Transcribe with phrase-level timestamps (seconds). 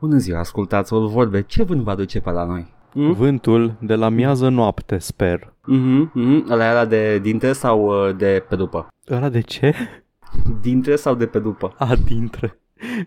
[0.00, 1.42] Bună ziua, ascultați o vorbe.
[1.42, 2.66] Ce vânt va duce pe la noi?
[2.94, 3.12] Mm?
[3.12, 5.52] Vântul de la miază noapte, sper.
[5.64, 6.46] Mhm, mhm.
[6.50, 8.86] Ăla era de dintre sau uh, de pe după?
[9.10, 9.74] Ăla de ce?
[10.62, 11.74] Dintre sau de pe după?
[11.78, 12.58] A, dintre.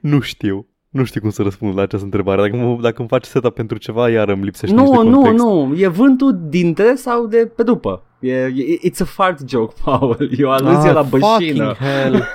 [0.01, 0.65] Nu știu.
[0.89, 2.41] Nu știu cum să răspund la această întrebare.
[2.41, 5.43] Dacă, mă, dacă îmi faci setup pentru ceva, iar îmi lipsește Nu, niște nu, context.
[5.43, 5.73] nu.
[5.77, 8.03] E vântul dintre sau de pe după?
[8.21, 10.29] E, e, it's a fart joke, Paul.
[10.37, 11.27] E o aluzie Ah, la bășină.
[11.33, 12.13] fucking hell.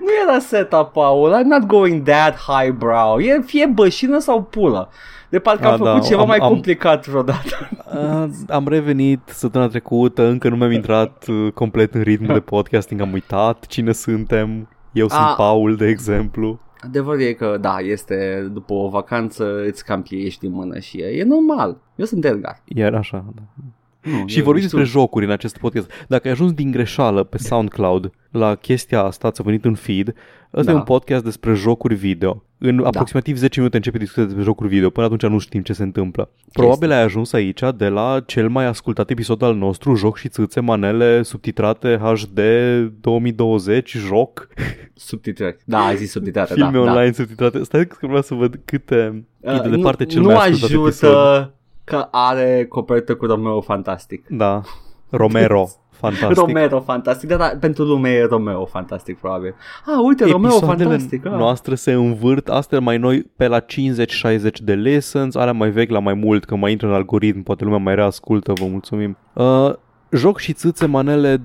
[0.00, 1.32] nu era setup, Paul.
[1.42, 3.18] I'm not going that highbrow.
[3.18, 4.88] E fie bășină sau pulă.
[5.28, 7.68] De parcă am Ah, făcut da, ceva am- mai am- complicat vreodată.
[7.94, 13.00] Uh, am revenit săptămâna trecută, încă nu mi-am intrat uh, complet în ritmul de podcasting,
[13.00, 14.68] am uitat cine suntem.
[14.92, 15.34] Eu sunt Ah.
[15.36, 16.60] Paul, de exemplu.
[16.84, 21.06] Adevărul e că, da, este după o vacanță îți cam ești în mână și e,
[21.06, 21.76] e normal.
[21.96, 22.60] Eu sunt Edgar.
[22.64, 23.42] Iar așa, da.
[24.02, 25.90] Nu, Și eu- vorbim știu- despre jocuri în acest podcast.
[26.08, 30.14] Dacă ai ajuns din greșeală pe SoundCloud la chestia asta, ți-a venit în feed,
[30.54, 30.72] ăsta Da.
[30.72, 32.42] e un podcast despre jocuri video.
[32.58, 35.82] În aproximativ 10 minute începe discuția despre jocuri video, până atunci nu știm ce se
[35.82, 36.30] întâmplă.
[36.52, 40.60] Probabil ai ajuns aici de la cel mai ascultat episod al nostru, Joc și țâțe,
[40.60, 42.40] manele subtitrate HD
[43.00, 44.48] 2020, joc,
[44.94, 45.56] Subtitrări.
[45.64, 46.78] Da, ai zis subtitrate, filme da.
[46.78, 47.62] online subtitrate.
[47.62, 49.54] Stai că vreau să văd câte da.
[49.54, 51.54] e de departe cel nu mai ascultat ajută episod.
[51.90, 54.26] Că are copertă cu Romeo Fantastic.
[54.28, 54.60] Da,
[55.10, 56.36] Romero, fantastic.
[56.46, 59.54] Romero Fantastic, da, da, pentru lume e Romeo Fantastic probabil.
[59.86, 61.26] Ah, uite, Romeo Episoadele Fantastic.
[61.26, 61.32] Ah.
[61.32, 63.64] noastre se învârt, astea mai noi pe la 50-60
[64.62, 67.78] de lessons, alea mai vechi la mai mult, că mai intră în algoritm, poate lumea
[67.78, 69.16] mai reascultă, vă mulțumim.
[69.32, 69.72] Uh,
[70.10, 71.40] joc și țâțe, manele 20-20,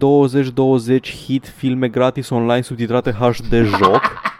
[1.25, 4.01] hit, filme gratis online subtitrate HD joc.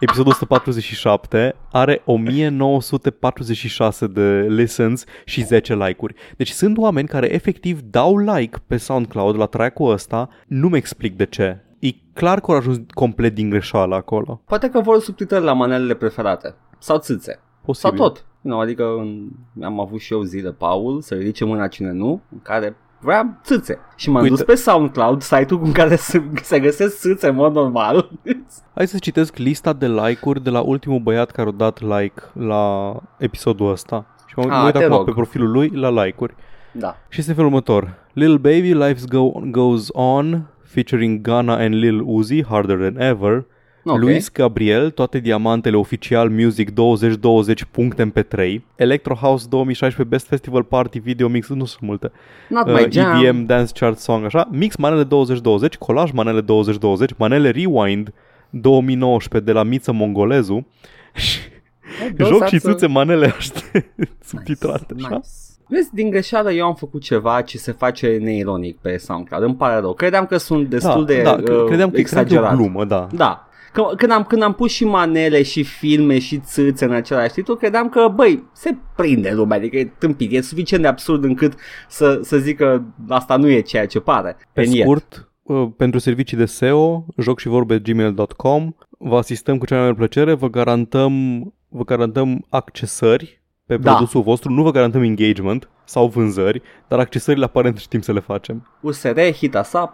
[0.00, 6.14] Episodul 147 are 1946 de listens și 10 like-uri.
[6.36, 11.26] Deci sunt oameni care efectiv dau like pe SoundCloud la track-ul ăsta, nu-mi explic de
[11.26, 11.64] ce.
[11.78, 14.42] E clar că au ajuns complet din greșeală acolo.
[14.44, 16.54] Poate că vor subtitrări la manelele preferate.
[16.78, 17.40] Sau țâțe.
[17.64, 17.96] Posibil.
[17.96, 18.26] Sau tot.
[18.40, 19.28] Nu, adică în,
[19.62, 23.78] am avut și eu zile, Paul, să ridice mâna cine nu, în care vrea țâțe.
[23.96, 24.34] Și m-am Uite.
[24.34, 28.10] dus pe SoundCloud, site-ul în care se, se găsesc țâțe în mod normal.
[28.74, 32.94] Hai să citesc lista de like-uri de la ultimul băiat care a dat like la
[33.18, 34.06] episodul ăsta.
[34.26, 35.04] Și m-am Ah, uit te acum rog.
[35.04, 36.34] pe profilul lui la like-uri.
[36.72, 36.96] da.
[37.08, 37.94] Și este felul următor.
[38.12, 43.44] Lil Baby, Life go- Goes On, featuring Ghana and Lil Uzi, Harder Than Ever.
[43.92, 44.00] Ok.
[44.00, 50.98] Luis Gabriel, toate diamantele oficial Music 2020 puncte MP3 Electro House 2016 Best Festival Party
[50.98, 52.12] Video Mix, nu sunt multe
[52.48, 53.24] Not uh, my jam.
[53.24, 58.12] EDM Dance Chart Song, așa Mix Manele 2020, Colaj Manele 2020 Manele Rewind
[58.50, 60.66] 2019 de la Miță Mongolezu
[61.14, 61.38] și
[62.16, 63.52] those Joc are și some- țâțe manele așa
[64.28, 65.06] subtitrate Nice.
[65.06, 65.14] așa.
[65.14, 65.28] nice.
[65.70, 69.42] Vezi, din greșeală eu am făcut ceva ce se face neironic pe SoundCloud.
[69.42, 69.92] Îmi pare rău.
[69.94, 72.30] Credeam că sunt destul de da, uh, credeam că exagerat.
[72.30, 72.52] exagerat.
[72.52, 73.06] o glumă, da.
[73.12, 73.47] Da.
[73.72, 77.54] Că- Când am, când am pus și manele și filme și țâțe în același titlu,
[77.56, 81.52] credeam că, băi, se prinde lumea, adică e tâmpit, e suficient de absurd încât
[81.88, 84.36] să, să zic că asta nu e ceea ce pare.
[84.52, 84.82] Pe And yet.
[84.84, 89.84] scurt, uh, pentru servicii de SEO, joc și vorbe gmail.com, vă asistăm cu cea mai
[89.84, 91.12] mare plăcere, vă garantăm,
[91.68, 93.90] vă garantăm accesări pe Da.
[93.92, 98.68] produsul vostru, nu vă garantăm engagement sau vânzări, dar accesările aparent știm să le facem.
[98.80, 99.92] USR, hit us up.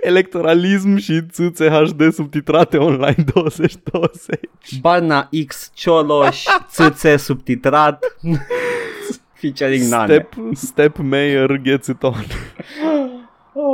[0.00, 4.40] Electoralism și țâțe HD subtitrate online 2020.
[4.80, 8.04] Barna X, Cioloș, țâțe subtitrat.
[9.40, 10.12] Featuring Nane.
[10.12, 12.24] Step, step Mayor gets it on.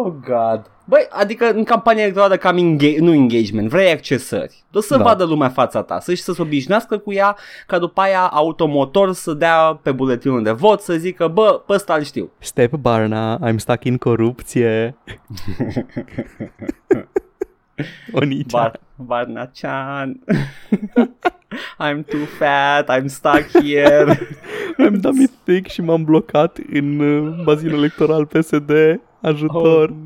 [0.07, 0.71] Oh, God.
[0.85, 4.65] Băi, adică în campania electorală cam enga- nu engagement, vrei accesări.
[4.73, 5.03] O să Da.
[5.03, 7.37] vadă lumea fața ta, să-și să se obișnuiască cu ea,
[7.67, 11.95] ca după aia automotor să dea pe buletinul de vot, să zică, bă, pe ăsta
[11.95, 12.31] îl știu.
[12.39, 14.97] Step Barna, I'm stuck in corupție.
[18.13, 18.59] Onicea.
[18.59, 20.21] Bar- Barnacean.
[21.87, 24.19] I'm too fat, I'm stuck here.
[24.87, 28.71] Am dat mistake și m-am blocat în uh, bazinul electoral PSD.
[29.21, 29.89] Ajutor.
[29.91, 29.97] Oh,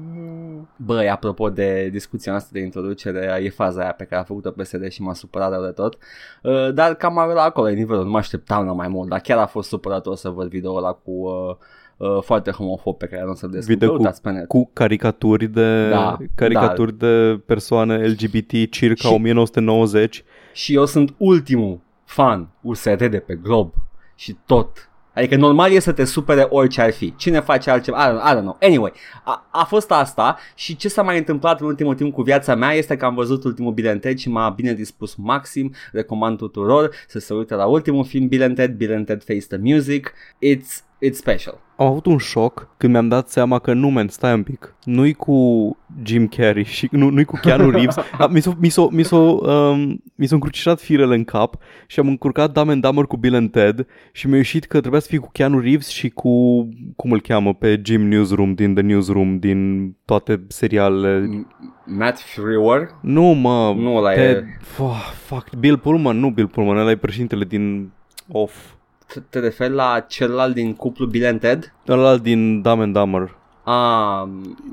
[0.76, 4.88] Băi, apropo de discuția noastră de introducere, e faza aia pe care a făcut-o PSD
[4.90, 5.98] și m-a supărat rău de tot.
[6.42, 9.38] Uh, dar cam la acolo e nivelul, nu mă așteptam la mai mult, dar chiar
[9.38, 11.54] a fost supărat o să văd video ăla cu uh,
[11.96, 13.78] uh, foarte homofob pe care nu o să-l descurc.
[13.78, 14.46] Video cu, Uitați pe net.
[14.46, 20.24] cu caricaturi de Da, caricaturi de persoane LGBT circa Și- 1990.
[20.52, 23.72] Și eu sunt ultimul fan USR de pe glob
[24.14, 24.89] și tot.
[25.20, 27.14] Adică normal e să te supere orice ar fi.
[27.16, 28.04] Cine face altceva?
[28.04, 28.56] I don't, I don't know.
[28.60, 28.92] Anyway,
[29.24, 32.72] a, a fost asta și ce s-a mai întâmplat în ultimul timp cu viața mea
[32.72, 35.74] este că am văzut ultimul Bill and Ted și m-a bine dispus maxim.
[35.92, 39.46] Recomand tuturor să se uite la ultimul film Bill and Ted, Bill and Ted Face
[39.48, 40.12] the Music.
[40.46, 41.58] It's it's special.
[41.76, 44.74] Am avut un șoc când mi-am dat seama că nu, man, stai un pic.
[44.84, 45.36] Nu-i cu
[46.02, 47.96] Jim Carrey și nu, nu-i cu Keanu Reeves.
[48.18, 51.56] A, mi, s-o, mi, s-o, mi, s-o, um, mi s-o încrucișat firele în cap
[51.86, 55.00] și am încurcat Dumb and Dumber cu Bill and Ted și mi-a ieșit că trebuia
[55.00, 58.82] să fie cu Keanu Reeves și cu, cum îl cheamă, pe Jim Newsroom din The
[58.82, 61.46] Newsroom, din toate serialele.
[61.84, 62.88] Matt Frewer?
[63.02, 64.58] Nu, mă, Nu, ăla Ted, e...
[64.78, 67.92] oh, fuck, Bill Pullman, nu Bill Pullman, ăla e președintele din
[68.28, 68.54] Off.
[69.12, 71.74] Te- Te referi la celălalt din cuplu Bill and Ted?
[71.88, 73.38] Ăla din Dumb and Dumber.
[73.64, 74.22] Ah,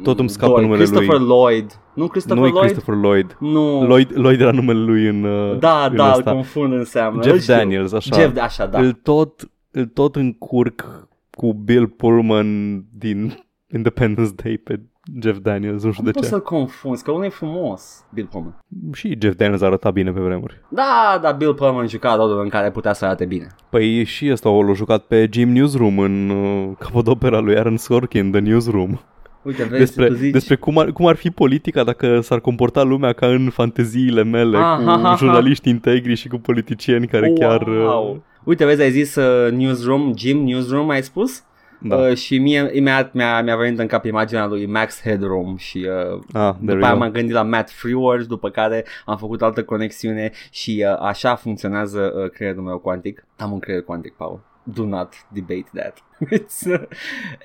[0.03, 1.27] Tot îmi scapă doi, numele Christopher lui.
[1.27, 1.79] Lloyd.
[1.93, 2.63] Nu Christopher Nu e Lloyd?
[2.65, 3.35] Christopher Lloyd.
[3.39, 3.85] Nu.
[3.85, 6.31] Lloyd, Lloyd era numele lui în, uh, Da, în da, îl ăsta.
[6.31, 7.21] confund înseamnă.
[7.21, 7.53] Jeff Îl știu.
[7.53, 8.15] Daniels, așa.
[8.19, 8.79] Jeff, așa, da.
[8.79, 13.37] Îl tot, îl tot încurc cu Bill Pullman din
[13.75, 14.79] Independence Day pe
[15.21, 16.33] Jeff Daniels, nu știu Nu de poți ce.
[16.33, 18.55] să-l confunzi, că unul e frumos, Bill Pullman.
[18.93, 20.61] Și Jeff Daniels arăta bine pe vremuri.
[20.69, 23.47] Da, da, Bill Pullman juca rolul în care putea să arate bine.
[23.69, 28.39] Păi și ăsta l-a jucat pe Jim Newsroom în uh, capodopera lui Aaron Sorkin, The
[28.39, 28.99] Newsroom.
[29.41, 30.31] Uite, vezi, Despre, tu zici...
[30.31, 34.57] despre cum, ar, cum ar fi politica dacă s-ar comporta lumea ca în fanteziile mele,
[34.57, 35.15] Ah, ha, ha, cu ha.
[35.17, 37.61] jurnaliști integri și cu politicieni care chiar...
[37.67, 38.23] uh, Wow.
[38.43, 41.43] Uite, vezi, ai zis uh, Newsroom, Jim Newsroom, ai spus?
[41.79, 41.95] Da.
[41.95, 46.19] Uh, și mie imediat mi-a, mi-a venit în cap imaginea lui Max Headroom și uh,
[46.33, 46.97] Ah, there după we aia go.
[46.99, 52.13] m-am gândit la Matt Freeworth, după care am făcut altă conexiune și uh, așa funcționează
[52.15, 53.25] uh, creierul meu cuantic.
[53.37, 54.39] Am un creier cuantic, Paul.
[54.63, 56.03] Do not debate that.
[56.39, 56.87] It's, uh...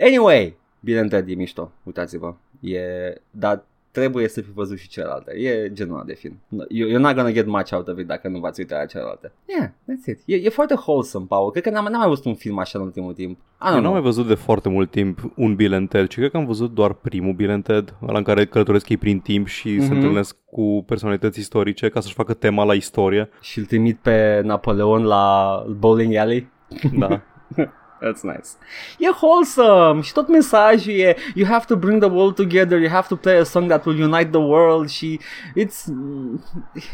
[0.00, 2.34] Anyway, bine Ted e mișto, uitați-vă.
[2.61, 2.81] E...
[3.31, 5.33] Dar trebuie să fi văzut și celelalte.
[5.39, 6.41] E genul ăla de film.
[6.69, 9.33] You, you're not gonna get much out of it dacă nu v-ați uitat la celelalte.
[9.47, 10.21] Yeah, that's it.
[10.25, 11.50] E, e foarte wholesome, Paul.
[11.50, 13.39] Cred că n-am, n-am mai văzut un film așa în ultimul timp.
[13.39, 13.93] I don't Eu n-am know.
[13.93, 16.75] mai văzut de foarte mult timp un Bill and Ted, ci cred că am văzut
[16.75, 19.81] doar primul Bill and Ted, ăla în care călătoresc ei prin timp și mm-hmm.
[19.81, 19.94] se Mhm.
[19.94, 23.29] întâlnesc cu personalități istorice ca să-și facă tema la istorie.
[23.41, 26.49] Și îl trimit pe Napoleon la bowling alley.
[26.99, 27.21] Da.
[28.02, 28.49] That's nice.
[28.99, 30.00] E wholesome.
[30.00, 33.38] Și tot mesajul e You have to bring the world together, you have to play
[33.38, 34.88] a song that will unite the world.
[34.88, 35.20] Și
[35.56, 35.88] it's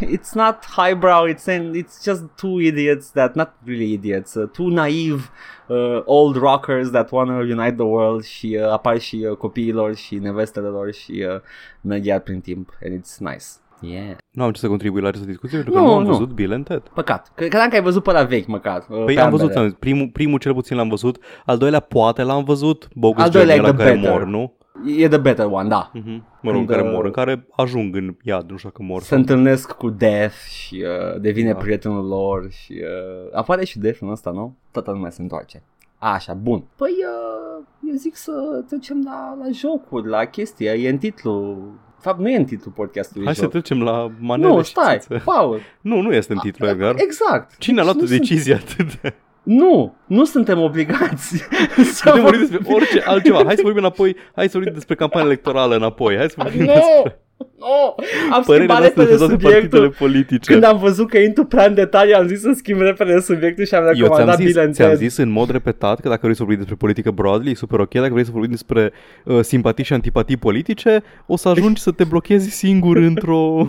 [0.00, 5.31] it's not highbrow, it's it's just two idiots that not really idiots, uh, two naive
[5.69, 10.14] uh, old rockers that wanna unite the world și uh, apar și uh, copiilor și
[10.14, 11.40] nevestele lor și uh,
[11.81, 12.78] merg iar prin timp.
[12.84, 13.44] And it's nice.
[13.80, 14.16] Yeah.
[14.30, 16.08] Nu am ce să contribui la această discuție pentru că Nu, nu, am nu.
[16.08, 16.82] văzut Bill and Ted.
[16.94, 17.32] Păcat.
[17.34, 18.86] Cre- Credeam că ai văzut pe la vechi măcar.
[18.88, 19.60] uh, Păi pe am văzut, ambele.
[19.64, 23.30] am zis, primul, primul cel puțin l-am văzut, al doilea poate l-am văzut, Bogus Al
[23.30, 24.19] doilea Journey e la the care better.
[24.19, 24.52] mor, nu?
[24.96, 25.90] E the better one, da.
[25.94, 26.25] Mhm.
[26.42, 28.82] Mă rog, în Când, care uh, mor, în care ajung în iad, nu știu dacă
[28.82, 29.00] mor.
[29.00, 30.84] Se sau- întâlnesc cu Death și
[31.14, 31.58] uh, devine Da.
[31.58, 34.56] prietenul lor și uh, apare și Death în ăsta, nu?
[34.72, 35.62] Toată lumea se întoarce.
[35.98, 36.64] Așa, bun.
[36.76, 38.32] Păi, uh, eu zic să
[38.69, 41.58] trecem la, la jocuri, la chestia, e în titlu.
[42.00, 43.50] De fapt, nu e în titlul podcastului Hai să joc.
[43.50, 45.23] trecem la manele Nu, și stai, țițe.
[45.25, 45.61] Paul.
[45.81, 46.95] Nu, nu este în titlu, Edgar.
[46.97, 47.56] Exact.
[47.59, 49.15] Cine a luat o Nu sunt- decizie atât de...
[49.43, 51.37] Nu, nu suntem obligați.
[51.95, 52.41] să Putem vorbi vorbim.
[52.50, 53.43] despre orice altceva.
[53.45, 54.17] Hai să vorbim înapoi.
[54.35, 56.17] Hai să vorbim despre campania electorală înapoi.
[56.17, 56.67] Hai să vorbim Nu!
[56.73, 57.21] despre
[57.58, 57.94] Nu!
[58.32, 60.06] Am părerile schimbat noastre repede despre toate partidele subiectul.
[60.06, 60.52] politice.
[60.52, 63.75] Când am văzut că intru prea în detalii, am zis să schimb repede subiectul și
[63.75, 64.99] am Eu ți-am recomandat zis, Bill and ți-am Ted.
[64.99, 67.93] zis în mod repetat că dacă vrei să vorbim despre politică broadly, e super ok.
[67.94, 68.93] Dacă vrei să vorbim despre
[69.25, 73.69] uh, simpatii și antipatii politice, o să ajungi să te blochezi singur într-o,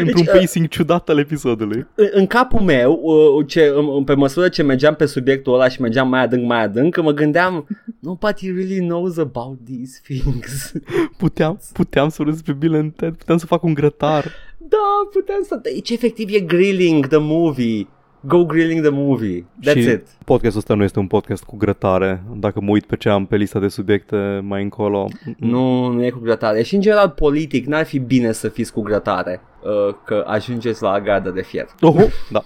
[0.00, 1.86] într-un Deci, uh, pacing ciudat al episodului.
[1.94, 5.80] în- în capul meu, uh, ce, în- pe măsură ce mergeam pe subiectul ăla și
[5.80, 7.66] mergeam mai adânc, mai adânc, mă gândeam,
[8.00, 10.72] nobody really knows about these things.
[11.16, 14.24] Puteam, puteam să vorbim despre Bill and Ted, puteam să fac un grătar.
[14.58, 15.58] da, puteam să...
[15.62, 17.86] Deci, efectiv, e grilling the movie.
[18.20, 19.46] Go grilling the movie.
[19.66, 20.06] That's și it.
[20.24, 22.22] podcastul ăsta nu este un podcast cu grătare.
[22.36, 25.08] Dacă mă uit pe ce am pe lista de subiecte mai încolo.
[25.36, 26.62] Nu, nu e cu grătare.
[26.62, 29.40] Și, în general, politic, n-ar fi bine să fiți cu grătare.
[29.62, 31.66] Uh, că ajungeți la gardă de fier.
[31.80, 32.44] Oh, da.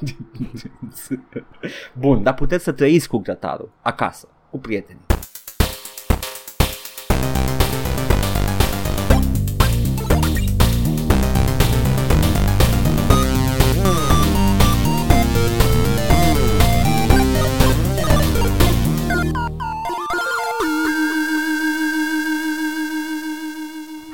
[2.01, 3.71] Bun, dar puteți să trăiți cu grătarul.
[3.83, 4.29] Acasă.
[4.51, 5.03] Cu prietenii.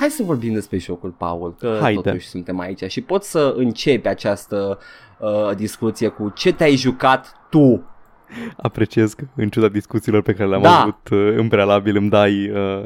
[0.06, 2.00] Hai să vorbim despre jocul, Paul, că Haide.
[2.00, 4.78] totuși suntem aici și pot să începi această
[5.18, 7.82] uh, discuție cu ce te-ai jucat tu.
[8.56, 10.80] Apreciez că în ciuda discuțiilor pe care le-am Da.
[10.80, 12.84] avut uh, în prealabil îmi dai, uh,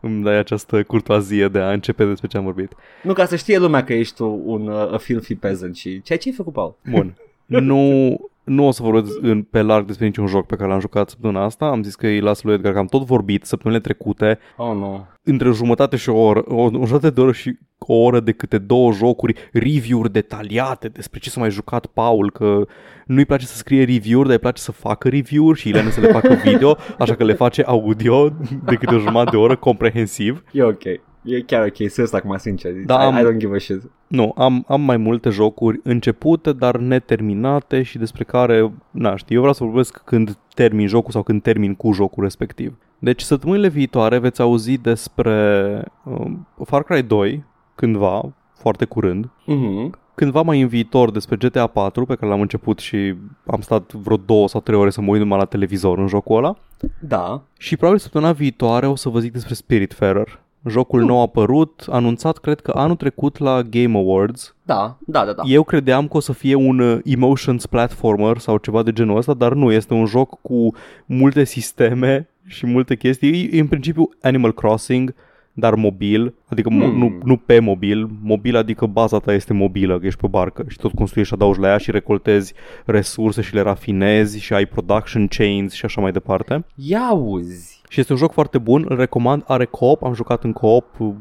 [0.00, 2.72] îmi dai această curtoazie de a începe despre ce am vorbit.
[3.02, 6.18] Nu ca să știe lumea că ești tu un uh, a filthy peasant și ceea
[6.18, 6.76] ce ai făcut, Paul.
[6.90, 7.14] Bun.
[7.46, 8.16] nu,
[8.50, 11.44] nu o să vorbesc în, pe larg despre niciun joc pe care l-am jucat săptămâna
[11.44, 11.66] asta.
[11.66, 15.06] Am zis că îi las lui Edgar că am tot vorbit săptămânile trecute Oh, nu.
[15.22, 18.32] între o jumătate și o oră, o, o jumătate de oră și o oră de
[18.32, 22.66] câte două jocuri, review-uri detaliate despre ce s-a mai jucat Paul, că
[23.06, 26.08] nu-i place să scrie review-uri, dar îi place să facă review-uri și Ileana să le
[26.08, 28.28] facă video, așa că le face audio
[28.64, 30.42] de câte o jumătate de oră comprehensiv.
[30.52, 30.82] E ok.
[31.22, 32.72] E chiar ok, serios acum, sincer.
[32.84, 33.82] Da, I, am- I don't give a shit.
[34.06, 39.40] Nu, am, am mai multe jocuri începute, dar neterminate și despre care, na, știi, eu
[39.40, 42.76] vreau să vorbesc când termin jocul sau când termin cu jocul respectiv.
[42.98, 49.94] Deci săptămânile viitoare veți auzi despre um, Far Cry 2, cândva, foarte curând, Mhm.
[50.14, 53.14] cândva mai în viitor despre GTA 4, pe care l-am început și
[53.46, 56.36] am stat vreo două sau trei ore să mă uit numai la televizor în jocul
[56.36, 56.56] ăla.
[57.00, 57.42] Da.
[57.58, 60.40] Și probabil săptămâna viitoare o să vă zic despre Spiritfarer.
[60.68, 64.54] Jocul nou apărut, anunțat cred că anul trecut la Game Awards.
[64.62, 65.42] Da, da, da, da.
[65.46, 69.34] Eu credeam că o să fie un uh, emotions platformer sau ceva de genul ăsta,
[69.34, 70.74] dar nu, este un joc cu
[71.06, 73.48] multe sisteme și multe chestii.
[73.52, 75.14] E în principiu Animal Crossing,
[75.52, 76.98] dar mobil, adică mo- Hmm.
[76.98, 80.64] nu, nu pe mobil, mobil adică baza ta este mobilă, că ești pe o barcă
[80.68, 82.54] și tot construiești și adaugi la ea și recoltezi
[82.84, 86.64] resurse și le rafinezi și ai production chains și așa mai departe.
[86.74, 87.80] Ia auzi.
[87.88, 91.12] Și este un joc foarte bun, îl recomand, are co-op, am jucat în co-op uh,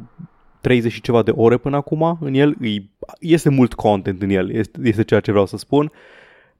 [0.61, 4.51] 30 și ceva de ore până acum în el, îi, este mult content în el,
[4.51, 5.91] este, este ceea ce vreau să spun.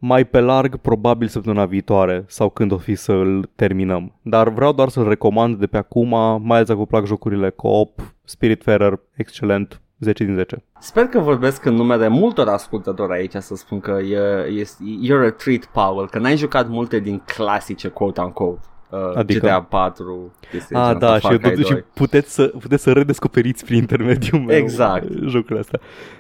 [0.02, 4.14] Mai pe larg, probabil săptămâna viitoare sau când o fi să îl terminăm.
[4.22, 6.10] Dar vreau doar să-l recomand de pe acum,
[6.42, 10.64] mai ales dacă vă plac jocurile co-op, Spiritfarer, excelent, 10 din 10.
[10.80, 14.18] Sper că vorbesc în numele multor ascultători aici să spun că e,
[14.60, 14.64] e,
[15.08, 18.68] you're a treat, Paul, că n-ai jucat multe din clasice, quote-unquote.
[18.90, 19.40] Uh, Adică?
[19.46, 21.84] GTA 4, chestii de Ah, genul da, ăsta, și, Far Cry și 2.
[21.94, 25.08] puteți, să, puteți să redescoperiți prin intermediul meu Exact.
[25.26, 25.80] jocurile astea.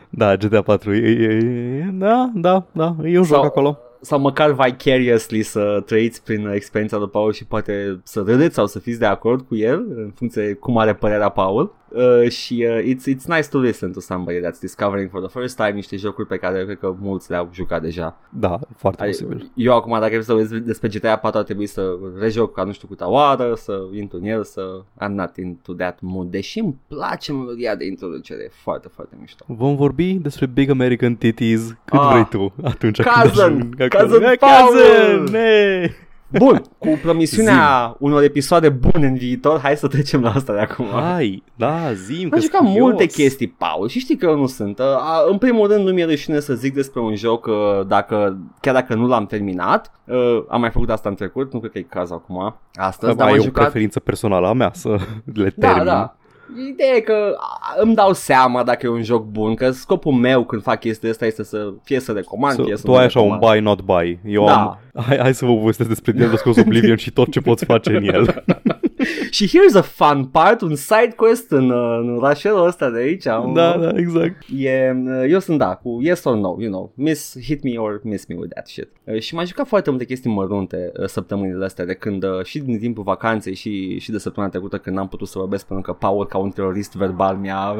[0.09, 3.77] Da, GTA 4, e, e, e, da, da, da, e un Sau- joc acolo.
[4.01, 8.79] sau măcar vicariously să trăiți prin experiența lui Paul și poate să râdeți sau să
[8.79, 12.83] fiți de acord cu el în funcție de cum are părerea Paul uh, și uh,
[12.83, 16.27] it's, it's nice to listen to somebody that's discovering for the first time niște jocuri
[16.27, 18.17] pe care cred că mulți le-au jucat deja.
[18.29, 19.51] Da, foarte Ai- posibil.
[19.55, 22.71] Eu acum dacă vreau să vorbesc despre GTA 4 ar trebui să rejoc ca nu
[22.71, 26.75] știu câta oară, să intru în el, să I'm not into that mood, deși îmi
[26.87, 29.45] place melodia de introducere, e foarte, foarte mișto.
[29.47, 32.09] Vom vorbi despre Big American Titties cât Ah.
[32.11, 33.31] vrei tu atunci Cousin!
[33.33, 34.07] când ajung acolo.
[34.07, 34.67] Cousin Eh, Paul!
[34.71, 35.35] Cousin!
[35.35, 35.91] Hey!
[36.37, 40.85] Bun, cu promisiunea unor episoade bune în viitor, hai să trecem la asta de acum.
[40.85, 44.79] Hai, da, zim Am că jucat multe chestii, Paul, și știi că eu nu sunt.
[44.79, 47.53] Uh, a, În primul rând nu mi-e rușine să zic despre un joc uh,
[47.87, 49.91] dacă, chiar dacă nu l-am terminat.
[50.05, 52.55] Uh, Am mai făcut asta în trecut, nu cred că e cazul acum.
[52.73, 53.63] Astăzi, dar Ai am o jucat...
[53.63, 54.89] preferință personală a mea să
[55.33, 55.85] le Da, termin.
[55.85, 56.15] da.
[56.69, 60.43] Ideea e că a, îmi dau seama dacă e un joc bun, că scopul meu
[60.43, 63.05] când fac chestia asta este să fie să recomand, So, fie să tu nu ai
[63.05, 63.51] așa un recomand.
[63.53, 64.19] buy, not buy.
[64.25, 64.53] Eu Da.
[64.61, 64.77] am...
[65.07, 68.03] Hai, hai să vă povestesc despre Elder Scrolls Oblivion și tot ce poți face în
[68.03, 68.43] el.
[69.31, 73.25] Și here's a fun part, un side quest în, uh, în orașelul ăsta de aici.
[73.25, 74.43] un- da, da, exact.
[74.57, 77.99] E, uh, eu sunt da, cu yes or no, you know, miss, hit me or
[78.03, 78.87] miss me with that shit.
[79.03, 82.59] Uh, Și m-am jucat foarte multe chestii mărunte uh, săptămânile astea de când, uh, și
[82.59, 85.97] din timpul vacanței și, și de săptămâna trecută când n-am putut să vorbesc pentru că
[85.97, 87.75] Paul ca un terorist verbal mi-a,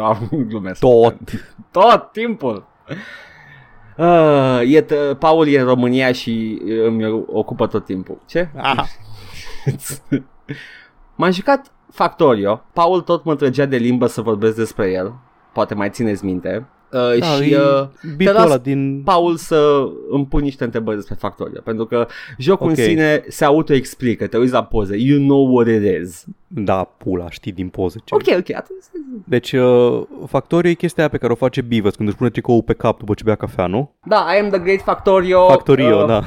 [0.48, 0.80] glumesc.
[0.80, 1.16] Tot.
[1.70, 2.66] Tot timpul.
[3.96, 8.18] Uh, e, t- Paul e în România și uh, îmi ocupă tot timpul.
[8.26, 8.48] Ce?
[8.56, 8.84] Ah.
[11.16, 12.62] M-am jucat Factorio.
[12.72, 15.12] Paul tot mă trăgea de limbă să vorbesc despre el.
[15.52, 16.66] Poate mai țineți minte.
[16.92, 19.02] Uh, Da, și e uh, bitul las- ăla din...
[19.04, 21.60] Paul să îmi pun niște întrebări despre Factorio.
[21.64, 22.06] Pentru că
[22.38, 22.76] jocul Ok.
[22.76, 24.26] în sine se autoexplică.
[24.26, 24.96] Te uiți la poze.
[24.96, 26.24] You know what it is.
[26.46, 28.14] Da, pula, știi din poze ce.
[28.14, 28.54] Ok, ok.
[28.56, 28.82] Atunci...
[29.24, 32.62] Deci, uh, Factorio e chestia aia pe care o face Beavis când își pune tricoul
[32.62, 33.94] pe cap după ce bea cafea, nu?
[34.04, 35.46] Da, I am the great Factorio.
[35.48, 36.22] Factorio, uh, da.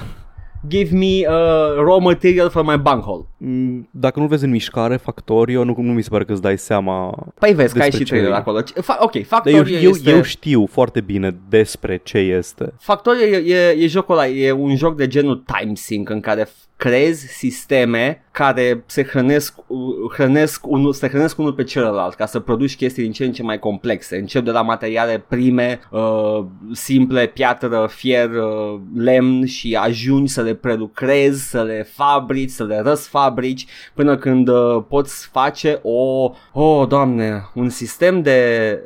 [0.67, 3.25] Give me uh, raw material for my bunghole.
[3.37, 6.57] Mm, Dacă nu vezi în mișcare Factorio, nu, nu mi se pare că îți dai
[6.57, 8.35] seama Păi vezi că ai Despre și ce trailer e.
[8.35, 8.61] acolo.
[8.61, 10.09] Ce- Fa- ok, Dar Factorio eu, eu, este...
[10.09, 12.73] eu știu foarte bine despre ce este.
[12.79, 16.43] Factorio e, e, e jocul ăla, e un joc de genul time sync în care
[16.43, 22.25] f- creezi sisteme care se hrănesc, u- hrănesc unul, se hrănesc unul pe celălalt ca
[22.25, 24.17] să produci chestii din ce în ce mai complexe.
[24.17, 30.53] Încep de la materiale prime, uh, simple, piatră, fier, uh, lemn și ajungi să le
[30.53, 37.49] prelucrezi, să le fabrici, să le răsfabrici până când uh, poți face o, oh, doamne,
[37.53, 38.79] un sistem de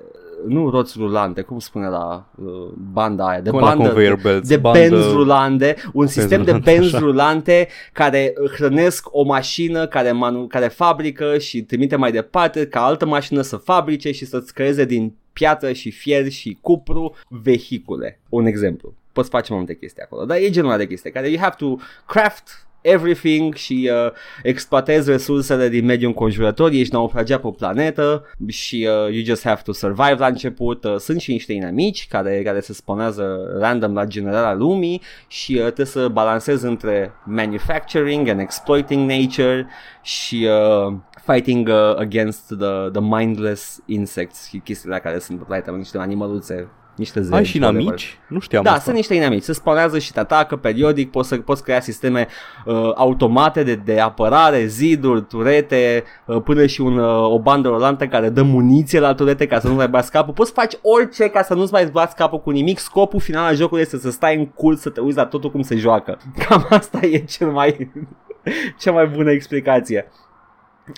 [0.47, 2.47] nu roți rulante, cum spune la uh,
[2.93, 6.43] banda aia, de Cum la bandă, conveyor de, belts, de bandă- benzi rulante, un sistem
[6.43, 7.05] de rulante, benzi așa.
[7.05, 13.05] rulante care hrănesc o mașină care, manu- care fabrică și trimite mai departe ca altă
[13.05, 18.19] mașină să fabrice și să-ți creeze din piatră și fier și cupru, vehicule.
[18.29, 18.93] Un exemplu.
[19.13, 21.55] Poți face mai multe chestii acolo, dar e genul ăla de chestii care you have
[21.57, 21.75] to
[22.07, 24.11] craft everything și uh,
[24.43, 29.61] exploatezi resursele din mediul înconjurător, ești naufragiat pe o planetă și uh, you just have
[29.63, 30.83] to survive la început.
[30.83, 35.59] Uh, sunt și niște inamici care, care se sponează random la generarea lumii și uh,
[35.59, 39.67] trebuie să balancezi între manufacturing and exploiting nature
[40.01, 40.93] și uh,
[41.25, 46.69] fighting uh, against the, the mindless insects și chestiile care sunt pe planetă, niște animăluțe
[46.99, 47.35] niște zeri.
[47.35, 48.19] Ai și inamici?
[48.27, 48.83] Nu știam Da, asta.
[48.83, 49.43] sunt niște inamici.
[49.43, 51.11] Se spawnează și te atacă periodic.
[51.11, 52.27] Poți, să, poți crea sisteme
[52.65, 58.07] uh, automate de, de apărare, ziduri, turete, uh, până și un, uh, o bandă rolantă
[58.07, 60.33] care dă muniție la turete ca să nu mai bați capul.
[60.33, 62.79] Poți să faci orice ca să nu-ți mai bați capul cu nimic.
[62.79, 65.61] Scopul final al jocului este să stai în cul, să te uiți la totul cum
[65.61, 66.17] se joacă.
[66.47, 67.91] Cam asta e cel mai,
[68.79, 70.11] cea mai bună explicație.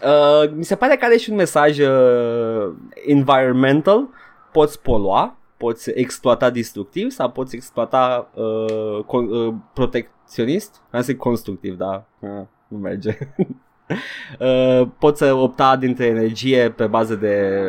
[0.04, 2.74] Uh, mi se pare că are și un mesaj uh,
[3.06, 4.08] environmental.
[4.52, 10.82] Poți polua, poți exploata destructiv sau poți exploata uh, con- uh, protecționist.
[10.92, 12.30] Am zis constructiv, da, uh,
[12.68, 13.18] nu merge.
[14.40, 17.62] uh, poți să opta dintre energie pe bază de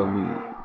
[0.00, 0.08] uh,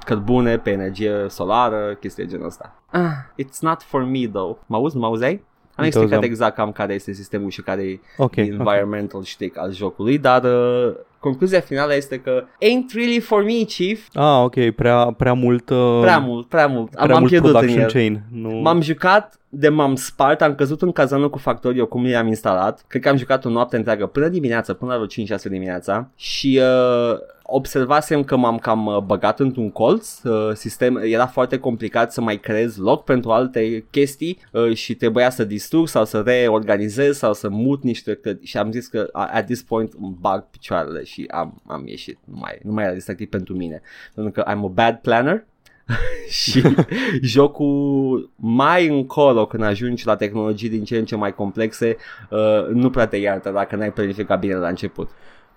[0.05, 2.83] cărbune, pe energie solară, chestii de genul ăsta.
[2.91, 4.57] Ah, it's not for me though.
[4.65, 4.95] Mă auzi?
[4.95, 5.45] Nu mă auzeai?
[5.77, 6.31] Am Nu te explicat auzeam.
[6.31, 8.35] exact cam care este sistemul și care e Ok, ok.
[8.37, 14.07] environmental shtick al jocului, dar uh, concluzia finală este că ain't really for me, chief.
[14.13, 15.69] Ah, ok, prea, prea mult...
[15.69, 16.93] Uh, Prea mult, prea mult.
[16.93, 17.91] Am, prea am mult pierdut în production el.
[17.91, 18.21] chain.
[18.31, 18.49] Nu...
[18.49, 22.83] M-am jucat de m-am spart, am căzut în cazanul cu Factorio cum i-am instalat.
[22.87, 26.59] Cred că am jucat o noapte întreagă până dimineața, până la vreo 5-6 dimineața și
[26.61, 27.17] uh,
[27.49, 30.21] observasem că m-am cam uh, băgat într-un colț.
[30.23, 35.29] Uh, sistem, era foarte complicat să mai creez loc pentru alte chestii uh, și trebuia
[35.29, 38.45] să distrug sau să reorganizez sau să mut niște clădiri.
[38.45, 42.17] Și am zis că uh, at this point îmi bag picioarele și am, am ieșit.
[42.23, 43.81] Nu mai, nu mai era distractiv pentru mine.
[44.13, 45.45] Pentru că I'm a bad planner
[46.41, 46.61] și
[47.21, 51.97] jocul mai încolo când ajungi la tehnologii din ce în ce mai complexe
[52.29, 55.09] uh, nu prea te iartă dacă n-ai planificat bine la început.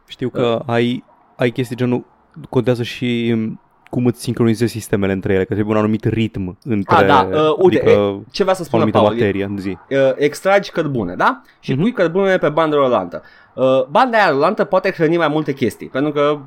[0.06, 1.04] Știu că ai,
[1.40, 2.04] ai chestii genul...
[2.48, 6.94] Contează și um, cum îți sincronizezi sistemele între ele, că trebuie un anumit ritm între...
[6.96, 9.68] Ah, da, uh, uite, adică Ce vreau să o spun anumită Paul, materie în zi.
[9.90, 11.42] uh, extragi cărbune, da?
[11.60, 11.80] Și Mhm.
[11.80, 13.22] pui cărbunele pe bandă rolantă.
[13.54, 16.38] Uh, banda aia rolantă poate hrăni mai multe chestii, pentru că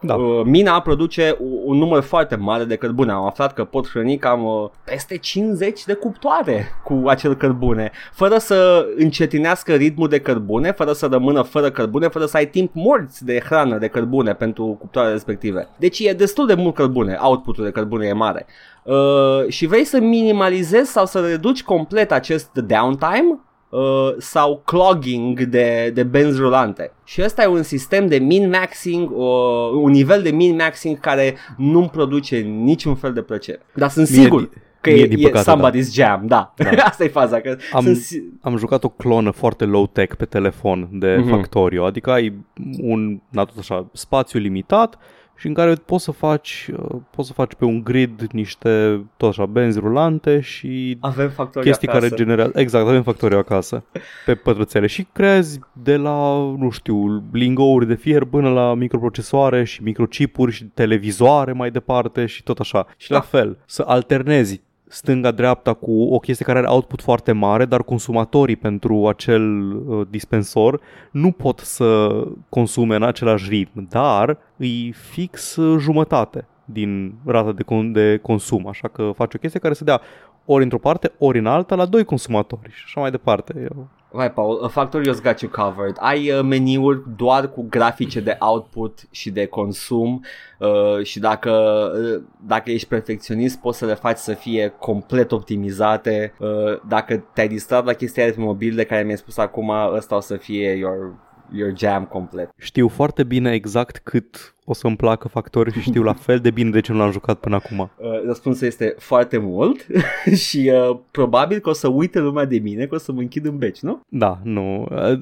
[0.00, 0.14] Da.
[0.14, 3.12] uh, mina produce un, un număr foarte mare de cărbune.
[3.12, 8.38] Am aflat că pot hrăni cam uh, peste 50 de cuptoare cu acel cărbune, fără
[8.38, 13.24] să încetinească ritmul de cărbune, fără să rămână fără cărbune, fără să ai timp morți
[13.24, 15.68] de hrană de cărbune pentru cuptoarele respective.
[15.76, 18.46] Deci e destul de mult cărbune, outputul de cărbune e mare.
[18.82, 23.80] Uh, și vrei să minimalizezi sau să reduci complet acest downtime uh,
[24.18, 26.92] sau clogging de, de benzi rulante.
[27.04, 32.36] Și ăsta e un sistem de min-maxing, uh, un nivel de min-maxing care nu-mi produce
[32.38, 33.60] niciun fel de plăcere.
[33.74, 34.48] Dar sunt Mie sigur di-
[34.80, 36.54] că mie e, din e păcate, somebody's jam, da.
[36.56, 36.70] Da.
[36.90, 37.40] Asta e faza.
[37.40, 41.28] Că Am- sunt si- Am jucat o clonă foarte low-tech pe telefon de Mhm.
[41.28, 42.32] Factorio, adică ai
[42.80, 44.98] un, na, tot așa, spațiu limitat
[45.36, 49.28] și în care poți să faci, uh, poți să faci pe un grid niște, tot
[49.28, 52.04] așa, benzi rulante și avem factorii chestii acasă.
[52.08, 53.84] care generează, exact, avem Factorio acasă,
[54.26, 59.82] pe pătrățele și creezi de la, nu știu, lingouri de fier până la microprocesoare și
[59.82, 62.86] microchipuri și televizoare mai departe și tot așa.
[62.96, 63.22] Și la Da.
[63.22, 69.08] fel, să alternezi stânga-dreapta cu o chestie care are output foarte mare, dar consumatorii pentru
[69.08, 76.46] acel uh, dispensor nu pot să consume în același ritm, dar îi fix uh, jumătate
[76.64, 80.00] din rata de, con- de consum, așa că faci o chestie care să dea
[80.44, 83.54] ori într-o parte, ori în alta la doi consumatori și așa mai departe.
[83.62, 83.88] Eu...
[84.16, 85.96] Vai, Paul, uh, Factorio's got you covered.
[86.00, 90.24] Ai uh, meniuri doar cu grafice de output și de consum
[90.58, 91.50] uh, și dacă,
[91.94, 96.32] uh, dacă ești perfecționist poți să le faci să fie complet optimizate.
[96.38, 100.16] Uh, dacă te-ai distrat la chestia aia pe mobil de care mi-ai spus acum, ăsta
[100.16, 101.14] o să fie your,
[101.52, 102.50] your jam complet.
[102.56, 106.70] Știu foarte bine exact cât o să-mi placă Factorio și știu la fel de bine
[106.70, 107.78] de ce nu l-am jucat până acum.
[107.78, 109.86] Uh, răspunsul este foarte mult
[110.46, 113.44] și uh, probabil că o să uite lumea de mine, că o să mă închid
[113.44, 114.00] în beci, nu?
[114.08, 114.88] Da, nu...
[114.90, 115.20] uh,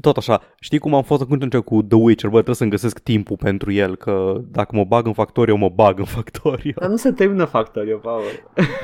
[0.00, 2.98] Tot așa, știi cum am fost atunci încep cu The Witcher, bă, trebuie să-mi găsesc
[2.98, 6.72] timpul pentru el, că dacă mă bag în Factorio, mă bag în Factorio.
[6.80, 8.22] Dar nu se termină Factorio, Paul.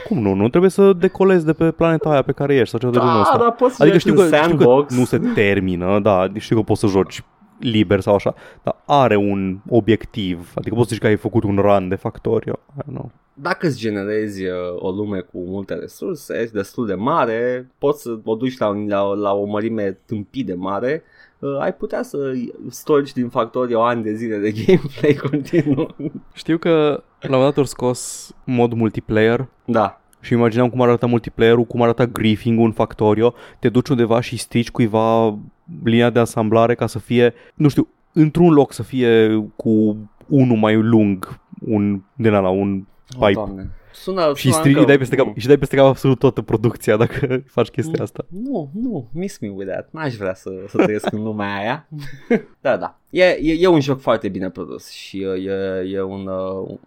[0.09, 0.35] Cum nu?
[0.35, 3.15] Nu trebuie să decolezi de pe planeta aia pe care ești sau ceva de genul
[3.15, 3.37] Da, ăsta.
[3.39, 4.97] dar poți să Adică joci știu în că, știu că sandbox.
[4.97, 7.23] nu se termină, da, știu că poți să joci
[7.59, 11.57] liber sau așa, dar are un obiectiv, adică poți să zici că ai făcut un
[11.57, 12.59] run de Factorio.
[12.79, 13.11] I don't know.
[13.43, 18.19] Dacă îți generezi uh, o lume cu multe resurse, ești destul de mare, poți să
[18.25, 21.03] o duci la, un, la, la o mărime tâmpit de mare,
[21.39, 22.33] uh, ai putea să
[22.69, 25.97] storci din factorii o ani de zile de gameplay continuu.
[26.33, 29.49] Știu că la un moment dat au scos mod multiplayer.
[29.65, 34.37] Da, și imaginam cum arată multiplayer-ul, cum arată griefing-ul în Factorio, te duci undeva și
[34.37, 35.39] strici cuiva
[35.85, 40.75] linia de asamblare ca să fie, nu știu, într-un loc să fie cu unul mai
[40.75, 42.85] lung, un, din ala, un
[43.19, 43.33] oh, pipe.
[43.33, 43.71] doamne.
[43.93, 45.33] Sună, și, sună stri- încă- dai peste cap, nu.
[45.37, 48.25] și dai peste cap absolut toată producția dacă faci chestia asta.
[48.29, 49.89] Nu, nu, miss me with that.
[49.91, 51.89] N-aș vrea să, să trăiesc în lumea aia.
[52.61, 52.99] da, da.
[53.11, 56.79] E, e, e un joc foarte bine produs și e, e, e un, uh, un,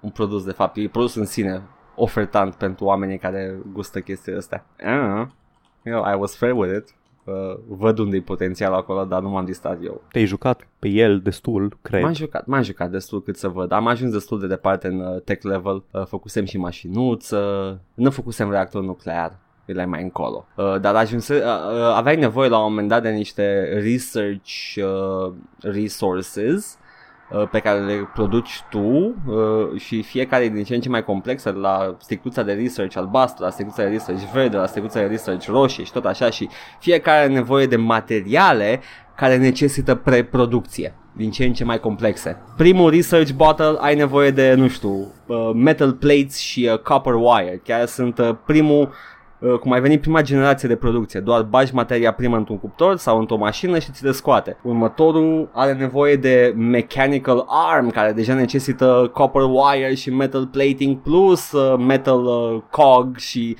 [0.00, 1.62] un produs, de fapt, e produs în sine
[1.94, 4.66] ofertant pentru oamenii care gustă chestiile astea.
[4.80, 5.26] Uh,
[5.82, 6.94] you know, I was fair with it.
[7.28, 10.02] Uh, văd unde e potențial acolo, dar nu m-am distrat eu.
[10.12, 12.02] Te-ai jucat pe el destul, cred.
[12.02, 13.72] M-am jucat, m-am jucat destul cât să văd.
[13.72, 15.82] Am ajuns destul de departe în uh, tech level.
[15.90, 17.80] Uh, făcusem și mașinuță.
[17.94, 19.38] Nu făcusem reactor nuclear.
[19.66, 20.46] Îl ai mai încolo.
[20.56, 25.32] Uh, dar ajunse, uh, uh, aveai nevoie la un moment dat de niște research uh,
[25.60, 26.87] resources uh,
[27.50, 29.14] pe care le produci tu uh,
[29.76, 33.50] și fiecare e din ce în ce mai complexă la sticluța de research albastră, la
[33.50, 37.32] sticluța de research verde, la sticluța de research roșie și tot așa și fiecare are
[37.32, 38.80] nevoie de materiale
[39.16, 42.36] care necesită preproducție din ce în ce mai complexe.
[42.56, 47.60] Primul research bottle ai nevoie de, nu știu, uh, metal plates și uh, copper wire.
[47.64, 48.94] Chiar sunt uh, primul Uh,
[49.60, 53.36] cum ai venit prima generație de producție, doar bagi materia primă într-un cuptor sau într-o
[53.36, 54.56] mașină și ți le scoate.
[54.62, 61.52] Următorul are nevoie de mechanical arm, care deja necesită copper wire și metal plating plus
[61.52, 63.56] uh, metal uh, cog și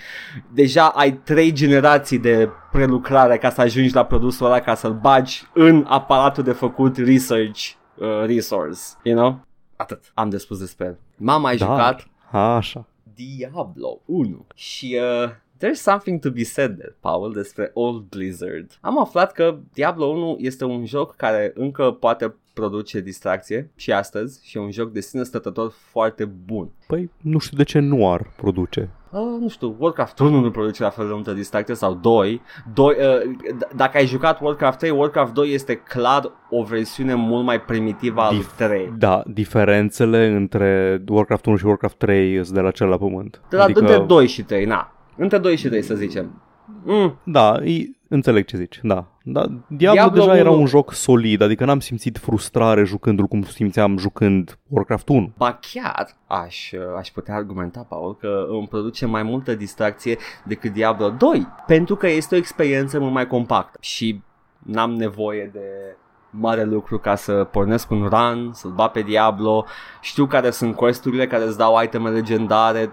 [0.52, 5.42] deja ai trei generații de prelucrare ca să ajungi la produsul ăla ca să-l bagi
[5.54, 7.60] în aparatul de făcut research
[7.94, 9.40] uh, resource, you know?
[9.76, 10.98] Atât am de spus despre el.
[11.16, 11.64] M-am mai Da.
[11.64, 12.86] jucat Așa.
[13.14, 18.78] Diablo 1 și uh, there's something to be said there, Paul, despre Old Blizzard.
[18.80, 24.46] Am aflat că Diablo 1 este un joc care încă poate produce distracție și astăzi
[24.46, 26.68] și e un joc de sine stătător foarte bun.
[26.86, 28.90] Păi nu știu de ce nu ar produce.
[29.10, 32.42] Uh, nu știu, Warcraft 1 nu produce la fel de multă distracție sau 2.
[32.74, 37.44] 2 uh, d- dacă ai jucat Warcraft 3, Warcraft 2 este clar o versiune mult
[37.44, 38.92] mai primitivă al Dif- 3.
[38.98, 43.40] Da, diferențele între Warcraft 1 și Warcraft 3 sunt de la cel la pământ.
[43.50, 43.80] De la adică...
[43.80, 44.92] între 2 și 3, na.
[45.18, 46.42] Între 2 și 3 să zicem.
[46.84, 49.06] Mm, Da, e, înțeleg ce zici, da.
[49.22, 53.26] da Diablo, Diablo Diablo deja era 1 un joc solid, adică n-am simțit frustrare jucându-l
[53.26, 55.32] cum simțeam jucând Warcraft 1.
[55.36, 61.10] Ba chiar aș, aș putea argumenta, Paul, că îmi produce mai multă distracție decât Diablo
[61.10, 64.20] 2, pentru că este o experiență mult mai compactă și
[64.58, 65.96] n-am nevoie de
[66.30, 69.64] mare lucru ca să pornesc un run, să-l bat pe Diablo,
[70.00, 72.92] știu care sunt questurile care îți dau iteme legendare,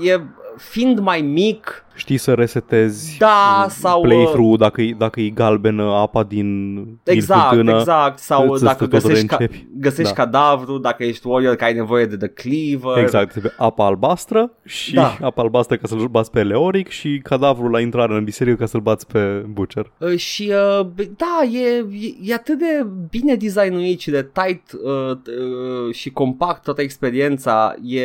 [0.00, 0.20] e, e
[0.56, 6.22] fiind mai mic, Știi să resetezi Da, sau, playthrough dacă e, dacă e galbenă apa
[6.22, 7.78] din, Exact, din fântână.
[7.78, 8.18] exact.
[8.18, 9.66] Sau îți dacă tot găsești, ca- reîncepi.
[9.78, 10.22] găsești Da.
[10.24, 13.02] cadavru, dacă ești warrior, că ai nevoie de The Cleaver.
[13.02, 15.16] Exact, trebuie apa albastră și Da.
[15.20, 18.80] apa albastră ca să-l bați pe Leoric și cadavrul la intrare în biserică ca să-l
[18.80, 19.90] bați pe Butcher.
[19.98, 21.66] Uh, Și uh, b- da, e,
[22.06, 27.74] e, e atât de bine designuit și de tight uh, uh, și compact toată experiența.
[27.84, 28.04] E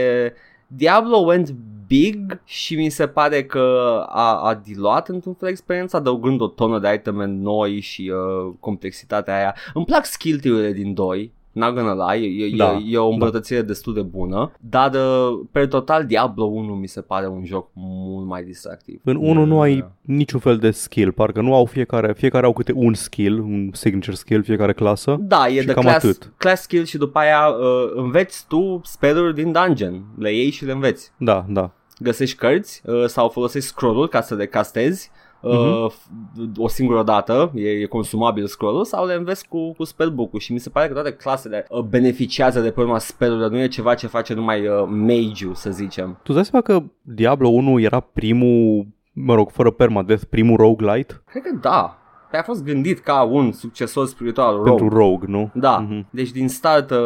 [0.68, 1.54] Diablo went
[1.90, 3.68] big și mi se pare că
[4.08, 9.36] a, a diluat într-un fel experiența adăugând o tonă de iteme noi și uh, complexitatea
[9.38, 9.56] aia.
[9.74, 11.32] Îmi plac skill tree-urile din 2.
[11.52, 15.66] Not gonna lie, e, Da, e, e o îmbunătățire destul de bună, dar uh, pe
[15.68, 19.02] total Diablo 1 mi se pare un joc mult mai distractiv.
[19.04, 19.62] În 1 nu Da.
[19.62, 23.70] ai niciun fel de skill, parcă nu au fiecare, fiecare au câte un skill, un
[23.74, 25.18] signature skill, fiecare clasă.
[25.20, 26.34] Da, e Și de cam class, atât.
[26.38, 30.04] class skill și după aia uh, înveți tu spell din dungeon.
[30.18, 31.12] Le iei și le înveți.
[31.18, 31.72] Da, da.
[32.00, 35.92] Găsești cărți uh, sau folosești scroll-ul ca să le castezi uh, Mhm.
[35.92, 40.54] f- o singură dată, e, e consumabil scroll-ul sau le înveți cu, cu spellbook-ul și
[40.54, 43.94] mi se pare că toate clasele uh, beneficiază de pe urma spell-urilor, nu e ceva
[43.94, 46.08] ce face numai uh, mage să zicem.
[46.12, 51.22] Tu îți dai seama că Diablo 1 era primul, mă rog, fără permadeath, primul roguelite
[51.26, 51.94] Cred că da.
[52.32, 54.70] Păi a fost gândit ca un succesor spiritual rogue.
[54.70, 55.50] pentru rogue, nu?
[55.54, 56.08] Da, Mhm.
[56.10, 56.98] deci din start, uh,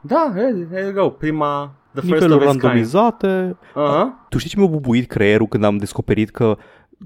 [0.00, 2.62] da, here, here you go, prima, the first Niveluri of its kind.
[2.62, 3.56] randomizate.
[3.70, 4.28] Uh-huh.
[4.28, 6.56] Tu știi ce mi-a bubuit creierul când am descoperit că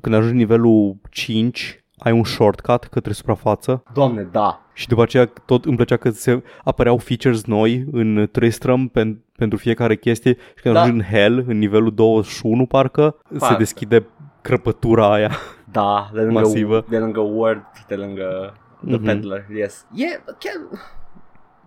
[0.00, 4.60] când ajungi nivelul 5 ai un shortcut către suprafață Doamne, da.
[4.72, 9.58] și după aceea tot îmi plăcea că se apăreau features noi în Tristram pen, pentru
[9.58, 10.80] fiecare chestie și când Da.
[10.82, 13.56] ajungi în Hell, în nivelul 21 parcă, se Parcă.
[13.58, 14.06] deschide
[14.40, 15.30] crăpătura aia.
[15.72, 16.84] Da, de lângă, Masivă.
[16.88, 18.54] de lângă Word, de lângă
[18.86, 19.04] The Mhm.
[19.04, 19.86] Peddler, yes.
[19.94, 20.06] E
[20.38, 20.54] chiar...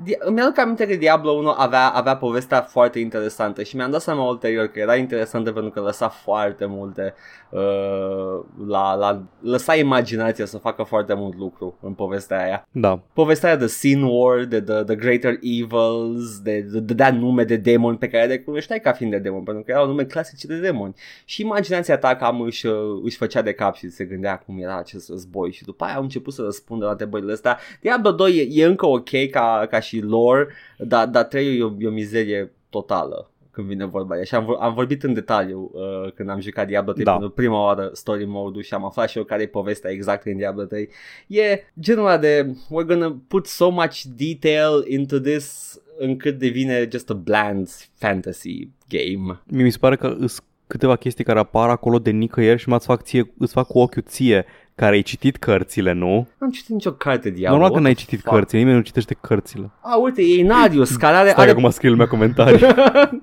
[0.03, 4.01] Di- îmi aduc aminte că Diablo 1 avea, avea povestea foarte interesantă și mi-am dat
[4.01, 7.13] seama ulterior că era interesantă pentru că lăsa foarte multe
[7.49, 12.67] uh, la, la, lăsa imaginația să facă foarte mult lucru în povestea aia.
[12.71, 13.01] Da.
[13.13, 17.43] Povestea aia de Sin War, de The, the Greater Evils, de, de, de dea nume
[17.43, 20.47] de demoni pe care le cunoșteai ca fiind de demoni, pentru că erau nume clasice
[20.47, 20.93] de demoni.
[21.25, 24.77] Și imaginația ta cam își, uh, își făcea de cap și se gândea cum era
[24.77, 27.57] acest război și după aia au început să răspundă la întrebările astea.
[27.81, 30.47] Diablo 2 e, e încă ok ca, ca și lore,
[30.77, 34.45] dar, dar 3 e o, e o mizerie totală când vine vorba de Și am,
[34.45, 37.11] vor- am vorbit în detaliu uh, când am jucat Diablo 3 Da.
[37.11, 40.37] pentru prima oară story mode-ul și am aflat și eu care e povestea exact în
[40.37, 40.89] Diablo 3.
[41.27, 47.09] E genul ăla de we're gonna put so much detail into this încât devine just
[47.09, 49.39] a bland fantasy game.
[49.45, 52.77] Mie mi se pare că îs câteva chestii care apar acolo de nicăieri și mă
[52.77, 54.45] fac ție, îți fac cu ochiul ție
[54.77, 56.07] care ai citit cărțile, nu?
[56.15, 57.49] Nu am citit nicio carte Diablo.
[57.49, 58.35] Normal că what n-ai the citit fuck?
[58.35, 59.71] cărțile, nimeni nu citește cărțile.
[59.81, 61.29] Ah, uite, e Inarius care are...
[61.29, 61.51] Stai are...
[61.51, 62.59] acum scrie lumea comentarii.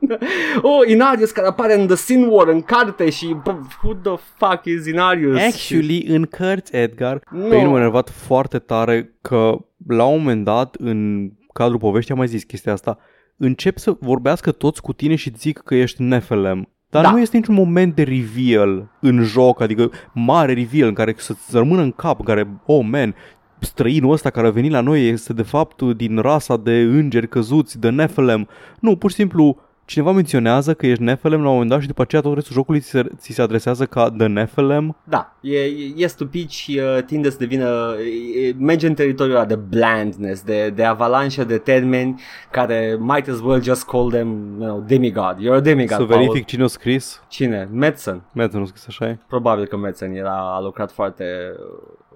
[0.63, 3.51] oh, Inarius care apare în The Sin War în carte și bă,
[3.83, 5.41] who the fuck is Inarius?
[5.41, 7.49] Actually, în cărți, Edgar, Nu.
[7.49, 12.19] pe mine m-a enervat foarte tare că la un moment dat, în cadrul poveștii, am
[12.19, 12.99] mai zis chestia asta,
[13.37, 16.69] încep să vorbească toți cu tine și zic că ești Nephilim.
[16.95, 17.11] Dar Da.
[17.11, 21.83] nu este niciun moment de reveal în joc, adică mare reveal în care să-ți rămână
[21.83, 23.15] în cap, în care, oh man,
[23.59, 27.79] străinul ăsta care a venit la noi este de fapt din rasa de îngeri căzuți,
[27.81, 28.49] de Nephilim.
[28.81, 32.03] Nu, pur și simplu cineva menționează că ești Nephilim la un moment dat și după
[32.03, 34.97] aceea tot restul jocului ți se, ți se adresează ca The Nephilim.
[35.05, 37.95] Da, e, e, e stupid și uh, tinde să devină,
[38.43, 42.21] e, merge în teritoriul ăla de blandness, de, de avalanșă de termeni
[42.51, 45.37] care might as well just call them, you know, demigod.
[45.41, 46.19] You're a demigod, Să Paul.
[46.19, 47.23] verific cine a scris.
[47.29, 47.69] Cine?
[47.73, 48.23] Madsen.
[48.33, 49.19] Metzen nu scris așa e?
[49.29, 51.25] Probabil că Madsen era, a lucrat foarte,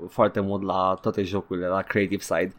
[0.09, 2.53] foarte mult la toate jocurile, la creative side.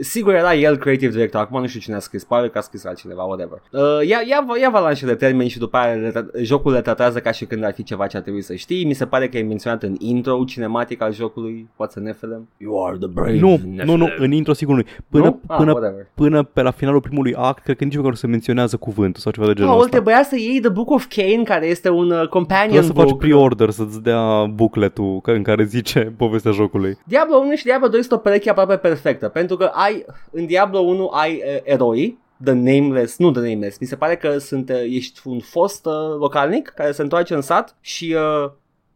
[0.00, 2.84] Sigur era el creative director, acum nu știu cine a scris, pare că a scris
[2.84, 3.62] altcineva, whatever.
[3.72, 7.18] Uh, ia, ia, ia avalanșă de termeni și după aia le, tra- jocul le tratează
[7.18, 8.84] ca și când ar fi ceva ce ar trebui să știi.
[8.84, 12.48] Mi se pare că e menționat în intro cinematic al jocului, What's a Nephilim?
[12.56, 13.84] You are the brave Nu, Nephilim.
[13.84, 15.40] nu, nu, în intro sigur nu Până, Nu?
[15.46, 16.06] Ah, până, whatever.
[16.14, 19.32] până pe la finalul primului act, cred că nici măcar nu se menționează cuvântul sau
[19.32, 19.92] ceva de genul Paul, ăsta.
[19.92, 23.08] trebuia să iei The Book of Cain, care este un uh, companion Trebuie să faci
[23.08, 23.18] book.
[23.18, 26.98] pre-order, să-ți dea bookletul ca- în care zice povestea jocului.
[27.04, 30.78] Diablo 1 și Diablo 2 sunt o pereche aproape perfectă, pentru că ai, în Diablo
[30.78, 34.76] 1 ai uh, eroi, The Nameless, nu The Nameless, mi se pare că sunt, uh,
[34.88, 38.50] ești un fost uh, localnic care se întoarce în sat și, uh,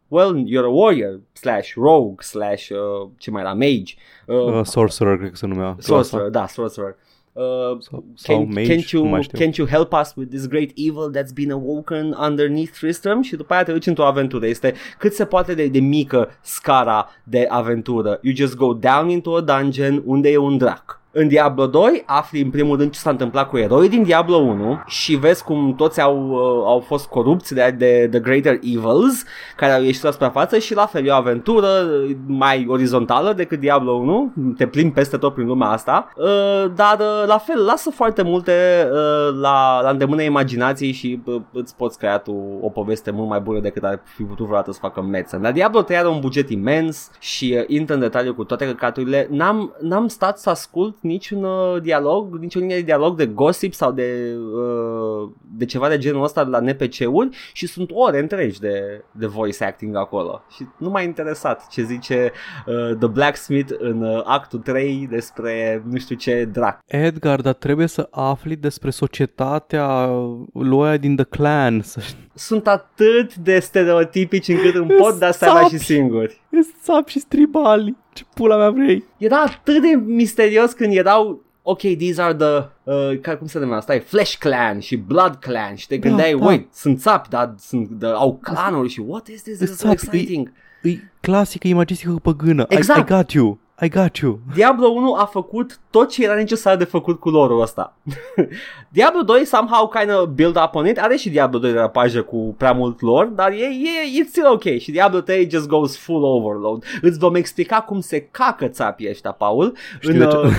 [0.07, 3.93] well, you're a warrior, slash rogue, slash, uh, ce mai era, mage,
[4.25, 5.75] uh, Uh, sorcerer, cred că se numea.
[5.79, 6.95] sorcerer, da, sorcerer.
[7.39, 9.39] Uh, Sau, sau can, mage, can't, you, nu mai știu.
[9.39, 13.21] can't you help us with this great evil that's been awoken underneath Tristram?
[13.21, 14.45] Și după aia te duci într-o aventură.
[14.45, 18.19] Este cât se poate de, de mică scara de aventură.
[18.21, 20.98] You just go down into a dungeon unde e un drac.
[21.11, 24.81] În Diablo 2 afli în primul rând ce s-a întâmplat cu eroi din Diablo 1
[24.85, 29.23] și vezi cum toți au, uh, au fost corupți de, de The Greater Evils
[29.55, 33.59] care au ieșit la suprafață și la fel e o aventură uh, mai orizontală decât
[33.59, 37.89] Diablo 1, te plimbi peste tot prin lumea asta, uh, dar uh, la fel lasă
[37.89, 43.11] foarte multe uh, la, la îndemână imaginației și uh, îți poți crea tu o poveste
[43.11, 45.41] mult mai bună decât ar fi putut vreodată să facă Madsen.
[45.41, 49.27] Dar Diablo 3 are un buget imens și uh, intră în detaliu cu toate căcaturile.
[49.31, 53.91] N-am, n-am stat să ascult niciun uh, dialog, nicio linie de dialog de gossip sau
[53.91, 59.25] de, uh, de ceva de genul ăsta la NPC-uri și sunt ore întregi de, de
[59.25, 60.41] voice acting acolo.
[60.49, 62.31] Și nu m-a interesat ce zice
[62.65, 66.79] uh, The Blacksmith în uh, actul 3 despre nu știu ce drac.
[66.85, 70.05] Edgar, dar trebuie să afli despre societatea
[70.53, 71.81] lui din The Clan.
[71.81, 72.01] Să
[72.33, 75.75] Sunt atât de stereotipici încât îmi pot da seama Sapi.
[75.75, 76.41] și singuri.
[76.81, 77.95] sap și tribali.
[78.19, 79.03] Ce pula mea vrei?
[79.17, 83.77] Era atât de misterios când erau ok, these are the, uh, ca, cum se numește
[83.79, 86.45] asta, e Flesh Clan și Blood Clan și te gândeai, da.
[86.45, 89.87] wait, sunt țapi, dar sunt, de, au clanuri și what is this, this is so
[89.87, 90.51] Țapi, e- exciting.
[90.81, 92.65] E clasică imagistică păgână.
[92.67, 93.09] Exact.
[93.09, 93.59] I, I got you.
[93.81, 94.39] I got you.
[94.53, 97.97] Diablo 1 a făcut tot ce era necesar de făcut cu lorul ăsta.
[98.89, 100.99] Diablo 2 somehow kind of build up on it.
[100.99, 104.63] Are și Diablo 2 derapajă cu prea mult lore, dar e, e, it's still ok.
[104.77, 106.83] Și Diablo 3 just goes full overload.
[107.01, 109.75] Îți vom explica cum se cacă țapii ăștia, Paul.
[109.99, 110.35] Știi de ce?
[110.35, 110.53] uh,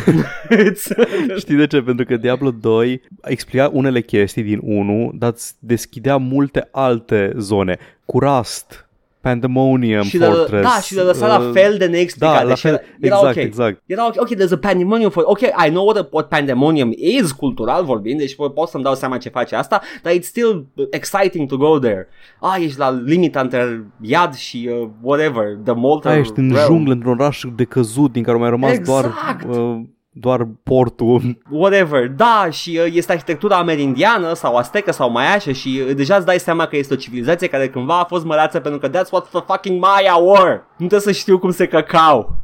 [0.70, 1.82] it's- Știi de ce?
[1.82, 7.78] Pentru că Diablo 2 explica unele chestii din 1, dar îți deschidea multe alte zone.
[8.04, 8.88] Cu Rust,
[9.20, 10.62] Pandemonium și de, Fortress.
[10.62, 12.34] da, și de lăsa la uh, fel de neexplicat.
[12.34, 13.42] Da, la Deci fel, era, era exact, ok.
[13.42, 13.82] exact.
[13.86, 15.22] Era ok, ok, there's a pandemonium for...
[15.26, 19.18] Ok, I know what, what pandemonium is cultural vorbind, deci po- pot să-mi dau seama
[19.18, 22.08] ce face asta, dar it's still exciting to go there.
[22.40, 26.66] Ah, ești la limita între iad și uh, whatever, the Molten Da, ești în Realm.
[26.72, 29.12] junglă, într-un oraș decăzut din care au mai rămas Exact.
[29.44, 29.80] doar uh,
[30.12, 31.38] doar portul.
[31.50, 36.26] whatever, da, și uh, este arhitectura amerindiană sau aztecă sau maiașă și uh, deja îți
[36.26, 39.28] dai seama că este o civilizație care cândva a fost măreață pentru că that's what
[39.28, 40.64] the fucking Maya were.
[40.76, 42.36] Nu trebuie să știu cum se căcau.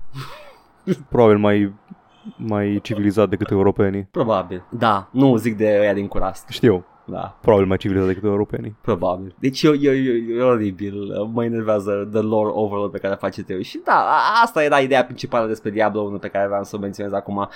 [1.08, 1.72] Probabil mai
[2.36, 4.08] mai civilizat decât europenii.
[4.10, 4.64] Probabil.
[4.70, 6.48] Da, nu zic de ăia din curast.
[6.48, 8.76] Știu, Da, probabil mai civilizat decât europenii.
[8.80, 9.34] probabil.
[9.38, 10.94] Deci e, e, e, e oribil.
[11.32, 13.60] Mă enervează the lore overload pe care face Teo.
[13.60, 16.78] Și da, a- asta era ideea principală despre Diablo 1 pe care vreau să o
[16.78, 17.48] menționez acum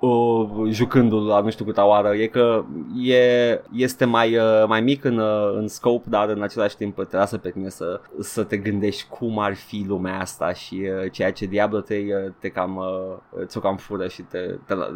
[0.00, 2.64] uh, jucându-l la nu știu câta oară e că
[3.02, 7.16] e, este mai, uh, mai mic în, uh, în scope dar în același timp te
[7.16, 11.32] lasă pe tine să, să te gândești cum ar fi lumea asta și uh, ceea
[11.32, 14.90] ce Diablo te, uh, te cam uh, ți-o cam fură și te, te la-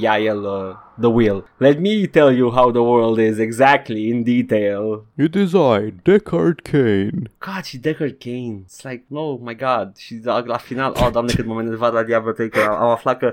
[0.00, 1.44] ia el uh, the wheel.
[1.56, 5.04] Let me tell you how the world is exactly in detail.
[5.14, 7.10] It is I, Deckard Kane.
[7.38, 8.64] God, și Deckard Kane.
[8.64, 9.96] It's like, oh my god.
[9.96, 12.90] Și la, la final, oh, doamne, cât m-am enervat la Diablo 3 că am, am
[12.90, 13.32] aflat că,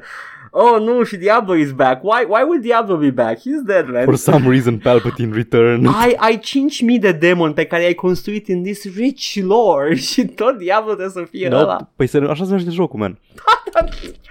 [0.52, 2.04] oh, nu, și Diablo is back.
[2.04, 3.38] Why, why would Diablo be back?
[3.40, 4.04] He's dead, man.
[4.04, 5.88] For some reason Palpatine returned.
[5.96, 10.58] ai, ai 5000 de demoni pe care ai construit in this rich lore și tot
[10.58, 11.90] Diablo trebuie să fie No, ăla.
[11.96, 13.20] păi se, așa se numește jocul, man.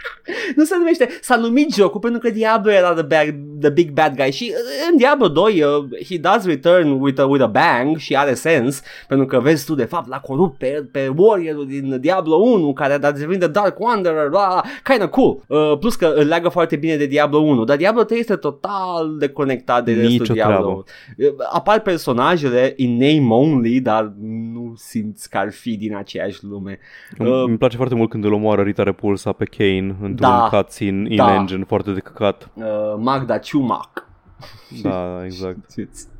[0.56, 4.16] Nu se numește, s-a numit jocul pentru că Diablo era the, bad, the big bad
[4.16, 7.96] guy și uh, în Diablo 2 uh, he does return with a, with a bang
[7.96, 12.00] și are sens pentru că vezi tu de fapt l-a corupt pe, pe warriorul din
[12.00, 15.42] Diablo 1 care a devenit The Dark Wanderer, bla, kind of cool.
[15.46, 19.16] Uh, plus că îl leagă foarte bine de Diablo 1, dar Diablo 3 este total
[19.18, 20.84] deconectat de restul Nicio Diablo.
[21.16, 24.12] Uh, Apar personajele in name only, dar
[24.52, 26.78] nu simți că ar fi din aceeași lume.
[27.18, 30.48] Uh, Uh, Îmi place foarte mult când îl omoară Rita Repulsa pe Kane într-un Da.
[30.50, 31.34] cutscene in Da.
[31.34, 32.48] engine foarte de căcat.
[32.54, 32.64] Uh,
[32.98, 34.06] Magda Ciumac.
[34.82, 35.58] Da, exact.
[35.76, 36.10] Adică-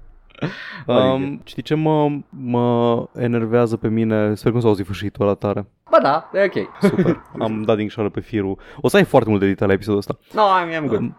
[0.86, 4.34] Um, știi ce mă, mă enervează pe mine?
[4.34, 5.66] Sper că nu s-a auzit fâșitul ăla tare.
[5.90, 6.68] Ba da, e ok.
[6.80, 7.22] Super.
[7.44, 8.58] Am dat din șoară pe firul.
[8.80, 10.18] O să ai foarte mult de editat la episodul ăsta.
[10.32, 11.00] No, I'm, I'm good.
[11.00, 11.16] Um,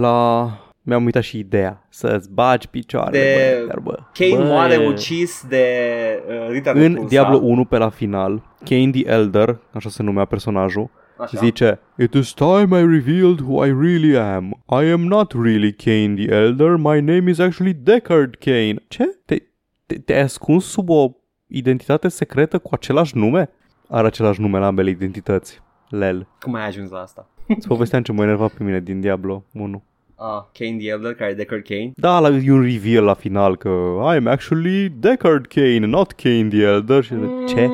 [0.00, 0.48] La...
[0.86, 3.98] Mi-am uitat și ideea Să-ți bagi picioarele De- bă, iar bă.
[4.12, 4.48] Kane Bă.
[4.52, 5.64] moare ucis de
[6.28, 7.06] uh, Rita În Repulsa.
[7.08, 10.90] Diablo 1 pe la final Kane the Elder Așa se numea personajul
[11.24, 11.38] Așa.
[11.38, 16.14] Zice It is time I revealed who I really am I am not really Kane
[16.14, 19.04] the Elder My name is actually Deckard Kane Ce?
[19.24, 19.36] Te,
[19.86, 21.10] te, te-ai ascuns sub o
[21.46, 23.50] identitate secretă cu același nume?
[23.88, 27.28] Are același nume la ambele identități Lel Cum ai ajuns la asta?
[27.48, 29.84] Îți povesteam ce mă enerva pe mine din Diablo 1
[30.16, 31.92] Ah, Kane the Elder, care e Deckard Kane.
[31.96, 33.68] Da, la, e un reveal la final că
[34.12, 37.68] I am actually Deckard Kane, not Kane the Elder și zic, ce?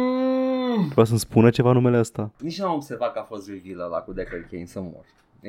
[0.76, 0.84] Mm.
[0.84, 3.98] Trebuia să-mi spună ceva numele ăsta Nici nu am observat că a fost reveal ăla
[3.98, 5.04] cu Deckard Kane să mor.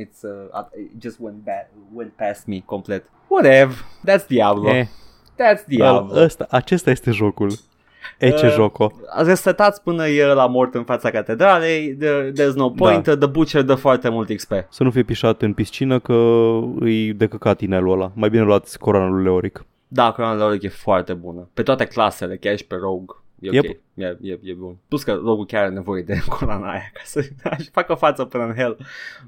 [0.06, 3.04] It's, uh, it just went, bad, went past me complet.
[3.28, 3.76] Whatever,
[4.10, 4.70] that's Diablo.
[4.70, 4.86] Eh,
[5.32, 6.14] That's Diablo.
[6.14, 7.52] da, ăsta, acesta este jocul
[8.20, 8.92] E ce Uh, joco
[9.26, 13.18] Resetați până e la mort în fața catedralei, there, there's no point, Da.
[13.18, 14.52] the butcher dă foarte mult XP.
[14.70, 16.14] Să nu fie pișat în piscină că
[16.80, 20.68] îi de căcat inelul ăla Mai bine luați coroana lui Leoric Da, Crown Loric e
[20.68, 21.50] foarte bună.
[21.54, 23.16] Pe toate clasele, chiar și pe Rogue.
[23.42, 23.64] E ok.
[23.64, 23.78] Yep.
[23.94, 24.78] E, e, e bun.
[24.88, 27.30] Plus că Rogue chiar are nevoie de coloana aia ca să
[27.78, 28.78] facă față până în hell.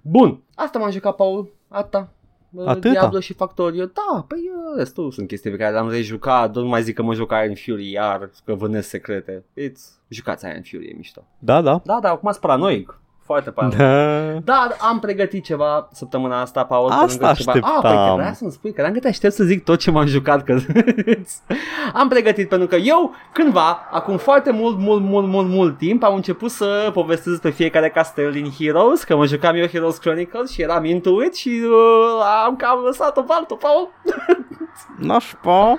[0.02, 0.42] Bun.
[0.56, 1.54] Asta m-am jucat, Paul.
[1.68, 2.14] Asta.
[2.66, 2.90] Atâta?
[2.90, 3.86] Diablo și Factorio.
[3.86, 6.56] Da, păi uh, restul sunt chestii pe care le-am rejucat.
[6.56, 9.46] Nu mai zic că mă juc Iron Fury iar, că vânesc secrete.
[9.62, 10.02] It's...
[10.08, 11.24] Jucați Iron Fury, e mișto.
[11.40, 13.00] Da, da Da, dar acum sunt paranoic.
[13.26, 13.80] Foarte paranoic.
[13.80, 16.88] Da Da, am pregătit ceva săptămâna asta, Paul.
[16.88, 17.52] pe Asta lângă ceva.
[17.52, 18.06] Ah, păi așteptam.
[18.06, 20.44] trebuia să-mi spui, că n-am că te aștept să zic tot ce m-am jucat.
[20.44, 20.56] Că...
[22.02, 26.16] am pregătit pentru că eu, cândva, acum foarte mult, mult, mult, mult, mult timp, am
[26.16, 30.62] început să povestesc pe fiecare castel din Heroes, că mă jucam eu Heroes Chronicles și
[30.62, 33.90] eram into it și uh, am cam lăsat-o pe altul, Paul.
[34.98, 35.78] Nașpa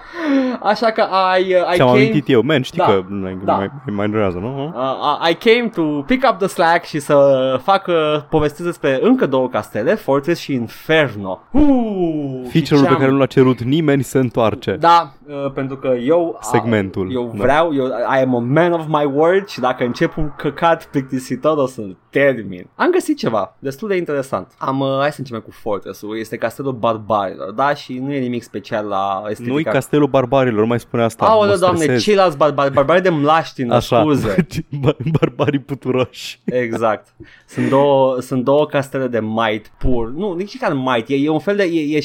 [0.63, 1.07] Așa că
[1.39, 1.91] I, uh, I Ți-am came...
[2.01, 2.85] amintit eu Man, știi Da.
[2.85, 3.53] că mai, Da.
[3.57, 4.73] mai, mai durează, nu?
[4.77, 7.15] Uh, I came to pick up the slack și să
[7.63, 7.95] fac uh,
[8.31, 11.41] povestesc despre încă două castele, Fortress și Inferno.
[11.51, 15.51] Uh, și Feature-ul ce pe am- care nu l-a cerut nimeni se întoarce Da, uh,
[15.53, 17.43] pentru că eu Segmentul, Eu da.
[17.43, 21.57] vreau, eu I am a man of my word și dacă încep un căcat plictisitor
[21.59, 22.67] o să-l termin.
[22.75, 24.53] Am găsit ceva destul de interesant.
[24.59, 26.19] Am uh, hai să începem cu Fortress-ul.
[26.19, 29.53] Este castelul barbarilor, da, și nu e nimic special la estetica.
[29.55, 32.03] Nu-i castelul barbarilor, nu mai spune asta Aoleu, mă doamne, stresez.
[32.03, 34.47] ceilalți barbari, barbari de mlaștină, Așa, scuze.
[34.81, 37.15] Bar- barbarii puturoși Exact.
[37.47, 40.11] Sunt două, sunt două castele de might pur.
[40.11, 41.09] Nu, nici chiar might.
[41.09, 41.63] E, e un fel de...
[41.63, 42.05] E, e 75%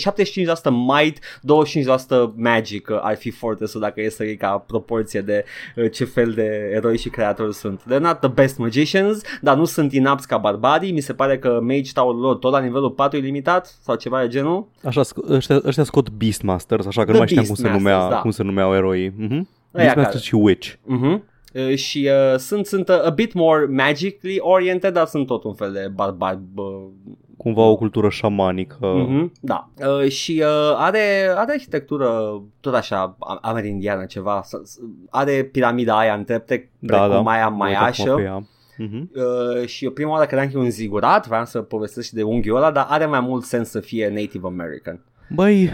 [0.87, 5.91] might, 25% magic uh, ar fi Fortress-ul dacă e să iei ca proporție de uh,
[5.91, 7.81] ce fel de eroi și creatori sunt.
[7.81, 10.91] They're not the best magicians, dar nu sunt inapți ca barbarii.
[10.91, 14.21] Mi se pare că Mage Tower-ul lor tot la nivelul 4 e limitat sau ceva
[14.21, 14.67] de genul.
[14.83, 17.93] Așa, sc- ăștia, ăștia scot Beastmasters, așa că The nu mai știam cum se, Beastmasters,
[17.97, 18.21] numea, da.
[18.21, 19.09] cum se numeau eroii.
[19.09, 19.41] Uh-huh.
[19.75, 20.69] Ăia Beastmasters și Witch.
[20.69, 21.19] Uh-huh.
[21.53, 25.53] Uh, și uh, sunt, sunt uh, a bit more magically oriented, dar sunt tot un
[25.53, 26.63] fel de barbari bă,
[27.37, 28.77] cumva o cultură șamanică.
[28.81, 29.69] Mhm, da.
[30.01, 34.41] Uh, și uh, are, are arhitectură tot așa a- amerindiană ceva.
[34.43, 37.31] S- s- Are piramida aia în trepte, Da, precum da.
[37.31, 38.21] aia Mă uit acum pe maiașă.
[38.21, 38.43] ea.
[38.77, 39.09] Mhm.
[39.15, 42.23] Uh, și eu prima oară credeam că e un zigurat, vreau să povestesc și de
[42.23, 45.03] unghiul ăla, dar are mai mult sens să fie Native American.
[45.29, 45.69] Băi,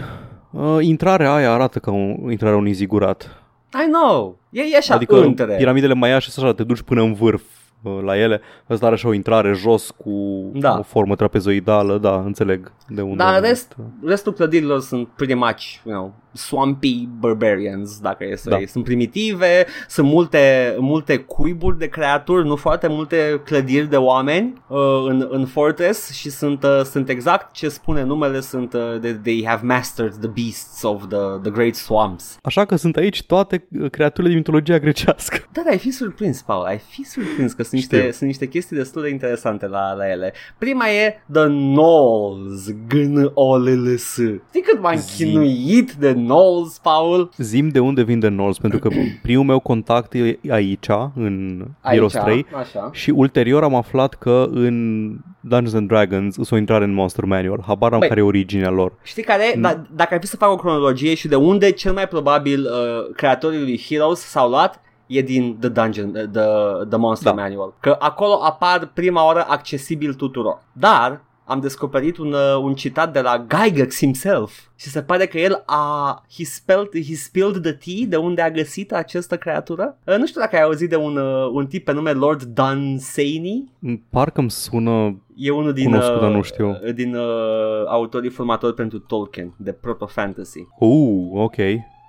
[0.50, 3.40] uh, intrarea aia arată ca un, intrarea unui zigurat.
[3.86, 5.56] I know, e, e așa adică între.
[5.56, 7.42] piramidele maiașe sunt așa, te duci până în vârf
[7.82, 8.40] uh, la ele.
[8.70, 10.10] Ăsta are așa o intrare jos cu
[10.54, 10.78] Da.
[10.78, 13.16] o formă trapezoidală, da, înțeleg de unde.
[13.16, 13.48] Dar a în venit.
[13.56, 18.56] rest, restul clădirilor sunt pretty much, you know, swampy barbarians, dacă e să Da.
[18.56, 18.66] iei.
[18.66, 24.78] Sunt primitive, sunt multe, multe cuiburi de creaturi, nu foarte multe clădiri de oameni uh,
[25.08, 29.44] în, în Fortress și sunt, uh, sunt exact ce spune numele, sunt uh, they, they
[29.46, 32.38] have mastered the beasts of the, the great swamps.
[32.42, 35.36] Așa că sunt aici toate uh, creaturile din mitologia grecească.
[35.52, 38.10] Da, dar ai fi surprins, Paul, ai fi surprins că sunt niște, Știu.
[38.10, 40.32] sunt niște chestii destul de interesante la, la ele.
[40.58, 42.92] Prima e The Knolls, g
[43.34, 45.24] o l l s Știi cât m-am Zi.
[45.24, 47.30] chinuit de Knolls, Paul?
[47.36, 48.88] Zim de unde vin de Norse, pentru că
[49.22, 52.88] primul meu contact e aici, în Heroes 3, așa.
[52.92, 55.06] și ulterior am aflat că în
[55.40, 57.62] Dungeons and Dragons sunt o intrare în Monster Manual.
[57.66, 58.08] Habar am Băi.
[58.08, 58.92] care e originea lor.
[59.02, 59.52] Știi care?
[59.54, 59.60] Mm.
[59.62, 63.14] Da, dacă ar fi să fac o cronologie și de unde cel mai probabil uh,
[63.16, 66.42] creatorii lui Heroes s-au luat, e din The Dungeon, uh, the,
[66.88, 67.42] the Monster Da.
[67.42, 67.74] Manual.
[67.80, 70.62] Că acolo apar prima oară accesibil tuturor.
[70.72, 75.38] Dar am descoperit un, uh, un citat de la Gygax himself și se pare că
[75.38, 79.98] el a he spelled, he spilled the tea de unde a găsit această creatură.
[80.04, 83.72] Uh, nu știu dacă ai auzit de un, uh, un tip pe nume Lord Dunsany.
[84.10, 85.20] Parcă îmi sună...
[85.36, 86.78] E unul din, Cunosc, uh, dar nu știu.
[86.94, 90.66] din uh, autorii formatori pentru Tolkien, de proto-fantasy.
[90.78, 91.56] Uh, ok.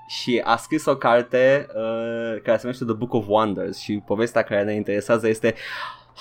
[0.08, 4.42] Și a scris o carte uh, care se numește The Book of Wonders și povestea
[4.42, 5.54] care ne interesează este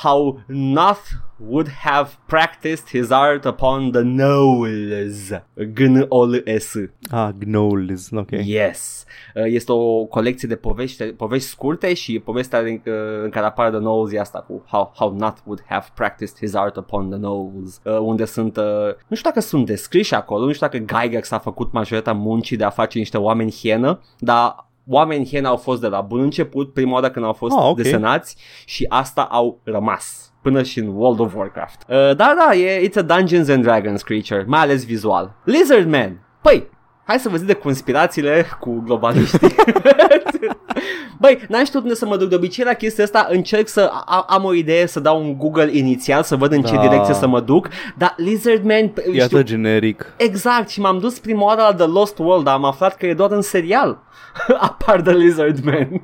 [0.02, 1.06] How Noth
[1.38, 5.32] would have practiced his art upon the gnolls.
[5.54, 6.76] G-N-O-L-S.
[7.10, 8.30] Ah, Gnolls, ok.
[8.30, 9.04] Yes.
[9.34, 13.70] Uh, Este o colecție de povești, povești scurte și povestea în, uh, în care apare
[13.70, 17.18] The Knolls e asta cu How, how Not would have practiced his art upon the
[17.18, 18.64] Knolls uh, unde sunt, uh,
[19.06, 22.64] nu știu dacă sunt descriși acolo, nu știu dacă Gygax a făcut majoritatea muncii de
[22.64, 26.92] a face niște oameni hienă, dar oameni hienă au fost de la bun început, prima
[26.92, 27.76] oară când au fost Ah, ok.
[27.76, 31.82] desenați și asta au rămas până și în World of Warcraft.
[31.88, 35.34] Uh, da, da, e, it's a Dungeons and Dragons creature, mai ales vizual.
[35.44, 36.20] Lizard Man.
[36.42, 36.68] Păi,
[37.06, 39.54] hai să vă zic de conspirațiile cu globaliștii.
[41.20, 44.24] Băi, n-am știut unde să mă duc de obicei la chestia asta, încerc să a,
[44.28, 46.80] am o idee să dau un Google inițial să văd în ce Da.
[46.80, 50.12] direcție să mă duc, dar Lizard Man, E știu, atât generic.
[50.16, 53.14] exact, și m-am dus prima oară la The Lost World, dar am aflat că e
[53.14, 53.98] doar în serial.
[54.68, 56.00] Apar The Lizard Man.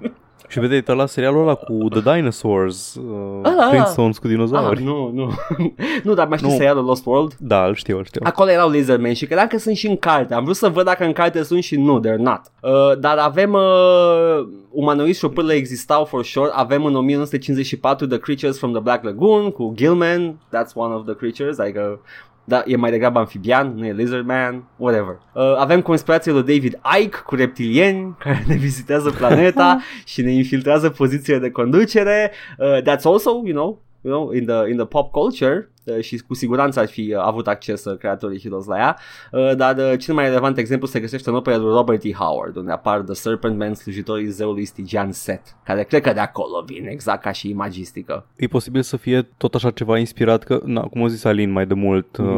[0.52, 4.82] Și vedeți, la serialul ăla cu The Dinosaurs, uh, Ah, Flintstones cu Ah, dinozauri.
[4.82, 5.30] nu, nu.
[6.04, 6.56] nu, dar mai știi Nu.
[6.56, 7.34] serialul Lost World?
[7.38, 8.20] Da, îl știu, îl știu.
[8.24, 10.34] Acolo erau Lizardmen și credeam că sunt și în carte.
[10.34, 12.40] Am vrut să văd dacă în carte sunt și nu, they're not.
[12.60, 16.50] Uh, dar avem uh, umanoizi și o pârlă existau for sure.
[16.52, 20.38] Avem în 1954 The Creatures from the Black Lagoon cu Gilman.
[20.48, 21.58] That's one of the creatures.
[21.58, 22.00] Adică
[22.44, 25.20] da, e mai degrabă amfibian, nu e Lizardman, whatever.
[25.34, 29.80] Uh, avem conspirația lui David Icke cu reptilieni care ne vizitează planeta
[30.12, 32.30] și ne infiltrează pozițiile de conducere.
[32.58, 36.16] Uh, that's also, you know, you know, in the, in the pop culture uh, și
[36.26, 38.96] cu siguranță ar fi uh, avut acces uh, creatorii Heroes la ea,
[39.32, 42.12] uh, dar uh, cel mai relevant exemplu se găsește în opera lui Robert E.
[42.12, 46.62] Howard, unde apar The Serpent Man, slujitorii zeului Stygian Set, care cred că de acolo
[46.66, 48.26] vine, exact ca și imagistică.
[48.36, 51.66] E posibil să fie tot așa ceva inspirat, că, na, cum a zis Alin mai
[51.66, 52.28] de mult, Mhm.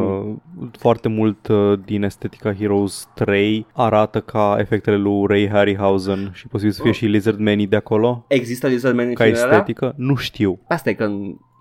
[0.59, 6.47] uh, foarte mult uh, din estetica Heroes 3 arată ca efectele lui Ray Harryhausen și
[6.47, 6.95] posibil să fie Oh.
[6.95, 9.57] și Lizard Man de acolo, Există Lizardman în ca filmele alea?
[9.57, 9.93] estetică.
[9.97, 10.59] Nu știu.
[10.67, 11.09] Asta e că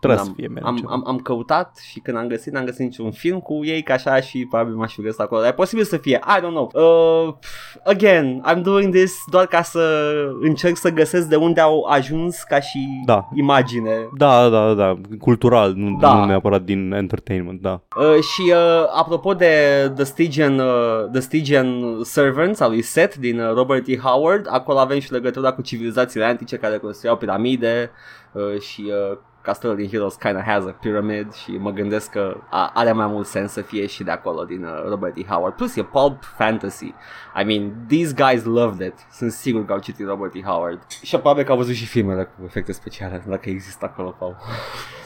[0.04, 0.92] Trebuie am, să fie mereu am, ceva.
[0.92, 4.20] am, am căutat și când am găsit, n-am găsit niciun film cu ei ca așa
[4.20, 5.40] și probabil m-aș fi găsit acolo.
[5.40, 6.70] Dar e posibil să fie, I don't know.
[6.74, 11.82] Uh, pf, again, I'm doing this doar ca să încerc să găsesc de unde au
[11.88, 13.28] ajuns ca și Da.
[13.34, 14.08] imagine.
[14.16, 16.14] Da, da, da, cultural, nu, Da.
[16.14, 17.80] nu neapărat din entertainment, da.
[17.96, 19.48] Uh, și uh, apropo de
[19.94, 23.96] The Stygian, uh, The Stygian Servants al lui Seth din uh, Robert E.
[23.96, 27.90] Howard, acolo avem și legătura cu civilizațiile antice care construiau piramide
[28.32, 32.70] uh, și uh, castelul din Heroes kinda has a pyramid și mă gândesc că a,
[32.74, 35.22] are mai mult sens să fie și de acolo din uh, Robert E.
[35.22, 35.54] Howard.
[35.54, 36.94] Plus e pulp fantasy.
[37.40, 38.94] I mean, these guys loved it.
[39.12, 40.40] Sunt sigur că au citit Robert E.
[40.42, 40.86] Howard.
[41.02, 44.36] Și probabil că au văzut și filmele cu efecte speciale, dacă există acolo, Paul.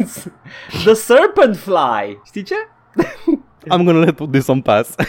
[0.84, 2.20] The Serpent Fly!
[2.24, 2.54] Știi ce?
[3.74, 4.94] I'm gonna let this one pass.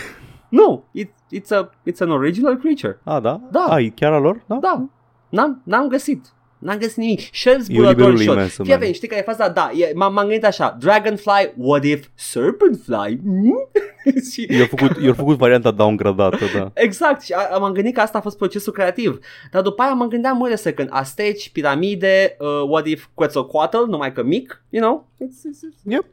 [0.50, 3.00] Nu, it, it's, a, it's an original creature.
[3.04, 3.42] ah, da?
[3.52, 3.66] Da.
[3.70, 4.42] Ai, chiar a lor?
[4.46, 4.56] Da?
[4.62, 4.86] Da,
[5.30, 6.26] n-am, n-am găsit.
[6.60, 7.20] N-am găsit nimic.
[7.34, 8.36] Shelf E zburător universul shot.
[8.36, 8.78] imens, Fii man.
[8.78, 9.50] atent, știi care e faza?
[9.50, 10.78] Da, e, m-am, m-am gândit așa.
[10.80, 13.20] Dragonfly, what if Serpentfly?
[13.24, 13.70] Hmm?
[14.32, 16.72] Și- Eu făcut, eu făcut varianta downgradată, da.
[16.74, 19.20] Exact, și a, m-am gândit că asta a fost procesul creativ.
[19.52, 24.12] Dar după aia mă gândeam, wait a second, Asteci, piramide, uh, what if Quetzalcoatl, numai
[24.14, 25.08] că mic, you know?
[25.16, 26.06] It's, it's, it's, Yep.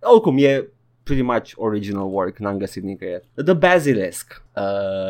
[0.00, 0.68] Oricum, e
[1.02, 3.28] pretty much original work, n-am găsit nicăieri.
[3.44, 4.62] The Basilisk uh,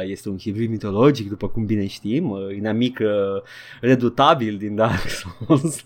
[0.09, 3.43] este un hibrid mitologic, după cum bine știm, uh, inamic uh,
[3.81, 5.83] redutabil din Dark Souls.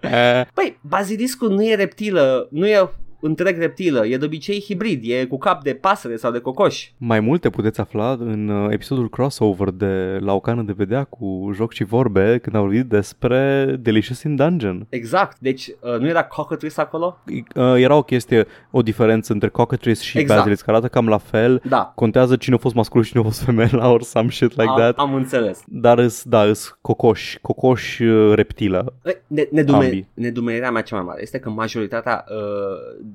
[0.00, 2.90] Eh, Păi, basiliscul nu e reptilă, nu e
[3.22, 6.90] întreg reptilă, e de obicei hibrid, e cu cap de pasăre sau de cocoș.
[6.96, 11.50] Mai multe puteți afla în uh, episodul crossover de La o cană de vedea cu
[11.54, 14.86] joc și vorbe când am vorbit despre Delicious in Dungeon.
[14.88, 17.18] Exact, deci uh, nu era cockatrice acolo?
[17.54, 20.38] Uh, Era o chestie, o diferență între Cockatrice și Exact.
[20.38, 21.62] Basilisk, arată cam la fel.
[21.68, 24.70] Da, Contează cine a fost mascul și cine a fost femela or some shit like
[24.70, 24.96] am, that.
[24.98, 25.62] am înțeles.
[25.66, 28.94] Dar îs, da, îs cocoși, cocoși uh, reptilă.
[29.26, 30.08] Ne, nedume, Ambii.
[30.14, 33.06] nedumerirea mea cea mai mare este că majoritatea uh, uh,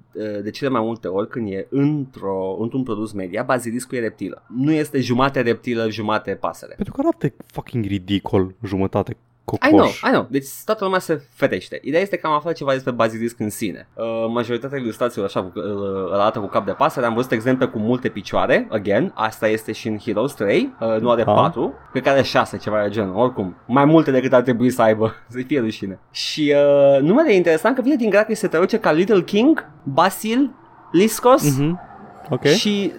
[0.43, 4.43] de cele mai multe ori când e într-o, într-un produs media, baziliscul e reptilă.
[4.55, 6.73] Nu este jumate reptilă, jumate pasăre.
[6.75, 9.17] Pentru că arată fucking ridicol jumătate
[9.49, 9.69] cocoș.
[9.69, 10.27] I know, I know.
[10.29, 11.79] Deci toată lumea se fetește.
[11.83, 13.87] Ideea este că am aflat ceva despre bazilisc în sine.
[13.93, 17.05] Uh, majoritatea ilustrațiilor așa cu- îl îl arată cu cap de pasăre.
[17.05, 18.67] Am văzut exemple cu multe picioare.
[18.71, 20.73] Again, asta este și în Heroes 3.
[20.79, 21.31] Uh, nu are Da.
[21.33, 21.73] 4.
[21.91, 23.15] Cred că are 6, ceva de genul.
[23.15, 25.13] Oricum, mai multe decât ar trebui să aibă.
[25.29, 25.99] Să fie rușine.
[26.11, 29.65] Și uh, numele e interesant că vine din greacă și se traduce ca Little King,
[29.83, 30.51] Basil,
[30.91, 31.55] Liscos.
[31.57, 31.79] Mhm.
[32.29, 32.45] Ok.
[32.45, 32.91] Și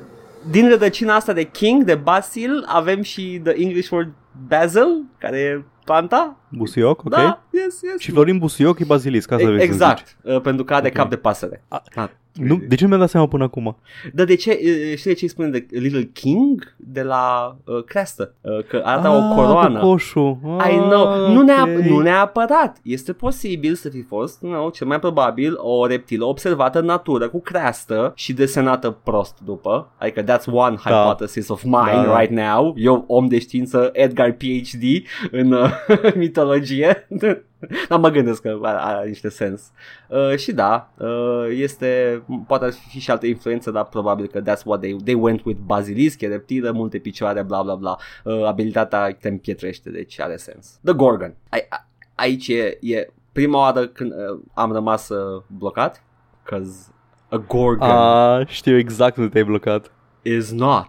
[0.51, 4.09] din rădăcina asta de King, de Basil, avem și the English word
[4.49, 6.37] Basil, care e planta.
[6.49, 7.11] Busuioc, ok.
[7.11, 7.99] Da, yes, yes.
[7.99, 9.73] Și Florin Busuioc e bazilisc, asta vrei să zici.
[9.75, 10.93] exact, uh, pentru că are Ok.
[10.95, 11.65] cap de pasăre.
[11.69, 12.09] A- Ah.
[12.39, 13.77] Nu, de ce nu mi-am dat seama până acum?
[14.13, 16.75] Dar de ce, uh, știi de ce îi spune de Little King?
[16.77, 19.79] De la uh, creastă, uh, că arată o coroană.
[19.81, 20.39] Cocoșul.
[20.71, 21.85] I know, Ah, nu, neap- ok.
[21.85, 22.77] nu neapărat.
[22.83, 27.41] Este posibil să fi fost, nu, cel mai probabil, o reptilă observată în natură cu
[27.41, 29.93] creastă și desenată prost după.
[29.99, 30.91] Adică that's one Da.
[30.91, 32.19] hypothesis of mine Da.
[32.21, 32.75] right now.
[32.77, 34.83] Eu, om de știință, Edgar PhD
[35.31, 35.71] în uh,
[36.15, 37.07] mitologie.
[37.89, 39.73] Dar mă gândesc că are, are niște sens.
[40.09, 44.63] Uh, și da, uh, este, poate ar fi și altă influență, dar probabil că that's
[44.65, 47.97] what they, they went with basilisc, e reptilă, multe picioare, bla bla bla.
[48.25, 50.79] Uh, abilitatea te împietrește, deci are sens.
[50.85, 51.35] The Gorgon.
[51.49, 56.03] Ai, a, aici e, e prima oară când uh, am rămas uh, blocat,
[56.43, 56.93] cause
[57.29, 59.93] a Gorgon A, știu exact unde te-ai blocat.
[60.23, 60.89] Is not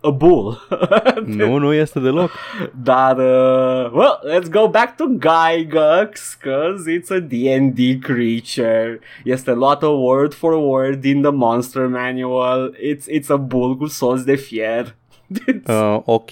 [0.00, 0.58] a bull.
[1.24, 2.30] nu, nu este deloc.
[2.82, 8.98] Dar, uh, well, let's go back to Gygax, cause it's a D&D creature.
[9.24, 12.74] Este luată word for word din the monster manual.
[12.74, 14.94] It's, it's a bull cu sos de fier.
[15.66, 16.30] Uh, ok,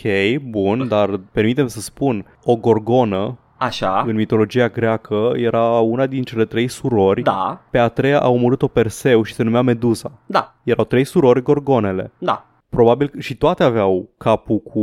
[0.49, 6.45] bun, dar permitem să spun, o gorgonă Așa, în mitologia greacă era una din cele
[6.45, 7.23] trei surori.
[7.23, 10.13] da, Pe a treia a omorât-o Perseu și se numea Medusa.
[10.27, 12.13] da, Erau trei surori gorgonele.
[12.19, 12.47] da.
[12.69, 14.81] Probabil că și toate aveau capul cu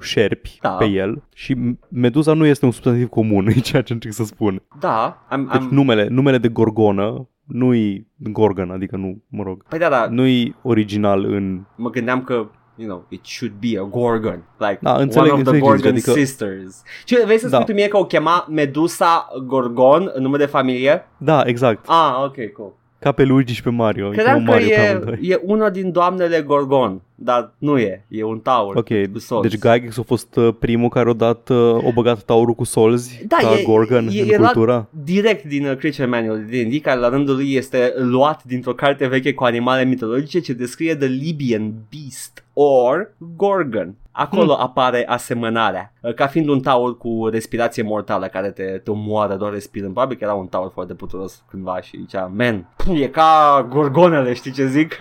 [0.00, 0.68] șerpi Da.
[0.68, 4.62] pe el și Medusa nu este un substantiv comun, e ceea ce încerc să spun.
[4.80, 5.68] Da, am, Deci am...
[5.70, 11.24] numele, numele de gorgonă nu-i Gorgon, adică nu, mă rog, Păi da, da, nu-i original
[11.24, 11.60] în...
[11.76, 12.46] mă gândeam că
[12.76, 14.42] you know, it should be a Gorgon.
[14.58, 16.82] Like Da, one înțeleg, of the înțeleg ce zici, Gorgon adică- sisters.
[17.04, 17.64] Ce, vrei să spui Da.
[17.64, 21.06] tu mie că o chema Medusa Gorgon în nume de familie?
[21.16, 22.72] Da, exact, Ah, ok, cool.
[23.02, 24.06] Ca pe Luigi și pe Mario.
[24.06, 25.18] îi Credeam chemă că Mario pe e, amândoi.
[25.22, 29.48] e una din doamnele Gorgon, dar nu e, e un taur Ok, cu solzi.
[29.48, 33.24] deci Gygax a fost uh, primul care a dat, uh, o băgat taurul cu solzi
[33.26, 34.86] Da, ca e- Gorgon e- în e luat- cultura.
[35.04, 39.06] direct din uh, Creature Manual de D&D, care la rândul lui este luat dintr-o carte
[39.06, 43.94] veche cu animale mitologice ce descrie The Libyan Beast or Gorgon.
[44.12, 44.62] Acolo Hmm.
[44.62, 49.52] apare asemănarea, uh, ca fiind un taur cu respirație mortală care te, te omoară doar
[49.52, 49.92] respirând.
[49.92, 54.52] Probabil că era un taur foarte puturos cândva și zicea, man, e ca gorgonele, știi
[54.52, 54.96] ce zic?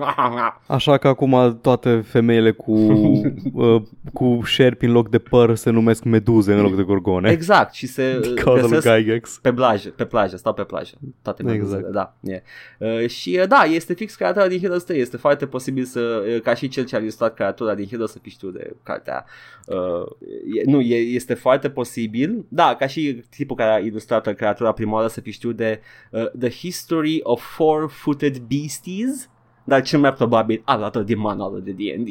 [0.66, 2.72] Așa că acum toate femeile cu,
[3.52, 3.82] uh,
[4.12, 7.30] cu șerpi în loc de păr se numesc meduze în loc de gorgone.
[7.30, 9.38] exact, și se Din uh, cauza lui găsesc Gygax.
[9.42, 10.94] Pe plajă, pe plajă, stau pe plajă.
[11.22, 11.94] Toate meduzele, Exact.
[12.22, 12.32] da.
[12.32, 12.42] E.
[12.78, 15.00] Uh, și uh, da, este fix creatura din Heroes 3.
[15.00, 18.18] Este foarte posibil să, uh, ca și cel ce a ilustrat creatura din Heroes să
[18.22, 19.24] fi știut de cartea.
[19.66, 20.06] Uh,
[20.54, 22.44] e, nu, e, este foarte posibil.
[22.48, 25.80] Da, ca și tipul care a ilustrat creatura prima oară să fi știut de
[26.10, 29.30] uh, The History of Four-Footed Beasties.
[29.64, 32.08] Dar cel mai probabil a luat-o din manualul de D&D.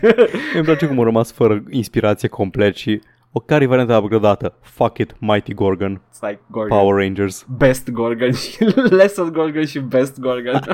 [0.54, 3.00] Îmi place cum a rămas fără inspirație complet și
[3.32, 4.54] o care e varianta upgradată?
[4.60, 6.78] Fuck it, Mighty Gorgon, It's like Gorgon.
[6.78, 7.46] Power Rangers.
[7.56, 8.64] Best Gorgon și
[8.98, 10.60] Lesser Gorgon și Best Gorgon.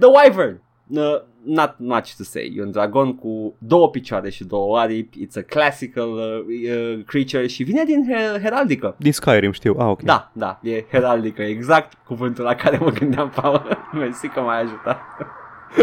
[0.00, 0.60] The Wyvern.
[0.88, 2.54] Uh, not much to say.
[2.56, 5.26] E un dragon cu două picioare și două aripi.
[5.26, 8.94] It's a classical uh, uh, creature și vine din her- heraldică.
[8.98, 9.76] Din Skyrim știu.
[9.78, 10.02] Ah, ok.
[10.02, 13.78] Da, da, e heraldică, exact cuvântul la care mă gândeam, Paul.
[13.98, 15.00] Mersi că m-ai ajutat.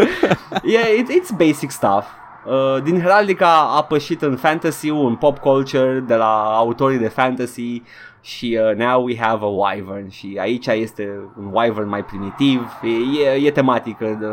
[0.74, 2.06] yeah, it, it's basic stuff.
[2.46, 7.82] Uh, din Heraldica a pășit în fantasy în pop culture, de la autorii de fantasy
[8.20, 11.08] și uh, now we have a wyvern și aici este
[11.38, 14.26] un wyvern mai primitiv, e, e, e tematică de,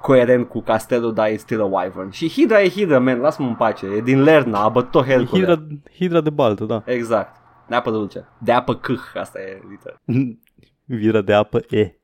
[0.00, 2.10] coerent cu castelul, dar e still a wyvern.
[2.10, 5.40] Și Hydra e Hydra, man, lasă-mă în pace, e din Lerna, a bătut tot Hercule.
[5.40, 6.82] Hidra, Hidra de baltă, da.
[6.86, 7.36] Exact.
[7.68, 8.28] De apă dulce.
[8.38, 9.96] De apă câh, asta e liter.
[10.84, 11.94] Vira de apă, e.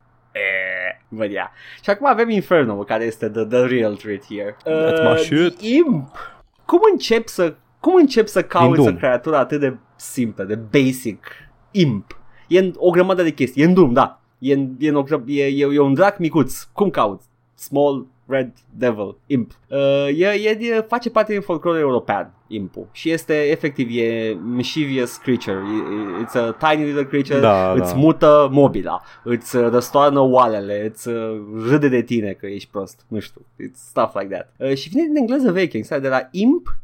[1.09, 1.49] But yeah.
[1.83, 4.57] Și acum avem Inferno, care este the, the real treat here.
[4.57, 5.61] That's my shit.
[5.61, 6.17] Imp.
[6.65, 8.95] Cum încep să cum încep să cauți Doom.
[8.95, 11.27] o creatură atât de simplă, de basic?
[11.71, 12.21] Imp.
[12.49, 13.63] E în o grămadă de chestii.
[13.63, 14.21] E în Doom, da.
[14.39, 16.63] E, în, e, în o, gră- e, e, e un drac micuț.
[16.63, 17.27] Cum cauți?
[17.57, 19.53] Small Red Devil, Imp.
[19.69, 22.89] Uh, e, e, e, face parte din folclorul european, Impul.
[22.93, 25.57] Și este, efectiv, e mischievous creature.
[25.57, 27.41] E- e- It's a tiny little creature.
[27.41, 27.99] Da, îți da.
[27.99, 29.03] mută mobila.
[29.25, 30.87] Îți uh, răstoarnă oalele.
[30.87, 33.05] Îți uh, râde de tine că ești prost.
[33.09, 33.41] Nu știu.
[33.41, 34.53] It's stuff like that.
[34.59, 35.77] Uh, și vine din engleză veche.
[35.77, 36.77] Exact, de la imp,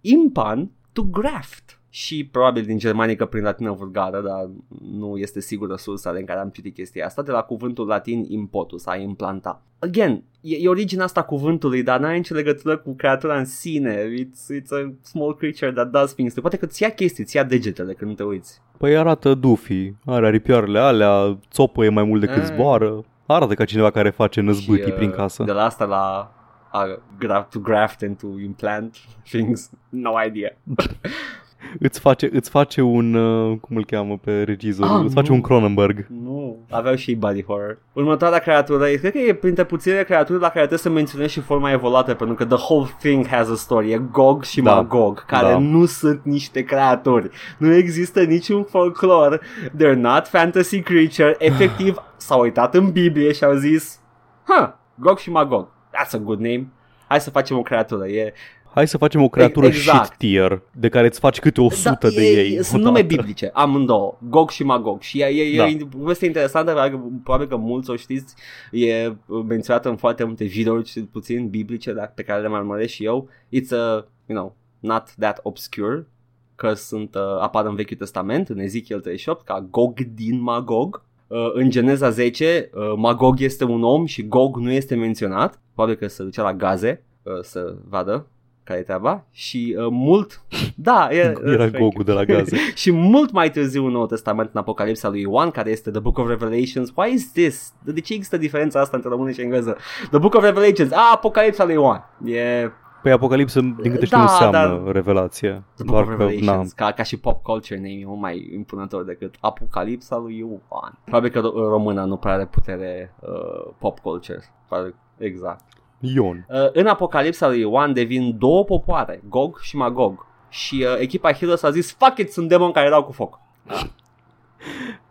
[0.00, 1.79] impan to graft.
[1.92, 4.50] Și probabil din germanică prin latină vulgară, dar
[4.92, 8.86] nu este sigură sursa în care am citit chestia asta, de la cuvântul latin impotus,
[8.86, 9.62] a implanta.
[9.78, 13.96] Again, e, e originea asta cuvântului, dar n-are nicio legătură cu creatura în sine.
[14.04, 16.34] It's, it's a small creature that does things.
[16.34, 18.60] Poate că ți ia chestii, ți ia degetele când nu te uiți.
[18.78, 22.44] Păi arată Duffy, are aripioarele alea, țopă e mai mult decât Ah.
[22.52, 23.04] zboară.
[23.26, 25.42] Arată ca cineva care face năzbâtii Și, uh, prin casă.
[25.44, 26.32] De la asta la
[26.72, 26.86] a,
[27.24, 29.70] gra- to graft and to implant things.
[29.88, 30.56] No idea.
[31.78, 35.34] Îți face, îți face un, uh, cum îl cheamă pe regizor, Ah, îți face nu.
[35.34, 36.06] un Cronenberg.
[36.22, 37.78] Nu, aveau și body horror.
[37.92, 41.40] Următoarea creatură, e- cred că e printre puținele creaturi la care trebuie să menționez și
[41.40, 43.92] forma evoluată, pentru că the whole thing has a story.
[43.92, 44.74] E Gog și Da.
[44.74, 45.58] Magog, care Da.
[45.58, 47.30] nu sunt niște creaturi.
[47.58, 49.40] Nu există niciun folclor.
[49.76, 51.36] They're not fantasy creature.
[51.48, 54.00] Efectiv, s-au uitat în Biblie și au zis,
[54.46, 55.68] huh, Gog și Magog.
[55.68, 56.66] That's a good name.
[57.08, 58.06] Hai să facem o creatură.
[58.06, 58.32] E,
[58.74, 60.04] Hai să facem o creatură Exact.
[60.04, 62.50] shit tier, de care îți faci câte 100 da, de e, ei.
[62.62, 62.98] Sunt odată.
[62.98, 65.00] nume biblice, amândouă, Gog și Magog.
[65.00, 65.66] Și e, e, Da.
[65.66, 68.34] e o poveste interesantă, probabil că- probabil că mulți o știți,
[68.72, 69.12] e
[69.48, 73.04] menționată în foarte multe videouri, cel puțin biblice, dar pe care le mai urmăresc și
[73.04, 73.28] eu.
[73.46, 76.06] It's a, you know, not that obscure,
[76.54, 81.02] că sunt, uh, apar în Vechiul Testament, în Ezechiel 38, ca Gog din Magog.
[81.26, 85.60] Uh, în Geneza 10, uh, Magog este un om și Gog nu este menționat.
[85.74, 88.26] Probabil că se ducea la gaze uh, să vadă
[88.70, 89.24] care e treaba.
[89.30, 90.42] Și uh, mult...
[90.76, 92.56] Da, e, Era Gogul de la gaze.
[92.82, 96.18] și mult mai târziu în Noul Testament în Apocalipsa lui Ioan, care este The Book
[96.18, 96.92] of Revelations.
[96.94, 97.72] Why is this?
[97.84, 99.76] De ce există diferența asta între română și engleză?
[100.10, 100.92] The Book of Revelations.
[100.92, 102.04] Ah, Apocalipsa lui Ioan.
[102.24, 102.70] E
[103.02, 105.62] Păi Apocalipsă, din câte știu, Da, înseamnă dar- revelație.
[105.74, 106.72] The Book Doar of că, na, Revelations.
[106.72, 110.98] Ca, ca și pop culture name e mult mai impunător decât Apocalipsa lui Ioan.
[111.04, 114.42] Probabil că ro- româna nu prea are putere uh, pop culture.
[114.68, 115.64] Probabil, exact.
[116.00, 116.46] Ion.
[116.48, 120.26] Uh, în Apocalipsa lui Ioan devin două popoare, Gog și Magog.
[120.48, 123.38] Și uh, echipa Heroes a zis, fuck it, sunt demoni care dau cu foc.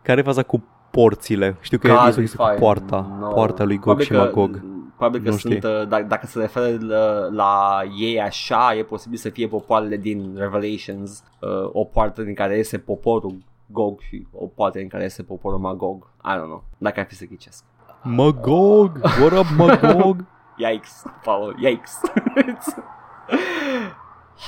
[0.02, 1.58] Care e faza cu porțile?
[1.62, 2.56] Știu că God, e este it's cu fine.
[2.60, 3.28] poarta, No.
[3.28, 4.62] poarta lui Gog Probabil și că- Magog.
[4.98, 5.70] Probabil că Nu sunt, știi.
[5.70, 10.36] uh, dacă, dacă se referă la, la ei așa, e posibil să fie popoarele din
[10.38, 15.24] Revelations, uh, o poartă din care iese poporul Gog și o poartă din care iese
[15.24, 16.04] poporul Magog.
[16.26, 17.64] I don't know, dacă ar fi să ghicesc.
[18.04, 18.92] Magog!
[19.22, 20.26] What up, Magog?
[20.60, 22.00] Yikes, Paul, yikes.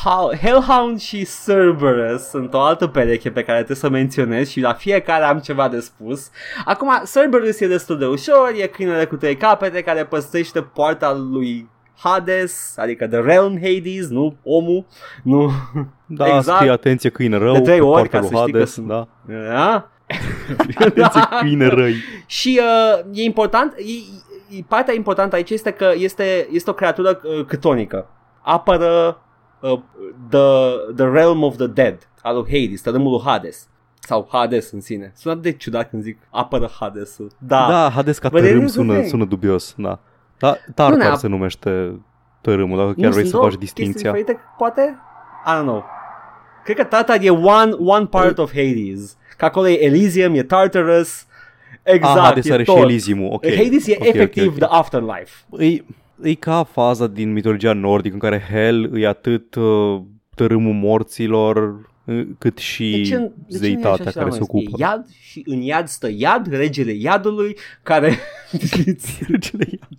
[0.04, 4.74] How, Hellhound și Cerberus sunt o altă pereche pe care trebuie să menționez și la
[4.74, 6.30] fiecare am ceva de spus.
[6.66, 11.70] Acum, Cerberus e destul de ușor, e câinele cu trei capete care păstrește poarta lui
[12.04, 14.86] Hades, adică The Realm Hades, nu omul,
[15.24, 15.52] nu...
[16.14, 16.58] Da, Exact.
[16.58, 18.72] scrie atenție câine rău, De trei pe ori, poarta ca lui să știi că Hades,
[18.74, 19.08] sunt- da.
[19.28, 19.90] Da?
[20.86, 21.96] Atenție câine răi.
[22.26, 24.31] Și uh, e important, e, e,
[24.68, 28.08] partea importantă aici este că este, este o creatură uh, câtonică.
[28.42, 29.22] Apără
[29.60, 29.80] uh,
[30.30, 30.40] the,
[30.96, 33.68] the realm of the dead al lui Hades, tărâmul lui Hades.
[34.00, 35.12] Sau Hades în sine.
[35.16, 37.32] Sună de ciudat când zic apără Hadesul.
[37.38, 37.66] Da.
[37.70, 39.08] Da, Hades ca But it tărâm is a sună, thing.
[39.08, 40.00] sună dubios, da.
[40.40, 42.00] Da, Nu Tartar neap- se numește
[42.42, 44.12] tărâmul, dacă Nu chiar vrei sunt să două faci chestii distinția.
[44.12, 44.98] diferite, poate?
[45.46, 45.86] I don't know.
[46.64, 49.18] Cred că Tartar e one, one part of Hades.
[49.38, 51.26] Că acolo e Elysium, e Tartarus.
[51.84, 52.76] Exact, ah, Hades e are tot.
[52.76, 53.46] și Elysium, ok.
[53.46, 54.56] Hades e Ok, ok, efectiv ok.
[54.58, 55.32] the afterlife.
[55.60, 55.84] E,
[56.30, 60.02] e ca faza din mitologia nordică în care Hel e atât uh,
[60.36, 64.24] tărâmul morților uh, cât și De ce, de ce nu e zeitatea așa și la
[64.24, 64.38] care noi?
[64.38, 64.70] se ocupă.
[64.70, 68.18] E iad și în iad stă iad, regele iadului, care...
[69.28, 69.98] Regele Iad.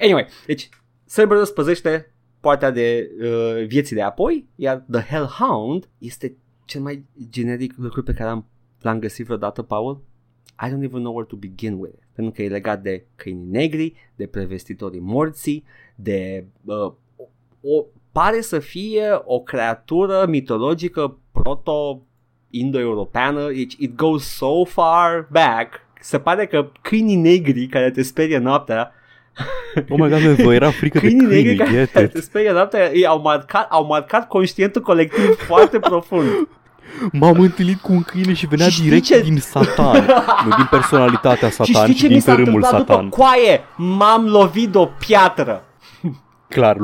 [0.00, 0.68] anyway, deci
[1.14, 7.72] Cerberus păzește partea de uh, vieții de apoi, iar The Hellhound este cel mai generic
[7.76, 8.46] lucru pe care am,
[8.80, 10.00] l-am găsit vreodată, Paul.
[10.62, 12.02] I don't even know where to begin with it.
[12.12, 15.64] Pentru că e legat de câinii negri, de prevestitorii morții,
[15.94, 16.44] de...
[16.64, 16.92] Uh,
[17.60, 22.02] o, pare să fie o creatură mitologică proto
[22.50, 25.80] indo-europeană, it, it goes so far back.
[26.00, 28.92] Se pare că câinii negri care te sperie noaptea
[29.88, 32.24] Oh my god, vă era frică de câinii negri câini, care get te it.
[32.24, 36.48] sperie noaptea ei au marcat, au marcat conștientul colectiv foarte profund.
[37.12, 40.04] M-am întâlnit cu un câine și venea Și știi direct ce- din Satan.
[40.44, 43.04] nu din personalitatea și Satan, știi ci ce mi din s-a tărâmul întâmplat Satan.
[43.04, 43.60] după coaie?
[43.76, 45.64] M-am lovit de o piatră.
[46.48, 46.76] Clar,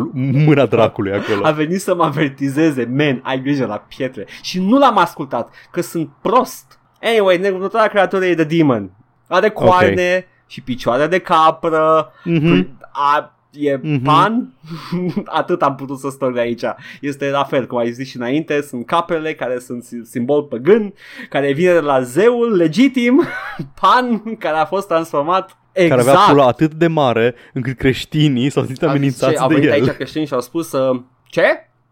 [0.45, 1.47] mâna dracului acolo.
[1.47, 4.27] A venit să mă avertizeze, man, ai grijă la pietre.
[4.43, 6.79] Și nu l-am ascultat, că sunt prost.
[7.03, 8.91] Anyway, următoarea creatură e The Demon.
[9.29, 12.13] Are coarne și picioare de capră.
[12.25, 12.79] Mhm.
[12.93, 14.03] A, e Mhm.
[14.03, 14.53] pan.
[15.25, 16.63] Atât am putut să stau de aici.
[17.01, 20.95] Este la fel, cum ai zis și înainte, sunt caprele care sunt sim- simbol păgân,
[21.29, 23.23] care vine de la zeul legitim,
[23.81, 26.01] pan, care a fost transformat exact.
[26.05, 29.49] Care avea pula atât de mare încât creștinii s-au simțit A zis amenințați ce, au
[29.49, 29.75] de venit el.
[29.75, 31.43] aici creștini și au spus uh, Ce?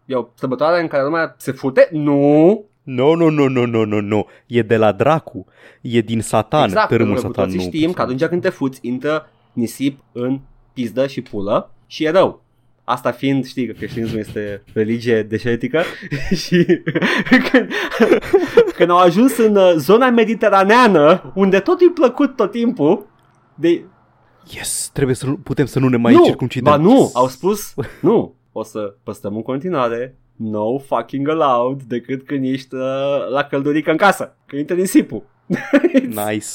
[0.05, 1.87] E o sărbătoare în care lumea se fute?
[1.91, 2.63] Nu!
[2.83, 4.25] Nu, nu, nu, nu, nu, nu, nu.
[4.47, 5.45] E de la dracu.
[5.81, 6.63] E din Satan.
[6.63, 7.75] exact, Tărâmul pentru că cu Satan toții nu.
[7.77, 10.39] știm că atunci când te fuți, intră nisip în
[10.75, 12.43] pizdă și pulă și e rău.
[12.83, 15.81] Asta fiind, știi că creștinismul este religie deșertică
[16.43, 16.65] și
[17.51, 17.69] când,
[18.75, 23.07] când au ajuns în uh, zona mediteraneană, unde tot e plăcut tot timpul,
[23.55, 23.83] de,
[24.53, 26.71] Yes, trebuie să nu, putem să nu ne mai nu, circumcidem.
[26.71, 32.45] ba nu, au spus nu, o să păstrăm în continuare no fucking allowed decât când
[32.45, 32.81] ești uh,
[33.29, 35.23] la căldurică în casă, când intră nisipul.
[36.27, 36.47] Nice.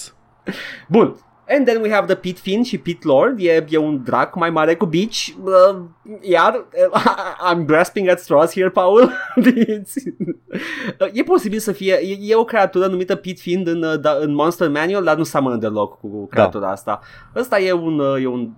[0.88, 1.16] Bun.
[1.52, 3.38] And then we have the Pit Fin și Pit Lord.
[3.38, 5.36] E, e un drac mai mare cu bici.
[5.42, 5.82] Uh,
[6.20, 6.64] iar,
[7.52, 9.10] I'm grasping at straws here, Paul.
[11.12, 14.34] e posibil să fie, e, e o creatură numită Pit Fin în, uh, da, în
[14.34, 16.70] Monster Manual, dar nu seamănă deloc cu creatura da.
[16.70, 17.00] asta.
[17.36, 18.50] Ăsta e un, uh, e un,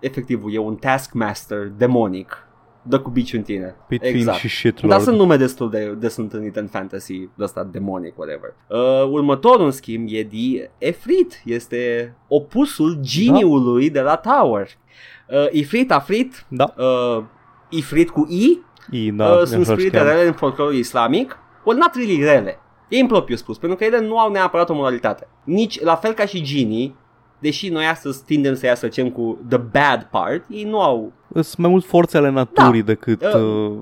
[0.00, 2.43] efectiv, e un Taskmaster demonic.
[2.86, 3.74] Dă cu bici în tine.
[3.88, 4.38] Pit exact.
[4.38, 5.02] și shit Dar lord.
[5.02, 8.54] sunt nume destul de des întâlnite în fantasy, de ăsta demonic, whatever.
[8.68, 11.42] Uh, următorul, în schimb, e de Efrit.
[11.44, 14.68] Este opusul geniului de la Tower.
[15.28, 16.74] Uh, Ifrit, Afrit, Da.
[16.78, 17.22] uh,
[17.68, 18.58] Ifrit cu I,
[18.90, 20.10] I, da, da, uh, așa sunt se spirite cheamă.
[20.10, 21.38] rele în folclorul islamic.
[21.64, 22.58] Well, not really rele.
[22.88, 25.28] E impropriu spus, pentru că ele nu au neapărat o moralitate.
[25.44, 26.96] Nici, la fel ca și genii,
[27.38, 31.70] deși noi astăzi tindem să-i asociem cu the bad part, ei nu au Sunt mai
[31.70, 33.72] mult forțele naturii decât, Uh, uh,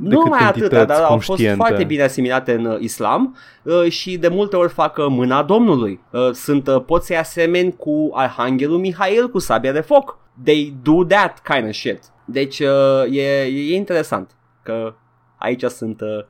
[0.00, 1.56] nu decât mai atât, entități dar au fost conștiente.
[1.56, 6.00] foarte bine asimilate în uh, islam uh, și de multe ori fac uh, mâna Domnului.
[6.10, 10.18] Uh, sunt, uh, pot să-i asemeni cu Arhanghelul Mihail cu sabia de foc.
[10.44, 12.00] They do that kind of shit.
[12.24, 14.30] Deci uh, e, e interesant
[14.62, 14.94] că
[15.36, 16.24] aici sunt uh,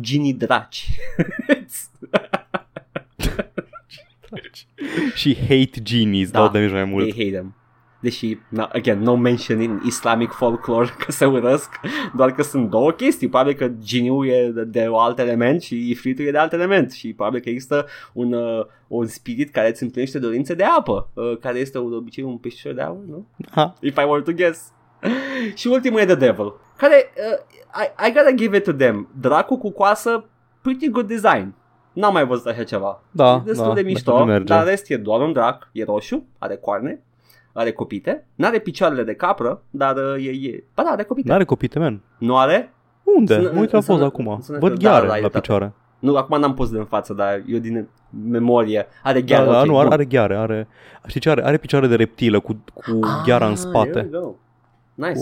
[0.00, 0.88] genii draci.
[5.14, 6.38] și hate genies, Da.
[6.38, 7.08] dau de mai mult.
[7.08, 7.54] They hate them.
[8.00, 11.80] Deși, na, again, no mention in Islamic folklore că se urăsc,
[12.16, 13.28] doar că sunt două chestii.
[13.28, 17.12] Probabil că geniul e de, de alt element și ifritul e de alt element și
[17.12, 21.58] probabil că există un, uh, un spirit care îți împlinește dorințe de apă, uh, care
[21.58, 23.26] este de obicei un peștișor de aur, nu?
[23.50, 23.74] Ha.
[23.80, 24.72] If I were to guess.
[25.54, 27.38] și ultimul e The Devil, care, uh,
[27.82, 30.24] I, I gotta give it to them, dracu cu coasă,
[30.62, 31.54] pretty good design.
[31.92, 33.02] N-am mai văzut așa ceva.
[33.10, 34.44] Da, e destul da, de dacă mișto, nu merge.
[34.44, 37.02] dar în rest e doar un drac, e roșu, are coarne,
[37.58, 40.64] are copite, n-are picioarele de capră, dar uh, e, e...
[40.74, 41.28] Ba da, are copite.
[41.28, 42.00] N-are copite, man.
[42.18, 42.72] Nu are?
[43.16, 43.34] Unde?
[43.34, 44.38] Sună- Mă uit la sună- poza acum.
[44.42, 45.40] sună Văd că da, gheare da, ai la dreptate.
[45.40, 45.72] picioare.
[45.98, 47.88] Nu, acum n-am pus de în față, dar eu din
[48.28, 48.86] memorie.
[49.02, 49.92] Are Da, gheară, da, ok, nu, are, bun.
[49.92, 50.68] are gheare, are...
[51.06, 51.44] Știi ce are?
[51.44, 54.08] Are picioare de reptilă cu, cu gheara în Ah, here we spate.
[54.10, 54.34] go.
[54.94, 55.20] Nice.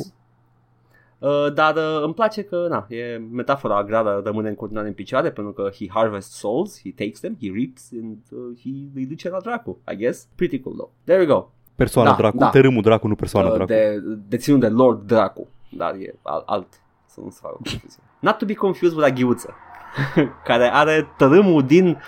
[1.19, 5.31] Uh, dar uh, îmi place că, na, e metafora agrară rămâne în continuare în picioare
[5.31, 9.29] pentru că he harvests souls, he takes them, he reaps and uh, he îi duce
[9.29, 10.29] la dracu, I guess.
[10.35, 10.91] Pretty cool though.
[11.05, 11.51] There we go.
[11.77, 12.37] Persoana Da, dracu.
[12.37, 12.49] da.
[12.49, 13.71] Tărâmul dracu, nu persoana Uh, dracu.
[13.73, 16.67] de, deținut de Lord Dracu, dar e alt, alt
[17.07, 18.03] să nu se facă o confuzie.
[18.19, 19.55] Not to be confused with aghiuță,
[20.49, 21.97] care are tărâmul din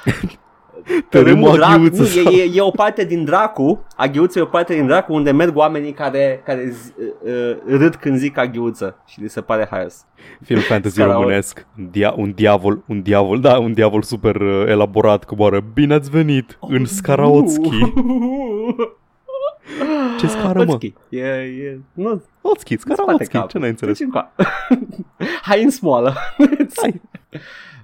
[1.08, 4.46] Tărâmul dracu, aghiuță nu, sau- e, e, e, o parte din dracu, aghiuță e o
[4.46, 9.20] parte din dracu unde merg oamenii care, care zi, uh, râd când zic aghiuță și
[9.20, 10.04] li se pare haios.
[10.42, 11.20] Film fantasy Scaraot.
[11.20, 11.66] românesc.
[11.78, 15.60] Un, dia- un diavol, un diavol, da, un diavol super uh, elaborat coboară.
[15.74, 17.70] Bine ați venit în Skaraotski.
[20.18, 20.72] Ce scară, mă?
[20.72, 20.94] Otski.
[21.08, 23.48] E, e, nu, Otski, spate Skaraotski, capul.
[23.48, 23.96] ce n-ai înțeles?
[23.96, 24.32] Treci încoa.
[25.48, 26.14] Hai în smoală.
[26.82, 27.00] Hai.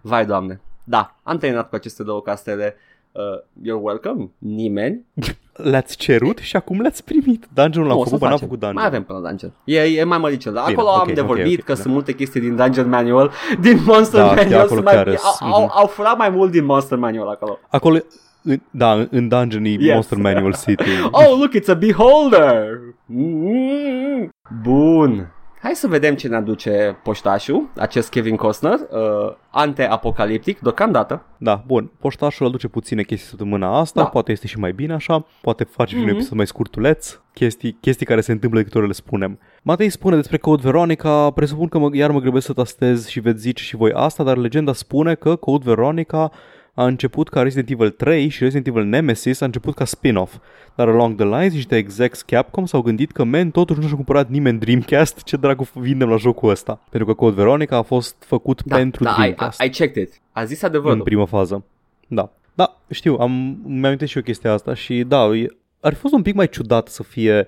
[0.01, 0.61] Vai, doamne.
[0.85, 2.76] Da, am terminat cu aceste două castele.
[3.12, 3.22] Uh,
[3.62, 4.30] you're welcome.
[4.39, 5.05] Nimeni.
[5.53, 7.47] Le-ați cerut și acum le-ați primit.
[7.55, 8.49] Dungeon-ul l-am Nu, o să făcut, dar n-am facem.
[8.49, 8.74] făcut dungeon.
[8.74, 9.53] Mai avem până la dungeon.
[9.64, 10.57] E, e mai măricel.
[10.57, 11.80] Acolo Bine, am ok, de ok, vorbit ok, că da.
[11.80, 13.30] sunt multe chestii din Dungeon Manual,
[13.61, 14.53] din Monster Da, Manual.
[14.53, 15.70] acolo sunt mai, chiar au, sunt, au, mhm.
[15.74, 17.59] au furat mai mult din Monster Manual acolo.
[17.68, 17.99] Acolo,
[18.45, 19.95] în, da, în- în dungeon e Yes.
[19.95, 20.90] Monster Manual City.
[21.11, 22.66] Oh, look, it's a beholder!
[23.07, 24.28] Mm.
[24.62, 25.28] Bun.
[25.62, 31.22] Hai să vedem ce ne aduce poștașul, acest Kevin Costner, uh, ante-apocaliptic, deocamdată.
[31.38, 31.90] Da, bun.
[32.01, 34.07] Poștașul aduce puține chestii săptămâna asta, Da.
[34.09, 36.14] poate este și mai bine așa, poate face și un Mhm.
[36.14, 39.38] episod mai scurtuleț, chestii, chestii care se întâmplă de câte ori le spunem.
[39.62, 43.40] Matei spune despre Code Veronica, presupun că mă, iar mă grăbesc să tastez și veți
[43.40, 46.30] zice și voi asta, dar legenda spune că Code Veronica
[46.75, 50.37] a început ca Resident Evil 3 și Resident Evil Nemesis a început ca spin-off.
[50.75, 54.29] Dar along the lines, niște execs Capcom s-au gândit că, man, totuși nu și-a cumpărat
[54.29, 56.81] nimeni Dreamcast, ce dracu vindem la jocul ăsta.
[56.91, 60.03] Pentru că Code Veronica a fost făcut Da, pentru da, I, Dreamcast I, I checked
[60.03, 60.20] it.
[60.33, 61.03] A zis în adevărul.
[61.03, 61.64] primă fază.
[62.09, 62.33] Da.
[62.55, 66.22] Da, știu, am, mi-am și eu chestia asta și da, e- ar fi fost un
[66.22, 67.47] pic mai ciudat să fie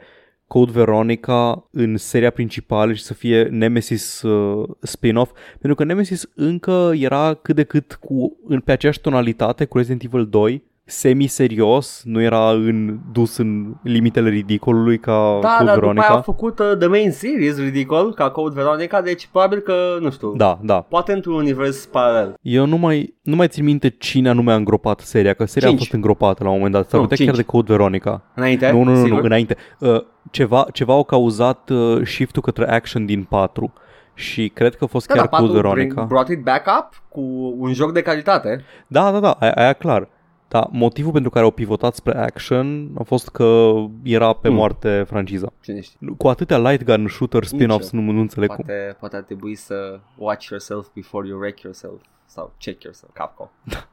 [0.48, 6.92] Code Veronica în seria principală și să fie Nemesis uh, spin-off, pentru că Nemesis încă
[6.94, 12.20] era cât de cât cu, în, pe aceeași tonalitate cu Resident Evil 2, semi-serios, nu
[12.22, 16.06] era în, dus în limitele ridicolului ca Da, Code dar după Veronica.
[16.06, 20.10] aia au făcut uh, The Main Series ridicol ca Code Veronica, deci probabil că, nu
[20.10, 20.80] știu, Da, da.
[20.80, 22.34] poate într-un univers paralel.
[22.40, 25.80] Eu nu mai, nu mai țin minte cine anume a îngropat seria, că seria Cinci.
[25.80, 26.88] a fost îngropată la un moment dat.
[26.88, 27.46] S-ar Nu, putea chiar cinci.
[27.46, 28.22] de Code Veronica.
[28.34, 28.70] Înainte?
[28.70, 29.24] Nu, nu, nu, nu, sigur?
[29.24, 29.56] înainte.
[29.78, 33.72] Uh, ceva, ceva au cauzat uh, shift-ul către action din 4
[34.14, 35.94] și cred că a fost Da, chiar da, Code patru Veronica.
[35.94, 38.64] bring- brought it back up cu un joc de calitate.
[38.86, 40.08] Da, da, da, aia, aia clar.
[40.48, 44.56] Da, motivul pentru care au pivotat spre action a fost că era pe Hmm.
[44.56, 45.52] moarte franciza.
[45.62, 45.98] Cine știe?
[46.18, 48.64] Cu atâtea light gun shooter spin-offs nu, nu înțeleg cum.
[48.66, 53.46] Poate, poate ar trebui să watch yourself before you wreck yourself sau check yourself, Capcom.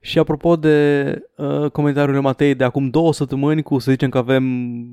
[0.00, 4.18] Și apropo de uh, comentariul lui Matei de acum două săptămâni cu să zicem că
[4.18, 4.44] avem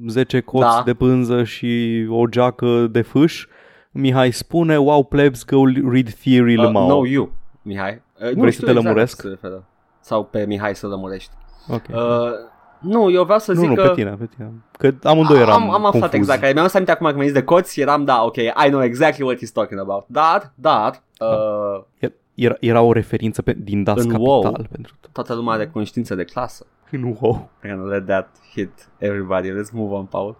[0.08, 0.82] 10 coți Da.
[0.86, 3.46] de pânză și o geacă de fâș,
[3.92, 6.88] Mihai spune, wow plebs, go read theory Uh, Lemao.
[6.88, 7.32] no, you,
[7.62, 8.02] Mihai.
[8.22, 9.24] Uh, nu Vrei știu să te exact lămuresc?
[9.24, 9.64] la ce se referă.
[10.06, 11.32] Sau pe Mihai să lămurești.
[11.68, 11.84] Ok.
[11.90, 12.32] Uh,
[12.80, 13.82] nu, eu vreau să nu, zic nu, că...
[13.82, 14.52] pe tine, pe tine.
[14.78, 16.16] Că amândoi eram am, am aflat confuzi.
[16.16, 16.40] exact.
[16.40, 19.26] care Mi-am aminte acum că mi-ai zis de coți, eram da, ok, I know exactly
[19.26, 20.04] what he's talking about.
[20.08, 24.52] Dar, dar, uh, Era, era o referință pe, din Das În Capital WoW.
[24.72, 25.12] pentru tot.
[25.12, 26.66] toată lumea are conștiință de clasă.
[26.92, 27.50] În WoW.
[27.64, 29.50] I'm gonna let that hit everybody.
[29.50, 30.38] Let's move on, Paul.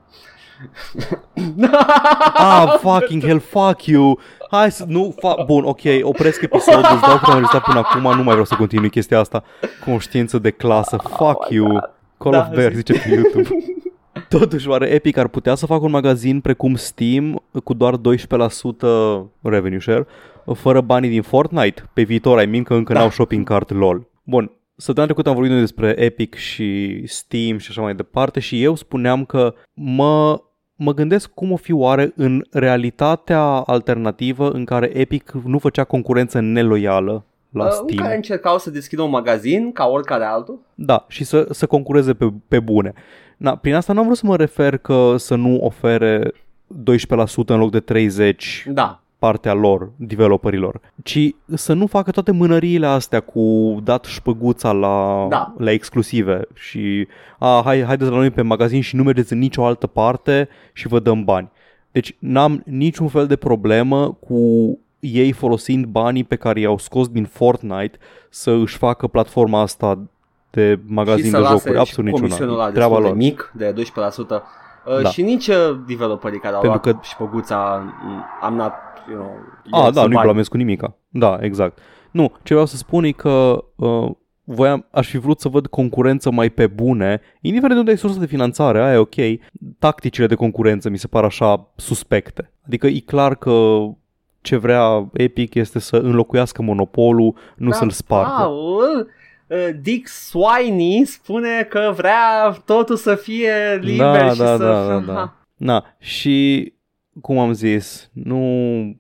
[2.34, 4.20] Ah, fucking hell, fuck you.
[4.52, 8.02] Hai să, nu, fa- bun, ok, opresc episodul, îți dau că am înregistrat până acum,
[8.02, 9.44] nu mai vreau să continui chestia asta.
[9.86, 11.68] Conștiință de clasă, fuck my you.
[11.68, 11.90] God.
[12.18, 12.76] Call Da, of Bear, zi.
[12.78, 13.50] zice pe YouTube.
[14.30, 18.00] Totuși, oare Epic ar putea să facă un magazin precum Steam cu doar 12%
[19.42, 20.08] revenue share,
[20.54, 21.84] fără banii din Fortnite?
[21.94, 23.00] Pe viitor, ai min că încă Da.
[23.00, 24.08] n-au shopping cart lol.
[24.24, 28.64] Bun, săptămâna trecută am vorbit noi despre Epic și Steam și așa mai departe și
[28.64, 30.42] eu spuneam că mă,
[30.76, 36.40] mă gândesc cum o fi oare în realitatea alternativă în care Epic nu făcea concurență
[36.40, 38.04] neloială la Uh, în Steam.
[38.04, 40.60] care încercau să deschidă un magazin ca oricare altul.
[40.76, 42.94] Da, și să, să concureze pe, pe bune.
[43.38, 46.34] Na, prin asta nu am vrut să mă refer că să nu ofere 12%
[47.46, 49.00] în loc de 30% Da.
[49.20, 55.54] Partea lor, developerilor, ci să nu facă toate mânăriile astea cu dat șpăguța la, Da.
[55.58, 57.08] la exclusive și
[57.40, 60.88] a, hai, haideți la noi pe magazin și nu mergeți în nicio altă parte și
[60.88, 61.52] vă dăm bani.
[61.92, 64.40] Deci n-am niciun fel de problemă cu
[65.00, 67.98] ei folosind banii pe care i-au scos din Fortnite
[68.30, 70.00] să își facă platforma asta
[70.50, 71.78] de și magazin să de lase jocuri.
[71.78, 72.64] Absolut comisionul niciuna.
[72.64, 73.18] ăla Treaba destul lor.
[73.18, 74.44] de mic, de 12%.
[74.86, 75.10] Uh, Da.
[75.10, 75.56] Și nici uh,
[75.88, 78.72] developerii care au Pentru luat că- și păguța, mm, I'm not,
[79.10, 79.32] you know,
[79.72, 80.28] A, eu da, sunt nu-i bani.
[80.28, 80.96] blamez cu nimica.
[81.10, 81.78] Da, exact.
[82.12, 84.10] Nu, ce vreau să spun e că uh,
[84.44, 88.20] voiam, aș fi vrut să văd concurență mai pe bune, indiferent de unde ai sursă
[88.20, 89.16] de finanțare, aia e ok.
[89.80, 92.52] Tacticile de concurență mi se par așa suspecte.
[92.66, 93.78] Adică e clar că
[94.42, 98.44] ce vrea Epic este să înlocuiască monopolul, nu Da, să-l spargă.
[98.44, 99.06] Paul, uh,
[99.82, 104.58] Dick Swiney spune că vrea totul să fie liber Da, și da, să...
[104.58, 105.34] da, da, da.
[105.56, 106.74] Na, și
[107.22, 108.40] cum am zis, nu,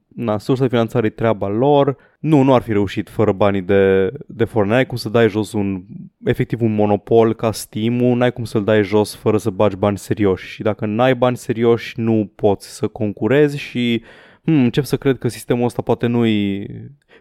[0.07, 1.95] na, sursa de finanțare e treaba lor.
[2.19, 4.75] Nu, nu ar fi reușit fără banii de, de Fortnite.
[4.75, 5.83] N-ai cum să dai jos un,
[6.23, 10.47] efectiv un monopol ca Steam-ul, n-ai cum să-l dai jos fără să bagi bani serioși.
[10.47, 14.03] Și dacă n-ai bani serioși, nu poți să concurezi și
[14.45, 16.67] hmm, încep să cred că sistemul ăsta poate nu-i...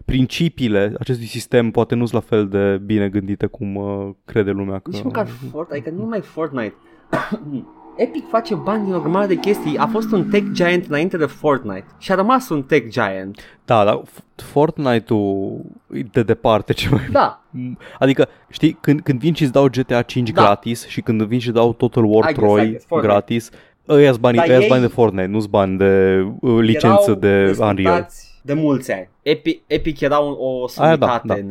[0.04, 4.78] Principiile acestui sistem poate nu sunt la fel de bine gândite cum uh, crede lumea.
[4.78, 4.90] Că...
[4.92, 6.74] Nici măcar Fortnite, adică nu mai Fortnite.
[7.96, 9.78] Epic face bani din o grămadă de chestii.
[9.78, 13.38] A fost un tech giant înainte de Fortnite și a rămas un tech giant.
[13.64, 14.02] Da, dar
[14.34, 15.60] Fortnite-ul
[15.92, 17.08] e de departe ce mai...
[17.12, 17.44] Da,
[17.98, 20.42] Adică, știi, când, când vin și îți dau GTA 5 Da.
[20.42, 23.56] gratis și când vin și dau Total War I guess, 3 I guess, Fortnite.
[23.86, 27.14] Gratis, ăia bani, Dar ăia ei- bani de Fortnite, nu-s bani de uh, licență erau
[27.14, 27.28] de
[27.58, 27.74] Unreal.
[27.74, 29.08] discutați de mulți ani.
[29.22, 31.34] Epic, Epic era un, o Aia da, sumitate da.
[31.34, 31.50] în,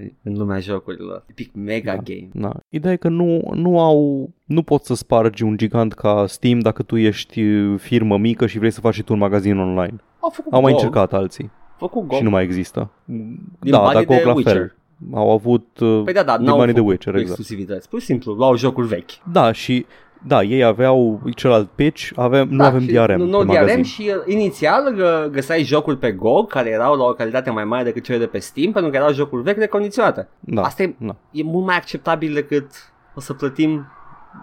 [0.00, 1.24] uh, în lumea jocurilor.
[1.30, 2.02] Epic Mega Da.
[2.04, 2.28] Game.
[2.32, 2.56] Na.
[2.68, 6.82] Ideea e că nu, nu au, nu poți să spargi un gigant ca Steam dacă
[6.82, 9.96] tu ești uh, firmă mică și vrei să faci și tu un magazin online.
[10.20, 10.80] Au făcut Au mai GOG.
[10.82, 12.16] încercat alții Făcut GOG.
[12.16, 12.90] și nu mai există.
[13.04, 14.56] Din da, banii dar de GOG la Witcher.
[14.56, 14.74] fel.
[15.12, 17.38] Au avut uh, Păi da, da, din n-au banii de făcut Witcher, exact.
[17.38, 17.88] exclusivități.
[17.88, 19.10] Pur și simplu, luau jocuri vechi.
[19.32, 19.86] Da, și
[20.26, 23.52] da, ei aveau celălalt pitch, avem, nu da, avem și DRM Nu, nu pe DRM
[23.54, 23.82] magazin.
[23.82, 27.84] și uh, inițial gă- găseai jocuri pe GOG care erau la o calitate mai mare
[27.84, 30.28] decât cele de pe Steam pentru că erau jocuri vechi recondiționate.
[30.40, 31.16] Da, Asta e, da.
[31.30, 32.66] e mult mai acceptabil decât
[33.14, 33.86] o să plătim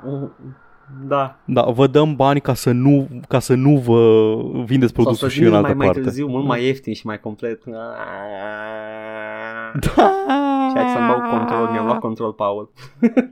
[0.06, 0.28] o-
[1.08, 1.36] da.
[1.46, 4.34] Da, vă dăm bani ca să nu, ca să nu vă
[4.66, 6.02] vindeți Sau produsul să și în vinzi altă mai, mai parte.
[6.02, 7.64] târziu, mult mai ieftin și mai complet.
[7.66, 7.80] Da.
[10.70, 12.72] Și hai să-mi dau control, mi-am luat control, Paul.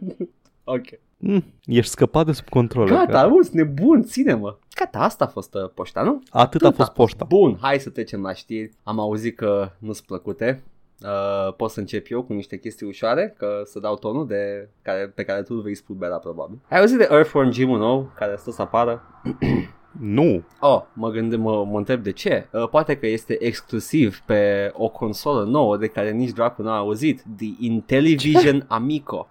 [0.64, 0.86] ok.
[1.22, 2.88] Mm, ești scăpat de sub control.
[2.88, 4.58] Gata, auzi, nebun, ține-mă.
[4.76, 6.22] Gata, asta a fost uh, poșta, nu?
[6.30, 7.26] Atât a fost poșta.
[7.26, 8.72] Bun, hai să trecem la știri.
[8.84, 10.64] Am auzit că nu-ți plăcute.
[11.04, 15.12] Uh, pot să încep eu cu niște chestii ușoare, că să dau tonul de care,
[15.16, 16.60] pe care tu îl vei spulbera probabil.
[16.70, 19.02] Ai auzit de Earthworm Jim nou, care stă să apară?
[20.00, 20.44] Nu.
[20.60, 22.48] Oh, mă gândesc, mă, mă întreb de ce.
[22.52, 27.24] Uh, poate că este exclusiv pe o consolă nouă de care nici dracu n-a auzit.
[27.38, 29.28] The Intellivision Amico.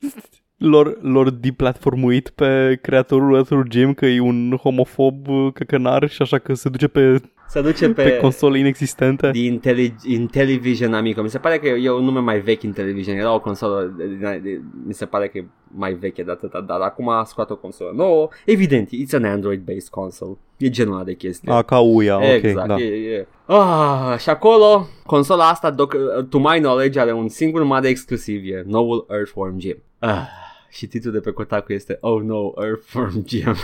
[0.64, 6.38] Lor, lor deplatformuit pe creatorul Arthur Jim că e un homofob uh, căcănar și așa
[6.38, 9.30] că se duce pe, Se duce pe, pe, pe console inexistente.
[9.30, 11.22] The Intelli- Intellivision Amico.
[11.22, 13.16] Mi se pare că e, e un nume mai vechi Intellivision.
[13.16, 15.44] Era o consolă, de, de, de, mi se pare că e
[15.74, 18.28] mai veche de atâta, dar acum a scoate o consolă nouă.
[18.44, 20.36] Evident, it's an Android-based console.
[20.56, 21.52] E genul ăla de chestie.
[21.52, 22.82] A, ca uia, Exact, ok, da.
[22.82, 23.26] e, e.
[23.46, 28.62] Ah, și acolo, consola asta, doc- to my knowledge, are un singur mare exclusiv, e
[28.66, 29.76] noul Earthworm Jim.
[29.98, 30.26] Ah,
[30.72, 33.54] și titlul de pe Kotaku este Oh no, Earthworm Jim.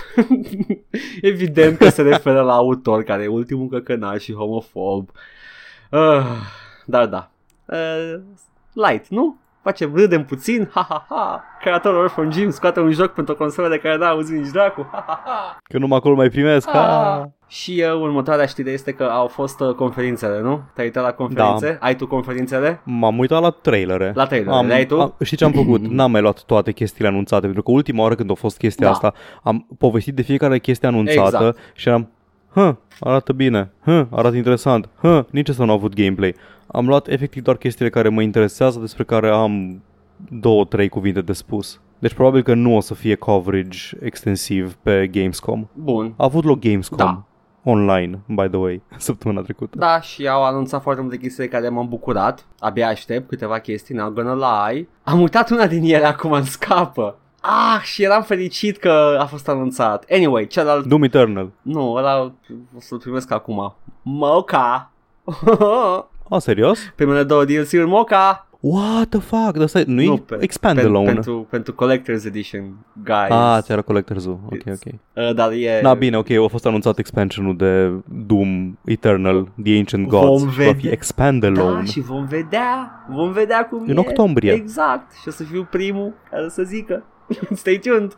[1.22, 5.10] Evident că se referă la autor care e ultimul căcănaș și homofob.
[5.90, 6.26] Ah,
[6.84, 7.30] dar da.
[7.66, 8.20] Uh,
[8.72, 9.38] light, nu?
[9.68, 13.68] Facem, râdem puțin, ha ha ha Creatorul Earthworm Jim scoate un joc pentru o consolă
[13.68, 16.68] de care n-a auzit nici dracu, ha ha ha Că numai acolo mai primesc.
[16.68, 16.74] Ah.
[16.74, 17.30] Ha.
[17.46, 20.62] Și uh, următoarea știre este că au fost uh, conferințele, nu?
[20.74, 21.78] Te-ai uitat la conferințe?
[21.80, 21.86] Da.
[21.86, 22.80] Ai tu conferințele?
[22.84, 24.12] M-am uitat la trailere.
[24.14, 25.00] La trailere, am, le-ai tu?
[25.00, 25.80] Am, știi ce am făcut?
[25.96, 28.92] N-am mai luat toate chestiile anunțate, pentru că ultima oară când a fost chestia Da.
[28.92, 29.12] asta,
[29.42, 31.58] am povestit de fiecare chestie anunțată Exact.
[31.74, 32.10] și eram,
[32.52, 36.34] hă, arată bine, hă, arată interesant, hă, nici să nu a avut gameplay.
[36.72, 39.82] Am luat efectiv doar chestiile care mă interesează, despre care am
[40.30, 41.80] două, trei cuvinte de spus.
[41.98, 45.66] Deci probabil că nu o să fie coverage extensiv pe Gamescom.
[45.72, 46.14] Bun.
[46.16, 47.22] A avut loc Gamescom Da.
[47.64, 49.78] online, by the way, săptămâna trecută.
[49.78, 52.46] Da, și au anunțat foarte multe chestii de care m-am bucurat.
[52.58, 54.88] Abia aștept câteva chestii, not gonna lie.
[55.02, 57.18] Am uitat una din ele acum în scapă.
[57.40, 60.04] Ah, și eram fericit că a fost anunțat.
[60.10, 60.86] Anyway, celălalt...
[60.86, 61.50] Doom Eternal.
[61.62, 62.20] Nu, ăla
[62.76, 63.74] o să-l primesc acum.
[64.02, 64.90] Moca.
[66.28, 66.92] A, serios?
[66.94, 68.42] Primele două DLC-uri Moca.
[68.60, 69.56] What the fuck?
[69.56, 71.12] Dar stai, nu, e expand pen, alone.
[71.12, 72.62] pentru, pentru Collector's Edition,
[73.04, 73.28] guys.
[73.30, 74.92] Ah, ți-era Collector's Ok, It's- ok.
[75.14, 75.80] Uh, dar e...
[75.82, 77.90] Na, bine, ok, a fost anunțat expansionul de
[78.26, 80.26] Doom Eternal, The Ancient Gods.
[80.42, 80.90] Vom și va fi vedea.
[80.90, 81.78] expand alone.
[81.78, 84.00] Da, și vom vedea, vom vedea cum În e.
[84.00, 84.52] octombrie.
[84.52, 87.04] Exact, și o să fiu primul care să zică.
[87.54, 88.16] Stay tuned.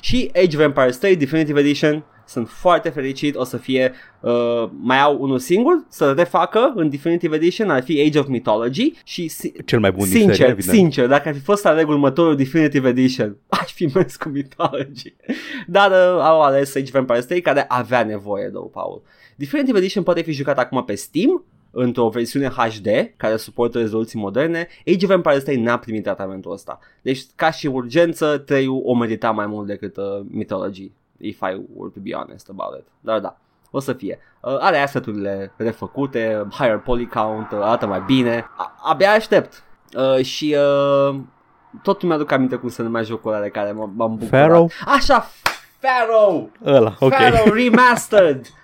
[0.00, 5.00] Și Age of Empires 3 Definitive Edition, sunt foarte fericit, o să fie, uh, mai
[5.00, 9.52] au unul singur să refacă în Definitive Edition, ar fi Age of Mythology și si-
[9.64, 10.76] Cel mai bun din sincer, serie, evident.
[10.76, 15.14] sincer, dacă ar fi fost să aleg următorul Definitive Edition, aș fi mers cu Mythology.
[15.66, 19.02] Dar uh, au ales Age of Empires 3 care avea nevoie de Paul.
[19.36, 24.68] Definitive Edition poate fi jucat acum pe Steam, într-o versiune HD care suportă rezoluții moderne.
[24.86, 26.78] Age of Empires 3 n-a primit tratamentul ăsta.
[27.02, 31.90] Deci, ca și urgență, 3 o merita mai mult decât uh, Mythology, if I were
[31.94, 32.86] to be honest about it.
[33.00, 33.36] Dar da,
[33.70, 34.18] o să fie.
[34.40, 38.44] Uh, are asset-urile refăcute, higher poly count, uh, arată mai bine.
[38.56, 39.62] A- abia aștept.
[39.96, 40.56] Uh, și
[41.10, 41.16] uh,
[41.82, 44.28] tot mi-aduc aminte cum se numea jocul ăla de care m- m-am bucurat.
[44.28, 44.70] Pharaoh?
[44.86, 45.26] Așa,
[45.80, 46.44] Pharaoh!
[46.64, 47.10] Ăla, ok.
[47.10, 48.46] Pharaoh Remastered!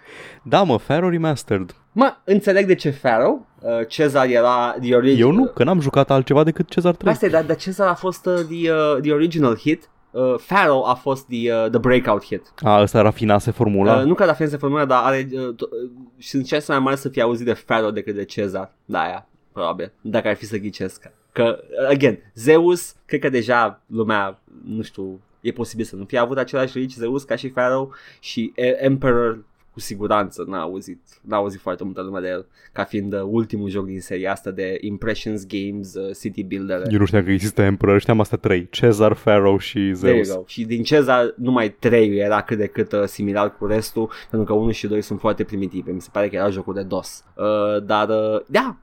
[0.46, 1.74] Da, mă, Pharaoh Remastered.
[1.92, 3.38] Mă, înțeleg de ce Pharaoh.
[3.60, 5.28] Uh, Cezar era the original.
[5.30, 7.12] Eu nu, că n-am jucat altceva decât Cezar 3.
[7.12, 9.88] Asta e, dar, dar Cezar a fost uh, the, uh, the original hit.
[10.14, 12.52] Uh, Pharaoh a fost the, uh, the breakout hit.
[12.62, 13.98] A, ăsta rafinase formula.
[13.98, 16.80] Uh, nu că la fel se formula, dar are uh, to- uh, sunt șanse mai
[16.80, 18.72] mari să fie auzit de Pharaoh decât de Cezar.
[18.84, 19.92] Da, aia, probabil.
[20.00, 21.10] Dacă ar fi să ghicesc.
[21.32, 26.18] Că, uh, again, Zeus, cred că deja lumea, nu știu, e posibil să nu fie
[26.18, 27.88] avut același rigi Zeus ca și Pharaoh
[28.20, 29.38] și e, Emperor
[29.74, 33.68] cu siguranță n-a auzit, n-a auzit foarte multă lume de el ca fiind uh, ultimul
[33.68, 36.82] joc din seria asta de Impressions Games uh, City Builder.
[36.90, 40.36] Eu nu știam că există Emperor, știam asta trei, Cezar, Pharaoh și There you Zeus.
[40.36, 40.42] go.
[40.46, 44.60] Și din Cezar numai 3 era cât de cât uh, similar cu restul, pentru că
[44.60, 45.92] 1 și 2 sunt foarte primitive.
[45.92, 47.24] Mi se pare că era jocul de DOS.
[47.34, 48.76] Uh, dar, uh, da,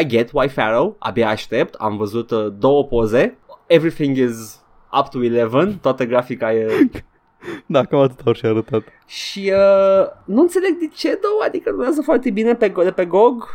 [0.00, 4.62] I get why Pharaoh, abia aștept, am văzut uh, două poze, everything is
[5.00, 6.66] up to 11, toată grafica e...
[7.66, 8.82] Da, cam atât au și arătat.
[9.06, 13.48] și uh, nu înțeleg de ce două, adică rulează foarte bine pe, de pe GOG,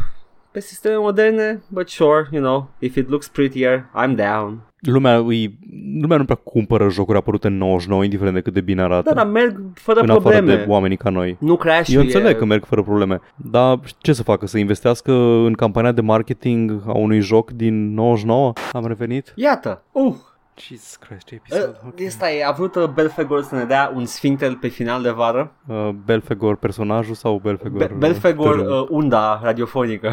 [0.51, 4.59] pe sisteme moderne, but sure, you know, if it looks prettier, I'm down.
[4.79, 5.59] Lumea, îi,
[6.01, 9.09] lumea nu prea cumpără jocuri apărute în 99, indiferent de cât de bine arată.
[9.09, 10.55] Da, dar merg fără în afară probleme.
[10.55, 11.37] de oamenii ca noi.
[11.39, 14.45] Nu crash Eu înțeleg că merg fără probleme, dar ce să facă?
[14.45, 15.11] Să investească
[15.45, 18.53] în campania de marketing a unui joc din 99?
[18.71, 19.33] Am revenit?
[19.35, 20.15] Iată, uh,
[20.57, 21.81] Jesus Christ, ce Uh, episod.
[21.87, 22.05] Okay.
[22.05, 25.51] Asta e, a vrut uh, Belfegor să ne dea un sfincter pe final de vară.
[25.67, 27.77] Uh, Belfegor personajul sau Belfegor?
[27.87, 28.81] Be- Belfegor, târâul?
[28.81, 30.11] uh, unda radiofonică.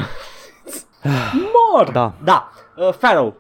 [1.75, 1.91] Mor!
[1.93, 2.13] Da.
[2.25, 2.51] Da.
[2.77, 3.33] Uh, Pharaoh,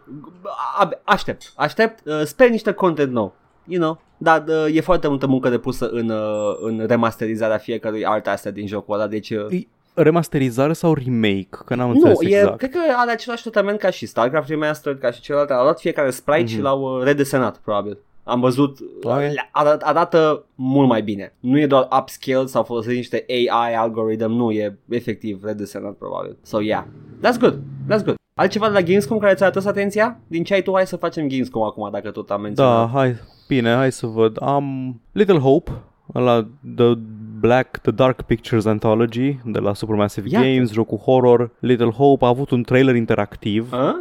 [0.78, 3.34] a- aștept, aștept, uh, sper niște content nou.
[3.64, 8.26] You know, dar uh, e foarte multă muncă depusă în, uh, în remasterizarea fiecărui art
[8.26, 9.30] asset din jocul ăla, deci...
[9.30, 11.48] Uh, E Remasterizare sau remake?
[11.64, 12.56] Că n-am nu, înțeles e, exact.
[12.58, 15.52] cred că are același tratament ca și StarCraft Remastered, ca și celelalte.
[15.52, 16.62] Au luat fiecare sprite și Mhm.
[16.62, 17.98] l-au uh, redesenat, probabil.
[18.24, 19.16] Am văzut, Ok.
[19.18, 21.34] le- arat- arată mult mai bine.
[21.40, 26.36] Nu e doar upscale sau folosit niște AI algorithm, nu, e efectiv redesenat, probabil.
[26.42, 26.84] So, yeah.
[27.18, 28.14] That's good, that's good.
[28.34, 30.18] Altceva de la Gamescom care ți-a atras atenția?
[30.26, 32.72] Din ce ai tu, hai să facem Gamescom acum, dacă tot am menționat.
[32.92, 33.16] Da, hai,
[33.48, 34.36] bine, hai să văd.
[34.42, 35.70] Am Little Hope,
[36.12, 36.92] la The
[37.40, 40.46] Black, The Dark Pictures Anthology de la Supermassive Iată.
[40.46, 41.50] Games, jocul horror.
[41.58, 43.72] Little Hope a avut un trailer interactiv.
[43.72, 43.92] Ah?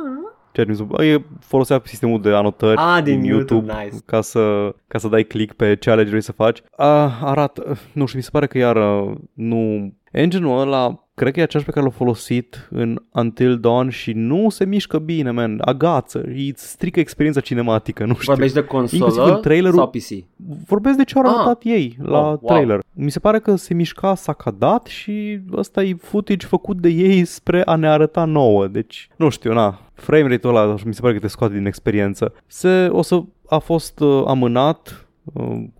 [0.52, 3.96] Ceea ce mi se bă, e folosea sistemul de anotări Ah, din YouTube, nice.
[4.06, 6.62] ca să, ca să dai click pe ce alegeri vrei să faci.
[6.76, 9.94] A, arată, nu știu, mi se pare că iar uh, nu...
[10.12, 14.50] Engine-ul ăla, cred că e același pe care l-a folosit în Until Dawn și nu
[14.50, 15.58] se mișcă bine, man.
[15.66, 18.32] Agață, îi strică experiența cinematică, nu știu.
[18.34, 20.26] Vorbești de Inclusiv consolă în trailerul- sau PC?
[20.68, 21.34] Vorbesc de ce au Ah.
[21.36, 22.42] arătat ei la Oh, wow.
[22.46, 22.80] trailer.
[22.94, 27.62] Mi se pare că se mișca sacadat și ăsta e footage făcut de ei spre
[27.66, 28.68] a ne arăta nouă.
[28.68, 32.34] Deci, nu știu, na, frame rate-ul ăla mi se pare că te scoate din experiență.
[32.48, 35.08] Se, o să a fost uh, amânat uh,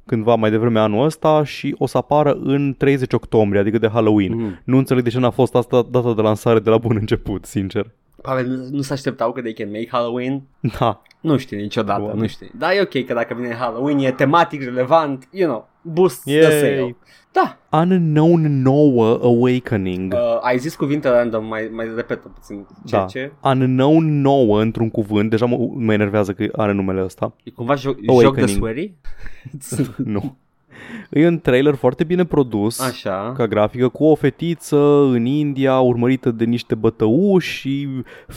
[0.06, 4.36] cândva mai devreme anul ăsta și o să apară în 30 octombrie, adică de Halloween.
[4.36, 4.62] Mhm.
[4.64, 7.92] Nu înțeleg de ce n-a fost asta data de lansare de la bun început, sincer.
[8.22, 10.42] Pavel, nu, nu se așteptau că they can make Halloween?
[10.80, 12.16] Da, Nu știu niciodată, Wow.
[12.16, 12.48] nu știu.
[12.58, 16.52] Dar e ok că dacă vine Halloween e tematic relevant, you know, boost the Yay.
[16.52, 16.96] sale.
[17.32, 20.14] Da, Unknown Noah Awakening.
[20.14, 23.06] uh, ai zis cuvinte random, mai, mai repetă puțin ce, Da.
[23.06, 23.32] ce?
[23.44, 27.34] Unknown nouă într-un cuvânt, deja mă, mă enervează că are numele ăsta.
[27.44, 28.50] E cumva joc, joc de Awakening.
[28.50, 28.94] sweary?
[30.16, 30.36] nu.
[31.10, 32.80] E un trailer foarte bine produs.
[32.80, 33.34] Așa.
[33.38, 34.78] Ca grafică, cu o fetiță
[35.12, 37.88] în India urmărită de niște bătăuși și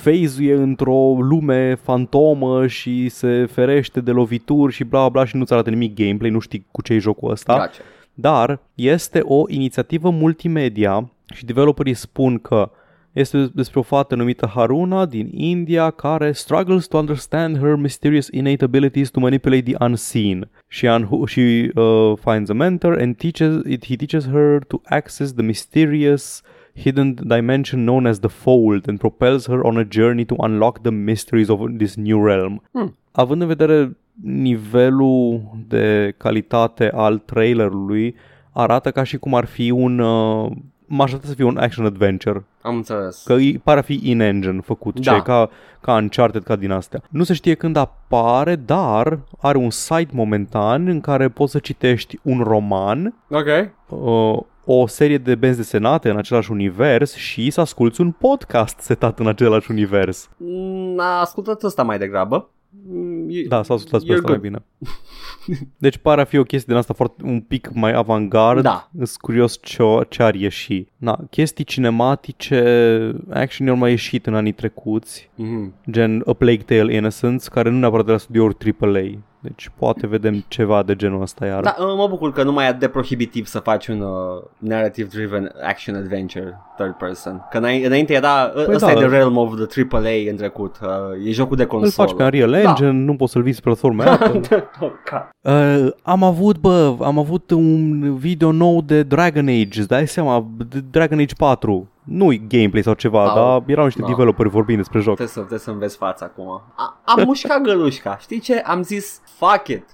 [0.02, 5.70] phase într-o lume fantomă și se ferește de lovituri și bla bla și nu-ți arată
[5.70, 7.52] nimic gameplay, nu știi cu ce e jocul ăsta.
[7.56, 7.82] Gotcha.
[8.14, 12.70] Dar este o inițiativă multimedia și developerii spun că
[13.12, 18.64] este despre o fată numită Haruna din India care struggles to understand her mysterious innate
[18.64, 20.50] abilities to manipulate the unseen.
[20.68, 25.32] She, un- she uh, finds a mentor and teaches it, he teaches her to access
[25.32, 26.42] the mysterious
[26.74, 30.90] hidden dimension known as the Fold and propels her on a journey to unlock the
[30.90, 32.62] mysteries of this new realm.
[32.70, 32.96] Hmm.
[33.10, 38.14] Având în vedere nivelul de calitate al trailerului,
[38.52, 39.98] arată ca și cum ar fi un...
[39.98, 40.50] Uh,
[40.86, 42.44] m-aș aștepta să fie un action adventure.
[42.62, 43.22] Am înțeles.
[43.26, 45.12] Că îi pare a fi in-engine făcut, Da.
[45.14, 45.50] ce, ca,
[45.80, 47.02] ca Uncharted, ca din astea.
[47.10, 52.18] Nu se știe când apare, dar are un site momentan în care poți să citești
[52.22, 53.46] un roman, Ok.
[53.88, 59.18] uh, o serie de benzi desenate în același univers și să asculti un podcast setat
[59.18, 60.30] în același univers.
[60.36, 62.48] Mm, A ascultat ăsta mai degrabă.
[62.88, 64.50] Mm, e- Da, s-a ascultat pe You're asta mai good.
[64.50, 64.62] bine.
[65.78, 68.62] Deci pare a fi o chestie din asta foarte, un pic mai avantgard.
[68.62, 68.90] Da.
[68.94, 70.86] Sunt curios ce, ce ar ieși.
[70.96, 75.74] Na, chestii cinematice, action au mai ieșit în anii trecuți, Mhm.
[75.90, 79.18] gen A Plague Tale Innocence, care nu neapărat de la studiouri AAA.
[79.42, 81.62] Deci poate vedem ceva de genul ăsta iar.
[81.62, 84.42] Da, uh, mă bucur că nu mai e atât de prohibitiv să faci un uh,
[84.58, 87.46] narrative-driven action adventure third person.
[87.50, 89.16] Că înainte, înainte era, păi ăsta da, e the da.
[89.16, 90.76] realm of the AAA în trecut.
[90.82, 92.08] Uh, e jocul de Îl consolă.
[92.08, 92.58] faci pe Unreal Da.
[92.58, 94.40] Engine, nu poți să-l vizi pe platforme Apple.
[94.80, 95.28] oh, God.
[95.40, 100.46] Uh, am avut, bă, am avut un video nou de Dragon Age, îți dai seama,
[100.68, 101.88] de Dragon Age 4.
[102.04, 104.06] Nu-i gameplay sau ceva, Au, dar erau niște da.
[104.06, 105.14] developeri vorbind despre joc.
[105.14, 106.62] Trebuie să, trebuie să înveți fața acum.
[106.74, 108.16] A, am mușcat gălușca.
[108.20, 108.58] Știi ce?
[108.58, 109.84] Am zis, fuck it.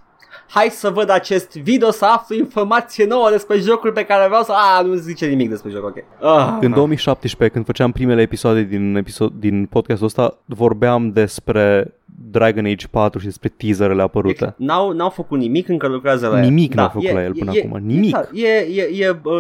[0.48, 4.52] hai să văd acest video să aflu informație nouă despre jocul pe care vreau să...
[4.52, 5.97] A, nu zice nimic despre joc, ok.
[6.22, 11.94] Ah, În 2017, când făceam primele episoade din, episod, din podcastul ăsta, vorbeam despre
[12.30, 14.55] Dragon Age 4 și despre teaserele apărute.
[14.56, 16.44] N-au, n-au făcut nimic, încă lucrează la el.
[16.44, 17.78] Nimic Da, n-au făcut e- la el până e- acum.
[17.86, 18.16] Nimic.
[18.32, 19.32] E, e, e, e uh,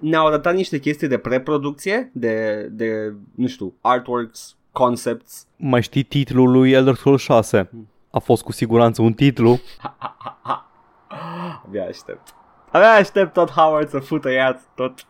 [0.00, 5.46] ne-au arătat niște chestii de preproducție, de, de, nu știu, artworks, concepts.
[5.56, 7.70] Mai știi titlul lui Elder Scrolls 6?
[8.10, 9.58] A fost cu siguranță un titlu.
[11.66, 12.34] Abia aștept.
[12.70, 14.94] Abia aștept tot Howard să fută iar tot.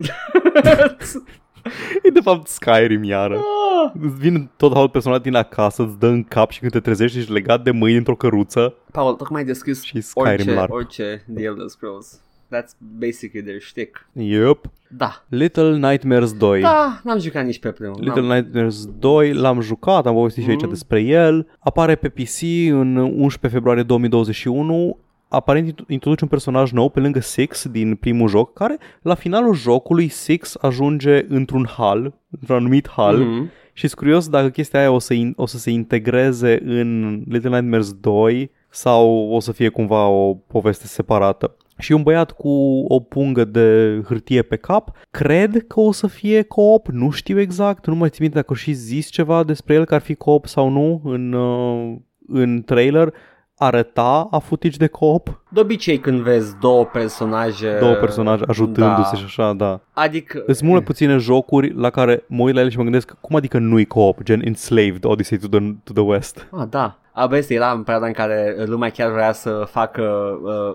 [2.03, 3.37] E de fapt Skyrim iară.
[3.37, 3.93] Ah.
[4.03, 7.19] Îți vine tot haul personal din acasă, îți dă în cap și când te trezești
[7.19, 10.73] ești legat de mâini într-o căruță Paul, tocmai ai descris și Skyrim orice, larg.
[10.73, 12.21] orice The Elder Scrolls.
[12.55, 14.09] That's basically their shtick.
[14.13, 14.65] Yep.
[14.97, 15.25] Da.
[15.29, 16.61] Little Nightmares 2.
[16.61, 17.97] Da, n-am jucat nici pe primul.
[18.01, 18.37] Little N-am.
[18.37, 20.69] Nightmares 2 l-am jucat, am povestit și aici Mhm.
[20.71, 21.47] despre el.
[21.59, 22.41] Apare pe PC
[22.71, 24.99] în 11 februarie 2021.
[25.29, 29.55] Aparent intu- introduce un personaj nou pe lângă Six din primul joc, care la finalul
[29.55, 33.17] jocului Six ajunge într-un hal, într-un anumit hal.
[33.19, 33.51] Mhm.
[33.73, 37.51] Și sunt curios dacă chestia aia o să, in, o să se integreze în Little
[37.51, 41.57] Nightmares 2 sau o să fie cumva o poveste separată.
[41.81, 42.49] Și un băiat cu
[42.89, 47.87] o pungă de hârtie pe cap, cred că o să fie co-op, nu știu exact,
[47.87, 50.47] nu mai țin minte dacă au și zis ceva despre el că ar fi co-op
[50.47, 51.97] sau nu în, uh,
[52.27, 53.15] în trailer.
[53.63, 57.77] Arăta a footage de co-op, De obicei când vezi două personaje...
[57.81, 59.19] două personaje ajutându-se da.
[59.19, 59.81] și așa, da.
[59.93, 60.43] Adică...
[60.47, 63.37] Sunt mult mai puține jocuri la care mă uit la ele și mă gândesc cum
[63.37, 66.47] adică nu-i co-op, gen Enslaved, Odyssey to the, to the West.
[66.51, 66.99] Ah, da.
[67.13, 70.03] Abia era în perioada în care lumea chiar vrea să facă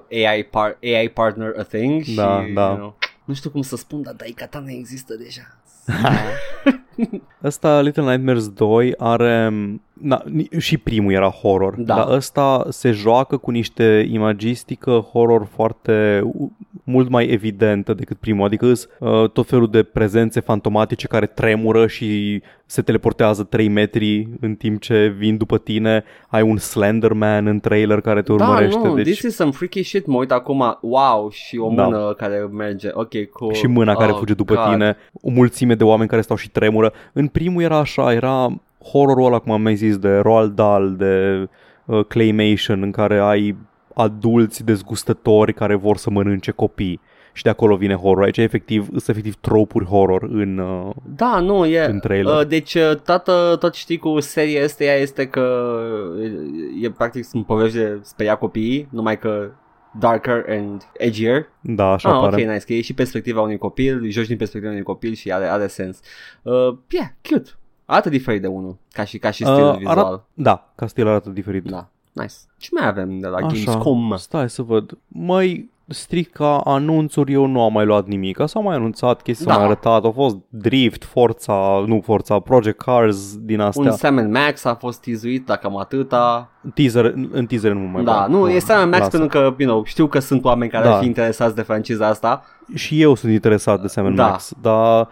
[0.09, 2.65] uh, AI, par- AI partner a thing și, Da, da.
[2.65, 5.41] You know, nu știu cum să spun, dar daica ta nu există deja.
[7.43, 9.53] Ăsta, Little Nightmares 2, are...
[10.01, 11.95] Na, ni- și primul era horror, Da.
[11.95, 16.23] dar ăsta se joacă cu niște imagistică horror foarte
[16.83, 21.87] mult mai evidentă decât primul, adică îs, uh, tot felul de prezențe fantomatice care tremură
[21.87, 27.59] și se teleportează 3 metri în timp ce vin după tine, ai un Slenderman în
[27.59, 30.77] trailer care te urmărește, da, nu, deci this is some freaky shit, mă uit acum,
[30.81, 31.83] wow, și o Da.
[31.87, 33.53] mână care merge, ok, cool.
[33.53, 34.63] și mâna care Oh, fuge după God.
[34.71, 36.93] tine, o mulțime de oameni care stau și tremură.
[37.13, 38.47] În primul era așa, era
[38.91, 41.47] horrorul ăla, cum am mai zis, de Roald Dahl, de
[41.85, 43.55] uh, Claymation, în care ai
[43.93, 46.99] adulți dezgustători care vor să mănânce copii.
[47.33, 48.23] Și de acolo vine horror.
[48.23, 50.57] Aici efectiv, sunt efectiv tropuri horror în...
[50.57, 51.85] Uh, Da, nu, e...
[51.85, 52.35] În trailer.
[52.35, 55.77] Uh, deci uh, toată, tot știi cu seria asta este că
[56.81, 59.49] e, e practic sunt povești de speria copiii, numai că
[59.99, 61.49] darker and edgier.
[61.61, 62.53] da, așa ah, ok, pare.
[62.53, 65.67] nice, că e și perspectiva unui copil, joci din perspectiva unui copil și are, are
[65.67, 65.99] sens.
[66.41, 67.49] Uh, yeah, cute.
[67.85, 69.97] Arată diferit de unul, ca și, ca și stil Uh, vizual.
[69.97, 71.63] arat- Da, ca stil arată diferit.
[71.63, 72.33] Da, nice.
[72.57, 74.13] Ce mai avem de la Așa, Gamescom?
[74.17, 74.97] stai să văd.
[75.07, 78.39] Mai strict ca anunțuri eu nu am mai luat nimic.
[78.45, 79.51] S-au mai anunțat chestii, Da.
[79.51, 80.03] s-au mai arătat.
[80.03, 83.91] Au fost Drift, Forza, nu Forza, Project Cars din Un astea.
[83.91, 86.49] Sam Max a fost teasuit, dacă cam atâta.
[86.73, 88.29] Teaser, în teaser nu mai Da, bag.
[88.29, 89.09] nu, e Sam Max lasă.
[89.17, 90.93] pentru că, you know, știu că sunt oameni care Da.
[90.93, 92.43] ar fi interesați de franciza asta.
[92.73, 94.27] Și eu sunt interesat de Sam Da.
[94.27, 95.07] Max, dar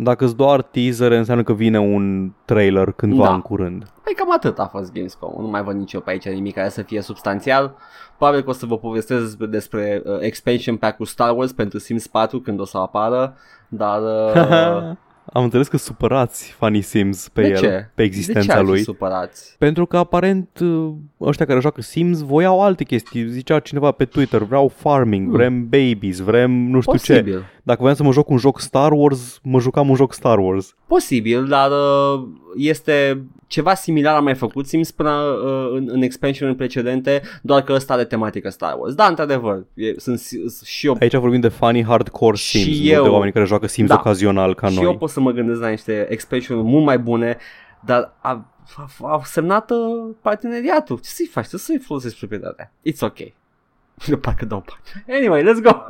[0.00, 3.32] dacă îți doar teaser înseamnă că vine un trailer cândva Da.
[3.32, 3.84] în curând.
[4.04, 5.42] Păi cam atât a fost Gamescom.
[5.42, 7.74] Nu mai văd nici eu pe aici nimic care să fie substanțial.
[8.16, 12.06] Probabil că o să vă povestesc despre, despre uh, expansion pack-ul Star Wars pentru Sims
[12.06, 13.36] 4 când o să apară.
[13.68, 14.96] Dar uh,
[15.32, 17.66] Am înțeles că supărați fanii Sims pe de el, ce?
[17.66, 18.80] pe de ce existența ar fi lui.
[18.82, 19.54] supărați?
[19.58, 20.90] Pentru că aparent uh,
[21.20, 23.28] ăștia care joacă Sims voiau alte chestii.
[23.28, 25.36] Zicea cineva pe Twitter, vreau farming, Hmm.
[25.36, 27.12] vrem babies, vrem nu știu ce.
[27.12, 27.44] Posibil.
[27.62, 30.74] Dacă voiam să mă joc un joc Star Wars, mă jucam un joc Star Wars.
[30.86, 32.24] Posibil, dar uh,
[32.56, 37.72] este ceva similar am mai făcut Sims până uh, în, în expansionul precedente, doar că
[37.72, 38.94] ăsta are tematică Star Wars.
[38.94, 42.84] Da, într-adevăr, e, sunt si- și eu Aici vorbim de funny hardcore Și Sims, nu
[42.84, 43.94] eu- de oameni care joacă Sims Da.
[43.94, 44.84] ocazional ca și noi.
[44.84, 47.36] eu pot să mă gândesc la niște expansion mult mai bune,
[47.84, 48.44] dar a,
[48.76, 50.96] a, a semnat uh, parteneriatul.
[50.98, 51.46] Ce să-i faci?
[51.46, 52.72] Trebuie să-i folosești proprietatea.
[52.90, 53.18] It's ok.
[54.10, 55.18] Eu parcă dau bani.
[55.18, 55.70] Anyway, let's go.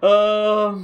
[0.00, 0.74] uh,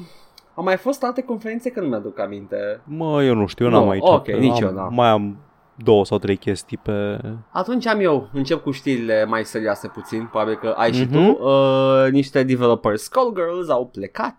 [0.55, 2.81] au mai fost alte conferințe că nu mi-aduc aminte.
[2.85, 4.03] Mă, eu nu știu, eu Nu, n-am aici.
[4.07, 4.95] ok, Am- nici eu n-am.
[4.95, 5.37] Mai am
[5.77, 7.19] două sau trei chestii pe...
[7.51, 11.12] Atunci am eu, încep cu știrile mai serioase puțin, probabil că ai și Mhm.
[11.12, 11.43] tu.
[11.45, 14.37] Uh, niște developers Skullgirls au plecat.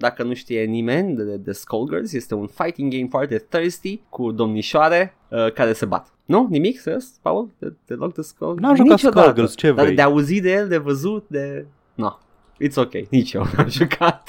[0.00, 5.14] Dacă nu știe nimeni de, de Skullgirls, este un fighting game foarte thirsty cu domnișoare
[5.28, 6.12] uh, care se bat.
[6.24, 6.46] Nu?
[6.50, 6.80] Nimic?
[6.80, 7.50] Serios, Paul?
[7.58, 8.58] De, deloc de Skull?
[8.60, 9.20] N-am jucat Niciodată.
[9.20, 9.96] Skullgirls, ce Dar vrei?
[9.96, 11.66] de auzit de el, de văzut, de...
[11.94, 12.18] No.
[12.64, 14.27] It's ok, nici eu n-am jucat.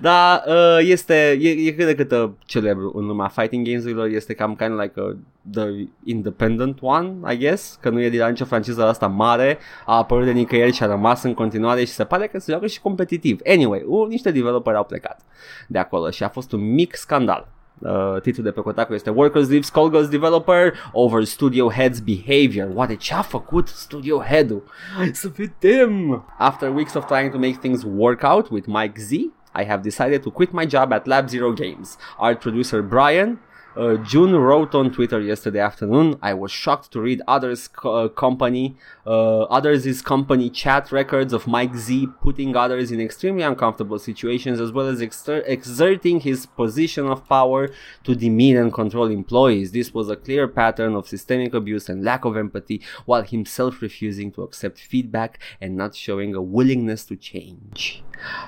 [0.00, 4.34] Da, uh, este, e, e cât de cât uh, celebru în lumea fighting games-urilor, este
[4.34, 5.16] cam kind of like a,
[5.52, 9.96] the independent one, I guess, că nu e de la nicio franciză asta mare, a
[9.96, 12.80] apărut de nicăieri și a rămas în continuare și se pare că se joacă și
[12.80, 13.40] competitiv.
[13.46, 15.20] Anyway, uh, niște developeri au plecat
[15.68, 17.48] de acolo și a fost un mic scandal.
[17.82, 22.68] Uh, titlul de pe Kotaku este Workers Leave Skullgirls Developer over Studio Head's behavior.
[22.74, 24.62] Oare ce a făcut Studio Head-ul?
[24.96, 26.24] Hai să vedem!
[26.38, 29.16] After weeks of trying to make things work out with Mike Z,
[29.54, 31.96] I have decided to quit my job at Lab Zero Games.
[32.18, 33.38] Art producer Brian
[33.76, 36.16] uh, June wrote on Twitter yesterday afternoon.
[36.22, 38.76] I was shocked to read others' co- uh, company,
[39.06, 44.72] uh, others' company chat records of Mike Z putting others in extremely uncomfortable situations, as
[44.72, 47.70] well as exer- exerting his position of power
[48.04, 49.72] to demean and control employees.
[49.72, 54.32] This was a clear pattern of systemic abuse and lack of empathy, while himself refusing
[54.32, 58.02] to accept feedback and not showing a willingness to change.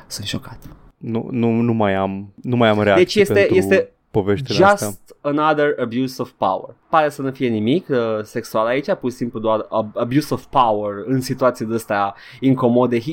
[0.07, 0.59] Sunt șocat.
[0.99, 4.71] Nu, nu, nu mai am, nu mai am reacții Deci este, pentru este poveștile just
[4.71, 4.91] astea.
[5.21, 6.75] another abuse of power.
[6.89, 10.45] Pare să nu fie nimic uh, sexual aici, pur și simplu doar ab- abuse of
[10.45, 13.01] power în situații de astea incomode.
[13.01, 13.13] He,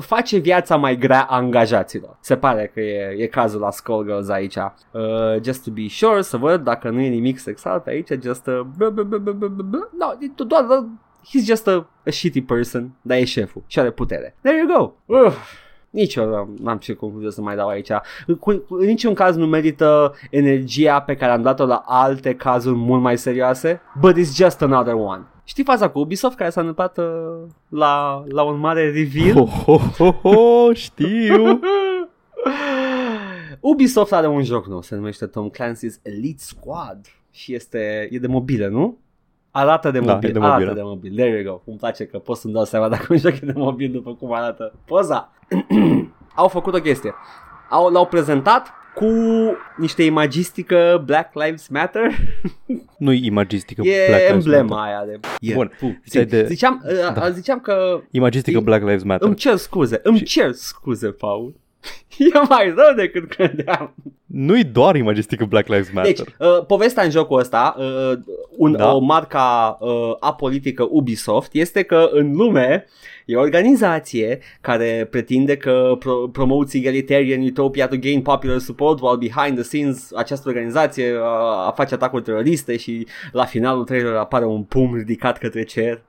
[0.00, 2.16] face viața mai grea angajaților.
[2.20, 4.56] Se pare că e, e cazul la Skullgirls aici.
[4.56, 5.02] Uh,
[5.42, 8.70] just to be sure, să văd dacă nu e nimic sexual pe aici, just a...
[8.78, 10.84] b- b- b- b- b- b- b- No, e doar...
[11.26, 14.36] He's just a, a shitty person, dar e șeful și are putere.
[14.42, 14.92] There you go.
[15.16, 15.62] Uf.
[15.94, 17.88] Nici eu n-am- n-am ce concluzie să mai dau aici.
[18.26, 22.76] Cu, cu, în niciun caz nu merită energia pe care am dat-o la alte cazuri
[22.76, 23.80] mult mai serioase.
[24.00, 25.22] But it's just another one.
[25.44, 27.04] Știi faza cu Ubisoft care s-a întâmplat uh,
[27.68, 29.46] la, la un mare reveal?
[29.46, 31.60] Ho, ho, ho, ho, știu.
[33.60, 38.26] Ubisoft are un joc nou, se numește Tom Clancy's Elite Squad și este, e de
[38.26, 38.98] mobilă, nu?
[39.50, 40.74] Arată de Da, mobil, e de arată mobilă.
[40.74, 41.62] de mobil, there you go.
[41.66, 44.32] Îmi place că pot să-mi dau seama dacă un joc e de mobil după cum
[44.32, 45.32] arată poza.
[46.34, 47.14] Au făcut o chestie.
[47.70, 49.06] Au, l-au prezentat cu
[49.76, 52.10] niște imagistică Black Lives Matter.
[52.98, 54.94] Nu-i imagistică e Black Lives emblema Matter.
[54.94, 55.20] aia de...
[55.40, 55.56] Yeah.
[55.56, 57.30] Bun, Puh, ți-ai de- Ziceam, uh, Da.
[57.30, 59.26] ziceam că Imagistică E- Black Lives Matter.
[59.26, 61.54] îmi cer scuze, îmi Și- cer scuze, Paul.
[62.18, 63.94] E mai rău decât credeam.
[64.26, 66.14] Nu-i doar imagistică Black Lives Matter.
[66.14, 68.18] Deci, uh, povestea în jocul ăsta, uh,
[68.56, 68.94] un, Da.
[68.94, 69.90] o marca uh,
[70.20, 72.86] apolitică Ubisoft, este că în lume
[73.26, 79.30] e o organizație care pretinde că pro- promotes egalitarian utopia to gain popular support, while
[79.30, 84.62] behind the scenes această organizație uh, face atacuri teroriste și la finalul trailerului apare un
[84.62, 86.02] pum ridicat către cer.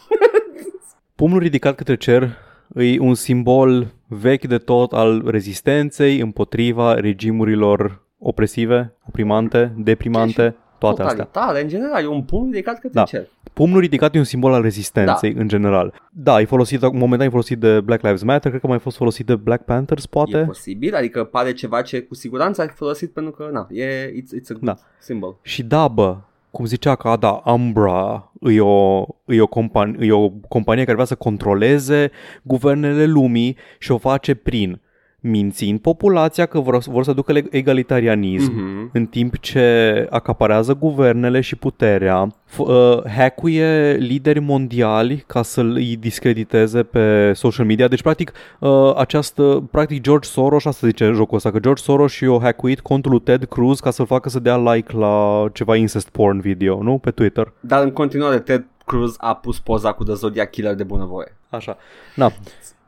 [1.16, 2.38] Pumnul ridicat către cer
[2.76, 11.24] e un simbol vechi de tot al rezistenței împotriva regimurilor opresive, oprimante, deprimante, toate astea.
[11.24, 13.04] Totalitate, în general, e un pum ridicat către Da.
[13.04, 13.28] cer.
[13.54, 15.94] Pumnul ridicat e un simbol al rezistenței în general.
[16.12, 18.98] Da, e folosit, momentan e folosit de Black Lives Matter, cred că mai a fost
[18.98, 20.38] folosit de Black Panthers, E poate.
[20.38, 24.50] posibil, adică pare ceva ce cu siguranță ai folosit pentru că, na, e, it's, it's
[24.50, 24.76] a good Da.
[25.00, 25.38] symbol.
[25.42, 26.16] Și da, bă,
[26.56, 31.06] cum zicea că da, Umbra e o, e, o companie, e o companie care vrea
[31.06, 32.12] să controleze
[32.44, 34.82] guvernele lumii și o face prin
[35.28, 38.90] mințind populația că vor, vor să ducă le- egalitarianism, Mhm.
[38.94, 45.96] în timp ce acaparează guvernele și puterea, f- uh, hackuie lideri mondiali ca să îi
[46.00, 47.88] discrediteze pe social media.
[47.88, 52.26] Deci, practic, uh, această, practic George Soros, asta zice jocul ăsta, că George Soros și
[52.26, 56.10] o hackuit contul lui Ted Cruz ca să-l facă să dea like la ceva incest
[56.10, 56.98] porn video, nu?
[56.98, 57.54] Pe Twitter.
[57.60, 61.38] Dar în continuare Ted Cruz a pus poza cu The Zodiac Killer de bunăvoie.
[61.50, 61.78] Așa.
[62.16, 62.32] Na.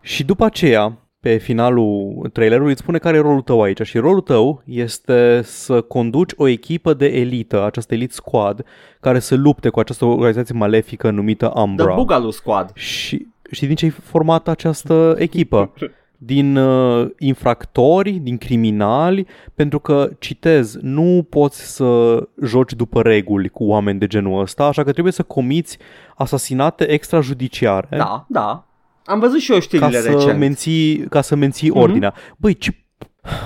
[0.02, 0.98] Și după aceea,
[1.28, 5.82] pe finalul trailerului îți spune care e rolul tău aici și rolul tău este să
[5.82, 8.66] conduci o echipă de elită, această elite squad,
[9.00, 11.94] care să lupte cu această organizație malefică numită The Umbra.
[11.94, 12.72] Boogaloo Squad.
[12.74, 15.72] Și știi din ce e formată această echipă?
[16.20, 23.64] Din uh, infractori, din criminali, pentru că, citez, nu poți să joci după reguli cu
[23.64, 25.78] oameni de genul ăsta, așa că trebuie să comiți
[26.16, 28.67] asasinate extrajudiciare Da, da.
[29.08, 30.40] Am văzut și eu ca știrile să, recent.
[30.40, 31.78] menții, ca să menții Mhm.
[31.80, 32.14] ordinea.
[32.38, 32.72] Băi, ce...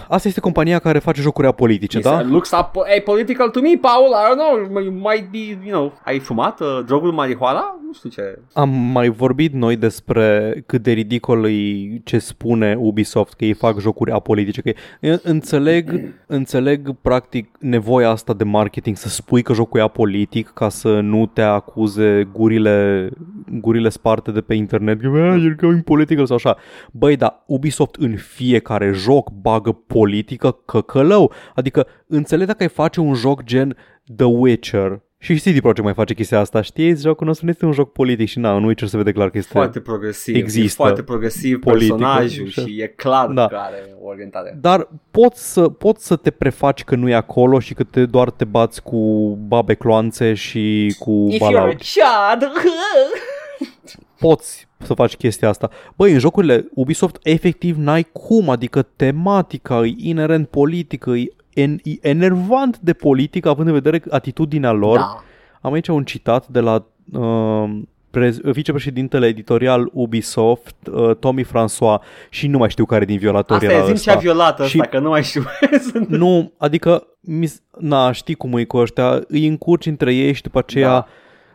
[0.08, 2.20] Asta este compania care face jocuri apolitice, Yes, da?
[2.22, 5.38] it looks up, hey, political to me, Paul, I don't know, you might be,
[5.68, 7.76] you know, ai fumat uh, drogul marihuana?
[7.86, 8.40] Nu știu ce.
[8.54, 13.80] Am mai vorbit noi despre cât de ridicol e ce spune Ubisoft, că ei fac
[13.80, 14.62] jocuri apolitice.
[14.62, 15.92] Că e- înțeleg,
[16.28, 21.26] înțeleg practic nevoia asta de marketing să spui că jocul e apolitic ca să nu
[21.26, 23.10] te acuze gurile,
[23.52, 26.58] gurile sparte de pe internet că "Ah, you're going political sau așa.
[26.92, 31.32] Băi, dar Ubisoft în fiecare joc bagă politică căcălău.
[31.56, 33.78] Adică înțeleg dacă ai face un joc gen
[34.16, 37.02] The Witcher Și CD Projekt mai face chestia asta, știți?
[37.02, 39.38] Jocul nostru nu este un joc politic și na, nu Witcher se vede clar că
[39.38, 39.52] este...
[39.52, 40.36] Foarte progresiv.
[40.36, 43.48] Există e foarte progresiv politică personajul și- și e clar Da.
[43.48, 44.58] că are o orientare.
[44.62, 48.30] Dar poți să, poți să te prefaci că nu e acolo și că te doar
[48.32, 48.98] te bați cu
[49.48, 51.76] babe cloanțe și cu If you're balauri.
[51.76, 52.52] a child,
[54.20, 55.70] Poți să faci chestia asta.
[55.96, 61.92] Băi, în jocurile Ubisoft efectiv n-ai cum, adică tematica e inerent politică, e, en, e
[62.02, 64.98] enervant de politică având în vedere atitudinea lor.
[64.98, 65.24] da.
[65.62, 67.70] Am aici un citat de la uh,
[68.12, 73.72] prez- vicepreședintele editorial Ubisoft, uh, Tommy François, și nu mai știu care din violatori Asta
[73.72, 74.12] era e zim ăsta.
[74.12, 75.44] ce-a violat ăsta, Și- că nu mai știu.
[75.92, 80.42] Sunt- Nu, adică, mis- na, știi cum e cu ăștia, îi încurci între ei și
[80.42, 81.08] după aceea Da.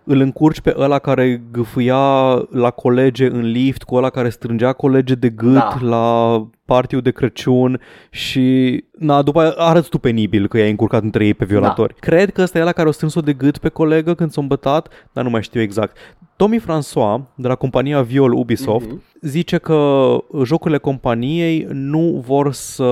[0.06, 0.14] Da.
[0.14, 5.14] îl încurci pe ăla care gâfâia la colege în lift, cu ăla care strângea colege
[5.14, 5.76] de gât Da.
[5.80, 7.80] la partiu de Crăciun
[8.10, 11.92] și, na, după aia arăți tu penibil că i-ai încurcat între ei pe violatori.
[12.00, 12.06] Da.
[12.06, 14.88] Cred că ăsta e ăla care a strâns-o de gât pe colegă când s-a îmbătat,
[15.12, 15.96] dar nu mai știu exact.
[16.36, 19.02] Tommy François, de la compania Viol Ubisoft, Mhm.
[19.20, 20.06] zice că
[20.44, 22.90] jocurile companiei nu vor să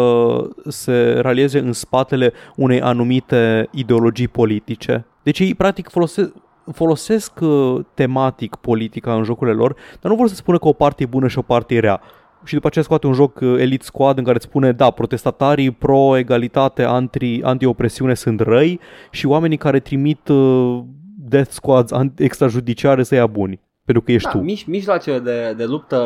[0.68, 5.06] se ralieze în spatele unei anumite ideologii politice.
[5.22, 6.32] Deci ei practic folosesc
[6.72, 11.02] folosesc uh, tematic politica în jocurile lor, dar nu vor să spună că o parte
[11.02, 12.00] e bună și o parte e rea.
[12.44, 15.70] Și după aceea scoate un joc uh, Elite Squad în care îți spune, da, protestatarii
[15.70, 18.80] pro-egalitate, anti, anti-opresiune sunt răi
[19.10, 20.80] și oamenii care trimit uh,
[21.28, 23.60] Death Squads an- extrajudiciare să ia buni.
[23.84, 24.44] Pentru că ești Da, tu.
[24.44, 25.96] mij- mijloace de, de luptă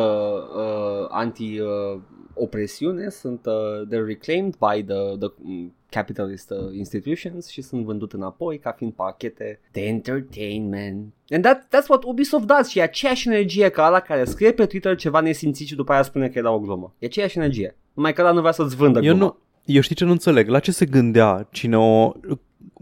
[0.57, 7.85] uh, anti-opresiune sunt uh, they're reclaimed by the, the mm, capitalist uh, institutions și sunt
[7.85, 11.13] vândute înapoi ca fiind pachete de entertainment.
[11.29, 14.67] And that, that's what Ubisoft does și e aceeași energie ca ăla care scrie pe
[14.67, 16.95] Twitter ceva nesimțit și după aia spune că era o glumă.
[16.99, 17.77] E aceeași energie.
[17.93, 19.25] Numai că ăla nu vrea să-ți vândă Eu gluma.
[19.25, 20.49] nu, eu știi ce nu înțeleg?
[20.49, 22.13] La ce se gândea cine o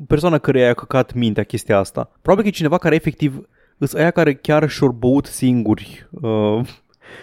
[0.07, 2.11] persoană care i-a căcat mintea chestia asta?
[2.23, 6.61] Probabil că e cineva care efectiv îs aia care chiar și-au băut singuri uh,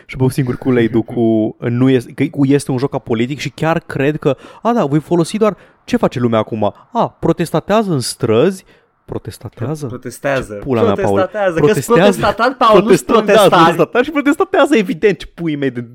[0.06, 3.50] și băut singur cu leidu cu nu este, că cu este un joc apolitic și
[3.50, 6.74] chiar cred că a da, voi folosi doar ce face lumea acum?
[6.94, 8.64] A, protestatează în străzi
[9.06, 9.86] protestatează?
[9.88, 10.54] Protestează.
[10.54, 11.06] Pula mea, Paul.
[11.06, 11.54] protestatează.
[11.54, 12.02] Că Protestează.
[12.02, 13.50] protestatat, Paul, nu Protestă- protestari.
[13.50, 15.86] Da, protestatar și protestatează, evident, ce pui mei de...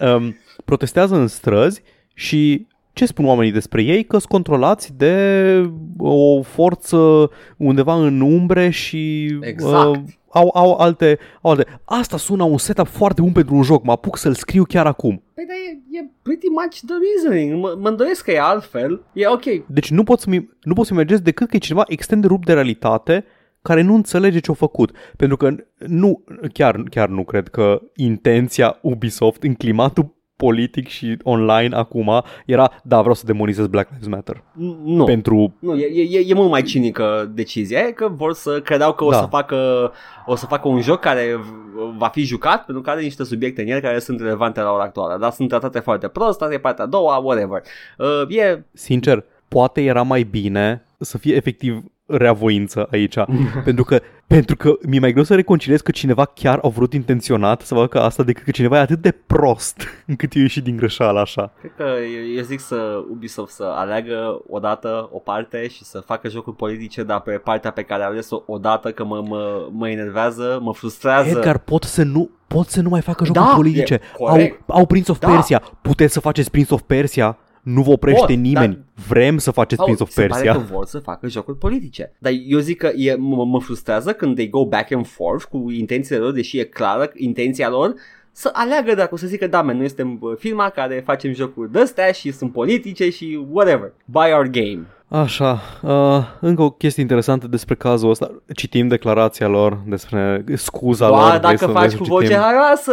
[0.00, 1.82] Um, protestează în străzi
[2.14, 4.04] și ce spun oamenii despre ei?
[4.04, 9.96] Că sunt controlați de o forță undeva în umbre și Exact.
[9.96, 10.02] uh,
[10.32, 11.80] au, au, alte, au alte.
[11.84, 13.84] Asta sună un setup foarte bun pentru un joc.
[13.84, 15.22] Mă apuc să-l scriu chiar acum.
[15.34, 17.60] Păi dar e, e pretty much the reasoning.
[17.60, 19.02] Mă, mă îndoiesc că e altfel.
[19.12, 19.66] E ok.
[19.66, 22.46] Deci nu pot să-mi, nu pot să-mi imaginez decât că e cineva extrem de rupt
[22.46, 23.24] de realitate
[23.62, 24.96] care nu înțelege ce-a făcut.
[25.16, 25.54] Pentru că
[25.86, 32.70] nu, chiar, chiar nu cred că intenția Ubisoft în climatul politic și online acum era,
[32.82, 34.42] da, vreau să demonizez Black Lives Matter.
[34.84, 35.04] Nu.
[35.04, 39.04] Pentru Nu, e, e, e mult mai cinică decizia E că vor să credeau că
[39.04, 39.16] o, Da.
[39.16, 39.92] să facă,
[40.26, 43.62] o să facă un joc care v- va fi jucat pentru că are niște subiecte
[43.62, 46.58] în el care sunt relevante la ora actuală dar sunt tratate foarte prost, asta e
[46.58, 47.62] partea a doua, whatever
[47.98, 51.82] uh, E, sincer, poate era mai bine să fie efectiv
[52.16, 53.14] reavoință aici.
[53.64, 57.60] pentru, că, pentru că mi-e mai greu să reconciliez că cineva chiar a vrut intenționat
[57.60, 61.20] să facă asta decât că cineva e atât de prost încât eu ieși din greșeală
[61.20, 61.52] așa.
[61.58, 61.82] cred că
[62.18, 67.02] eu, eu zic să Ubisoft să aleagă odată o parte și să facă jocuri politice
[67.02, 71.28] dar pe partea pe care a ales-o odată că mă, mă, mă enervează, mă frustrează
[71.28, 73.94] Edgar, pot să nu pot să nu mai facă jocuri Da, politice.
[73.94, 74.60] e Au, corect.
[74.66, 75.28] au Prince of Da.
[75.30, 75.62] Persia.
[75.82, 77.38] Puteți să faceți Prince of Persia?
[77.62, 78.74] Nu vă oprește Pot, nimeni.
[78.74, 80.52] dar- Vrem să faceți Sau Prince of se pare Persia.
[80.52, 82.12] că vor să facă jocuri politice.
[82.18, 85.70] Dar eu zic că e, mă, mă frustrează când they go back and forth cu
[85.70, 87.94] intențiile lor, deși e clară intenția lor,
[88.32, 91.72] să aleagă dacă o să zică, da, man, noi suntem uh, firma care facem jocuri
[91.72, 93.92] de-astea și sunt politice și whatever.
[94.04, 94.86] Buy our game.
[95.08, 98.42] Așa, uh, încă o chestie interesantă despre cazul ăsta.
[98.54, 101.16] Citim declarația lor despre scuza lor.
[101.16, 102.40] Doar vrei dacă să faci vrei cu să voce citim?
[102.40, 102.92] haioasă.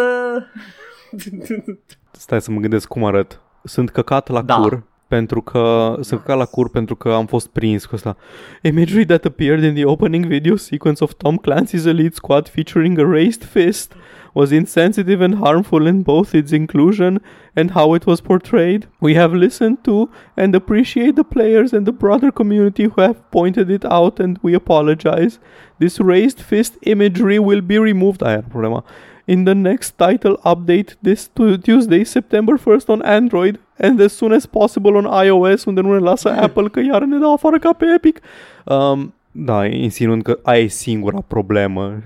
[2.11, 3.41] Stai să mă gândesc cum arăt.
[3.69, 4.55] Sunt căcat la Da.
[4.55, 8.17] cur pentru că sunt căcat la cur pentru că am fost prins cu asta.
[8.61, 13.03] Imagery that appeared in the opening video sequence of Tom Clancy's Elite Squad featuring a
[13.11, 13.93] raised fist
[14.33, 17.21] was insensitive and harmful in both its inclusion
[17.55, 18.87] and how it was portrayed.
[18.99, 23.69] We have listened to and appreciate the players and the broader community who have pointed
[23.69, 25.39] it out and we apologize.
[25.79, 28.21] This raised fist imagery will be removed.
[28.21, 28.83] Aia era problema.
[29.29, 34.31] In the next title update this tu- Tuesday, September 1st on Android and as soon
[34.33, 37.73] as possible on iOS, unde nu ne lasă Apple că iar ne dau afară ca
[37.73, 38.19] pe Epic.
[38.65, 41.97] Um, da, insinuând că aia e singura problemă.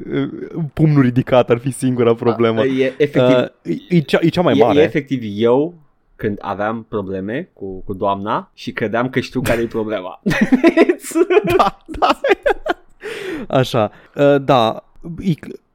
[0.74, 2.64] Pumnul ridicat ar fi singura problemă.
[2.64, 4.78] E efectiv, Uh, e, e, cea, e cea mai e, mare.
[4.80, 5.74] e efectiv eu
[6.16, 10.20] când aveam probleme cu, cu doamna și credeam că știu care e problema.
[11.56, 12.20] da, da.
[13.48, 14.84] Așa, uh, da,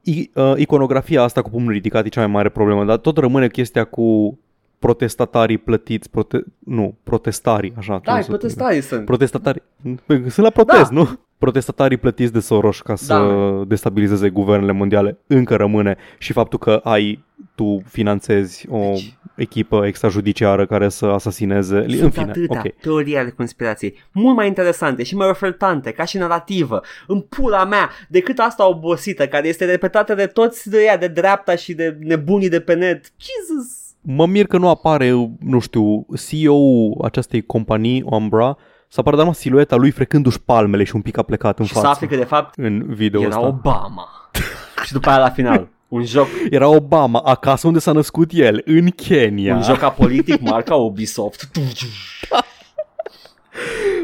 [0.07, 3.17] I- I- uh, iconografia asta cu pumnul ridicat e cea mai mare problemă, dar tot
[3.17, 4.39] rămâne chestia cu
[4.79, 8.01] protestatarii plătiți, prote- nu, protestarii, așa.
[8.03, 9.05] da, cum se- protestarii sunt.
[9.05, 9.61] Protestatarii,
[10.07, 10.95] sunt la protest, Da.
[10.95, 11.19] nu?
[11.37, 13.63] Protestatarii plătiți de Soros ca să Da.
[13.67, 20.65] destabilizeze guvernele mondiale încă rămâne și faptul că ai tu finanțezi o Deci- echipă extrajudiciară
[20.65, 22.73] care să asasineze, în Sunt fine, atâtea ok.
[22.81, 27.89] teorii ale conspirației, mult mai interesante și mai ofertante, ca și narrativă, în pula mea,
[28.09, 32.49] decât asta obosită, care este repetată de toți de ea, de dreapta și de nebunii
[32.49, 33.11] de pe net.
[33.17, 33.71] Jesus!
[34.01, 38.57] Mă mir că nu apare, nu știu, CEO-ul acestei companii, Umbra,
[38.87, 41.73] să apară doar numai silueta lui frecându-și palmele și un pic a plecat în Și
[41.73, 43.47] să față afli că de fapt în video era ăsta.
[43.47, 44.07] Obama.
[44.85, 48.89] și după aia la final, un joc, Era Obama, acasă unde s-a născut el, în
[48.89, 49.55] Kenya.
[49.55, 51.49] un joc apolitic marca Ubisoft.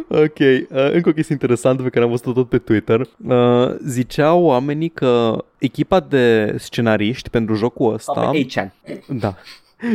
[0.08, 3.00] Ok, uh, încă o chestie interesantă pe care am văzut-o tot pe Twitter.
[3.28, 8.14] Uh, ziceau oamenii că echipa de scenariști pentru jocul ăsta...
[8.14, 8.72] Sau pe 8chan.
[9.08, 9.36] Da.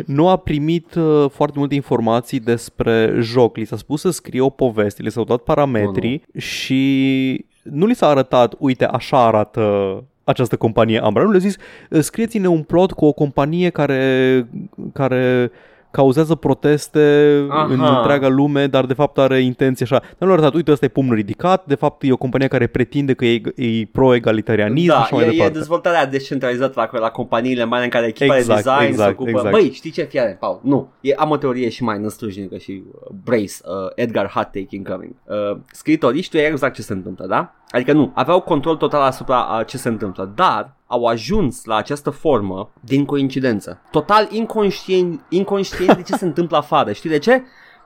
[0.06, 3.56] Nu a primit uh, foarte multe informații despre joc.
[3.56, 8.08] Li s-a spus să scrie o poveste, li s-au dat parametrii și nu li s-a
[8.08, 11.22] arătat, uite, așa arată această companie Ambra.
[11.22, 11.56] Nu le-a zis,
[11.90, 14.48] "Uh, scrieți-ne un plot cu o companie care,
[14.92, 15.50] care
[15.90, 17.62] cauzează proteste Aha.
[17.70, 19.98] în întreaga lume, dar de fapt are intenție așa.
[19.98, 22.66] Dar nu le-a arătat, uite, ăsta e pumnul ridicat, de fapt e o companie care
[22.66, 25.52] pretinde că e, e pro-egalitarianism și Da, așa mai e, e departe.
[25.52, 29.30] dezvoltarea descentralizată la, la companiile mari în care echipa Exact, de design exact, se ocupă.
[29.30, 29.50] exact.
[29.50, 30.02] Băi, știi ce?
[30.02, 30.88] Fiare, Paul, nu.
[31.00, 35.14] E, am o teorie și mai năstrușnică și uh, brace, uh, Edgar Hot Taking Coming.
[35.24, 37.54] Uh, scriitorii știu exact ce se întâmplă, da?
[37.70, 42.10] Adică nu, aveau control total asupra a ce se întâmplă, dar au ajuns la această
[42.10, 43.80] formă din coincidență.
[43.90, 46.92] Total inconștient, inconștient de ce se întâmplă afară.
[46.92, 47.42] Știi de ce?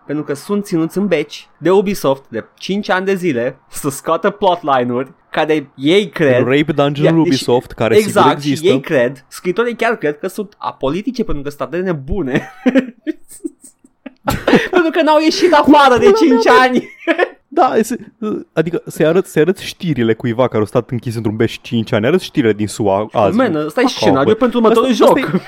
[0.06, 4.30] Pentru că sunt ținuți în beci de Ubisoft de 5 ani de zile să scoată
[4.30, 8.66] plotline-uri care ei cred Rape Dungeon Ia, deci- Ubisoft, care exact, sigur există.
[8.66, 12.50] și ei cred, scritorii chiar cred că sunt apolitice pentru că sunt atât de nebune.
[14.70, 16.88] pentru că n-au ieșit afară de 5 ani.
[17.54, 17.96] Da, se,
[18.52, 22.06] adică să-i arăt, să arăt știrile cuiva care au stat închis într-un beș 5 ani,
[22.06, 23.36] arăt știrile din SUA azi.
[23.36, 24.38] Man, ăsta e Fuck off, scenariu bă.
[24.38, 25.18] pentru următorul Asta- joc.
[25.18, 25.40] asta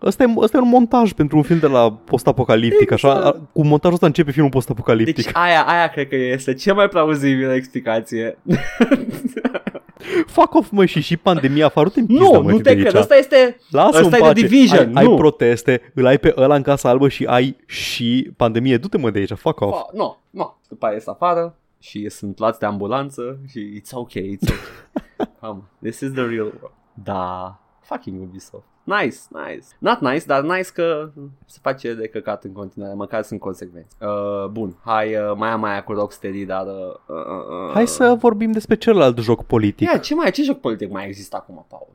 [0.06, 3.38] Ăsta e, ăsta e un montaj pentru un film de la post-apocaliptic, așa, Exact.
[3.52, 5.14] cu montajul ăsta începe filmul post-apocaliptic.
[5.24, 8.38] Deci aia, aia cred că este cea mai plauzibilă explicație.
[10.26, 12.80] Fuck off, mă, și și pandemia afară, te nu, mă, nu de te aici.
[12.80, 13.56] cred, ăsta este...
[13.70, 14.32] Lasă ăsta în e pace.
[14.32, 15.14] The Division, ai, ai nu.
[15.16, 18.76] proteste, îl ai pe ăla în Casa Albă și ai și pandemie.
[18.76, 19.72] Du-te mă de aici, fuck off.
[19.72, 20.57] Oh, nu, nu.
[20.68, 25.28] După aia ies afară și sunt luați de ambulanță și it's okay, it's okay.
[25.40, 26.72] Come, this is the real world.
[27.04, 28.64] Da, fucking Ubisoft.
[28.84, 29.66] Nice, nice.
[29.78, 31.10] Not nice, dar nice că
[31.46, 33.96] se face de căcat în continuare, măcar sunt consecvenți.
[34.00, 36.66] Uh, bun, hai, uh, mai am aia cu Rocksteady, dar...
[36.66, 36.72] Uh,
[37.06, 39.88] uh, uh, Hai să vorbim despre celălalt joc politic.
[39.88, 41.88] Ia, ce mai, ce joc politic mai există acum, Paul?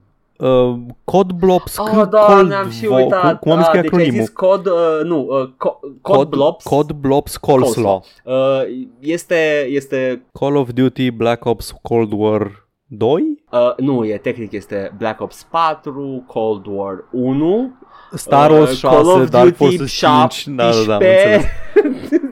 [0.43, 3.21] Uh, Codblops, Oh, da, Cold ne-am și Vo- uitat.
[3.21, 4.25] Cum, cum am zis Ah, că e deci ai acronimul?
[4.25, 6.63] zis cod, uh, nu, uh, co- cod, Blops.
[6.63, 8.03] Cod Blops Coleslaw.
[8.23, 8.33] Uh,
[8.99, 13.43] este, este Call of Duty Black Ops Cold War 2?
[13.51, 17.71] Uh, nu, e tehnic este Black Ops 4, Cold War 1,
[18.13, 21.51] Star Wars uh, 6, Call of Dark Duty Forces 5, da, da, da, am 17.
[21.83, 22.23] înțeles.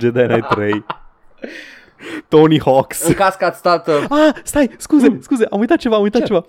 [0.00, 0.84] Jedi Knight 3.
[2.28, 3.04] Tony Hawks.
[3.04, 3.88] În caz că ați stat...
[3.88, 6.26] Uh, Ah, stai, scuze, scuze, am uitat ceva, am uitat Ce?
[6.26, 6.44] ceva.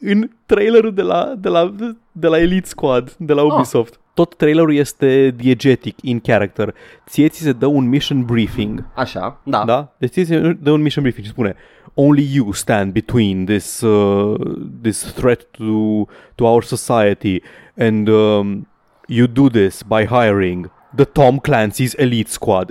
[0.00, 1.74] În trailerul de la, de la,
[2.12, 6.74] de la Elite Squad, de la Ubisoft, tot trailerul este diegetic, in character.
[7.06, 9.64] Ție ți se dă un mission briefing, așa, da.
[9.64, 9.94] da?
[9.98, 11.56] Deci ție ți se dă un mission briefing și spune
[11.94, 14.34] Only you stand between this, uh,
[14.82, 16.04] this threat to,
[16.34, 17.42] to our society
[17.76, 18.68] and um,
[19.06, 22.70] you do this by hiring the Tom Clancy's Elite Squad.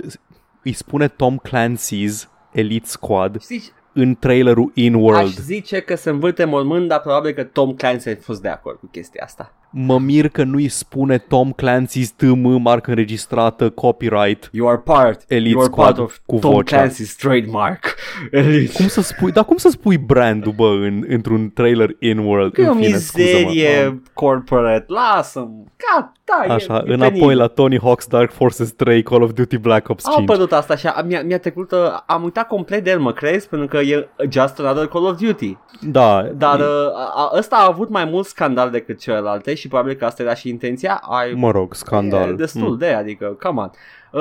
[0.62, 5.38] Îi spune Tom Clancy's Elite Squad Știi, în trailerul aș In-World.
[5.38, 8.86] zice că se învârte mormânt, dar probabil că Tom Clancy a fost de acord cu
[8.86, 9.54] chestia asta.
[9.72, 14.48] Mă mir că nu-i spune Tom Clancy's TM, marcă înregistrată, copyright.
[14.52, 16.86] You are part, Elite you are Squad part of cu Tom vocea.
[16.86, 17.94] Clancy's trademark.
[18.30, 18.72] Elite.
[18.72, 22.52] Cum să spui, dar cum să spui brandul, bă, în, într-un trailer In-World?
[22.52, 23.28] Că e o În fine, scuză-mă.
[23.48, 25.64] mizerie corporate, lasă-mă.
[25.76, 27.36] Gata, Așa, e, e înapoi penibil.
[27.38, 30.28] la Tony Hawk's Dark Forces 3, Call of Duty Black Ops A 5.
[30.30, 33.48] apărut asta și a- mi-a, mi-a trecut, uh, am uitat complet de el, mă crezi?
[33.48, 35.56] Pentru că e just another Call of Duty.
[35.80, 39.68] Da, Dar e- uh, a, a, ăsta a avut mai mult scandal decât celelalte și
[39.68, 40.94] probabil că asta era și intenția.
[40.94, 42.28] Ai, mă rog, scandal.
[42.28, 42.78] E destul Mm.
[42.78, 43.70] de, adică, come on.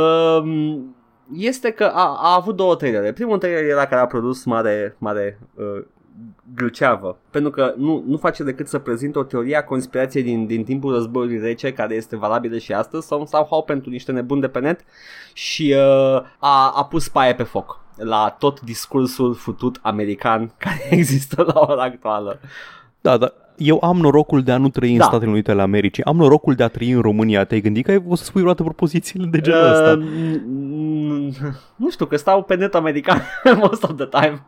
[0.02, 0.96] Um,
[1.38, 3.12] este că a, a avut două trailere.
[3.14, 5.84] Primul trailer era care a produs mare, mare uh,
[6.56, 10.64] gâlceavă, pentru că nu, nu face decât să prezinte o teorie a conspirației din, din
[10.64, 14.60] timpul războiului rece, care este valabilă și astăzi, sau sau pentru niște nebuni de pe
[14.60, 14.80] net
[15.34, 21.44] și uh, a, a pus paie pe foc la tot discursul futut american care există
[21.54, 22.40] la ora actuală.
[23.02, 23.34] Da, da.
[23.60, 25.04] Eu am norocul de a nu trăi în Da.
[25.04, 26.04] Statele Unite ale Americii.
[26.04, 27.44] Am norocul de a trăi în România.
[27.44, 29.98] Te-ai gândit că ai o să spui vreodată propozițiile de genul ăsta?
[30.00, 30.06] Uh,
[30.46, 31.34] mm,
[31.76, 33.22] nu știu, că stau pe net american
[33.64, 34.44] most of the time.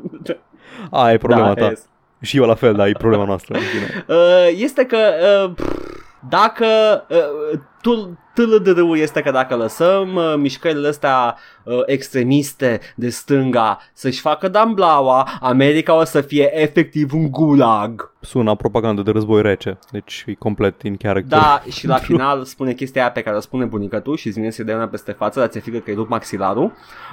[0.92, 1.66] A, e problema ta.
[1.66, 1.86] yes.
[2.22, 3.56] Și eu la fel, da, e problema noastră.
[3.56, 4.06] în fine.
[4.08, 6.66] Uh, este că uh, pff, dacă
[7.10, 14.22] uh, tu TLDR-ul este că dacă lăsăm uh, mișcările astea uh, extremiste de stânga să-și
[14.22, 18.14] facă damblaua, America o să fie efectiv un gulag.
[18.22, 19.80] Sună propagandă de război rece.
[19.92, 21.40] Deci e complet in character.
[21.40, 24.40] Da, și la final spune chestia aia pe care o spune bunica tu și îți
[24.40, 26.72] vine să-i dai una peste față, dar ți-e frică că îi rup maxilarul.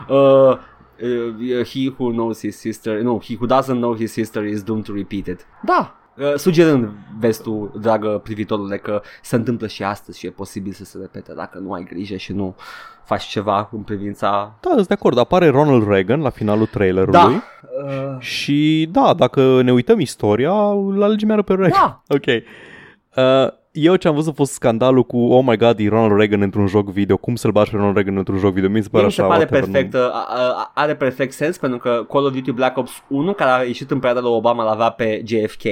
[0.09, 4.63] Uh, uh, he who knows his sister, no, he who doesn't know his sister is
[4.63, 5.47] doomed to repeat it.
[5.63, 6.89] Da, uh, sugerând
[7.19, 11.33] vezi tu, dragă privitorule, că se întâmplă și astăzi și e posibil să se repete
[11.35, 12.57] dacă nu ai grijă și nu
[13.05, 14.59] faci ceva în privința...
[14.61, 15.19] Da, sunt de acord.
[15.19, 17.21] Apare Ronald Reagan la finalul trailerului.
[17.21, 17.43] Da,
[17.85, 20.53] uh, Și da, dacă ne uităm istoria,
[20.95, 21.79] la alege mereu pe Reagan.
[21.81, 22.27] da, Ok.
[22.27, 26.41] Uh, eu ce am văzut a fost scandalul cu Oh my god, e Ronald Reagan
[26.43, 27.17] într-un joc video.
[27.17, 28.71] Cum să-l bagi pe Ronald Reagan într-un joc video?
[28.71, 29.31] Mi se pare mi se așa.
[29.31, 32.77] pare whatever, perfect, nu- uh, uh, are perfect sens pentru că Call of Duty Black
[32.77, 35.63] Ops 1 care a ieșit în perioada lui Obama l-avea pe JFK,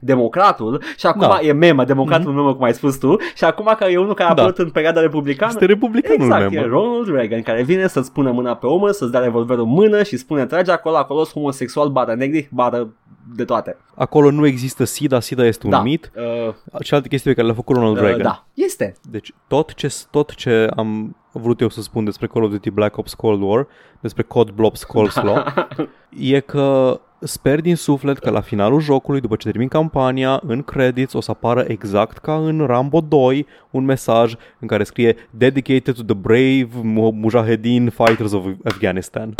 [0.00, 1.38] democratul și acum Da.
[1.42, 2.36] e memă, democratul mm-hmm.
[2.36, 4.42] memă cum ai spus tu și acum că e unul care a Da.
[4.42, 6.62] apărut în perioada republicană Este republicanul Exact, meu.
[6.62, 10.02] e Ronald Reagan care vine să-ți pună mâna pe umăr, să-ți dea revolverul în mână
[10.02, 12.92] și spune trage acolo, acolo sunt homosexual, bară negri, bară
[13.36, 13.76] de toate.
[13.94, 15.82] Acolo nu există SIDA, SIDA este un da.
[15.82, 16.10] mit.
[16.48, 18.22] Uh, Și alte chestii pe care le-a făcut Ronald uh, Reagan.
[18.22, 18.94] da, este.
[19.10, 22.96] Deci tot ce, tot ce am vrut eu să spun despre Call of Duty Black
[22.96, 23.66] Ops Cold War,
[24.00, 25.44] despre Cod Blops Coleslaw,
[26.34, 31.12] e că sper din suflet că la finalul jocului, după ce termin campania, în credits
[31.12, 36.02] o să apară exact ca în Rambo 2 un mesaj în care scrie Dedicated to
[36.02, 39.34] the brave mu- mujahedin fighters of Afghanistan.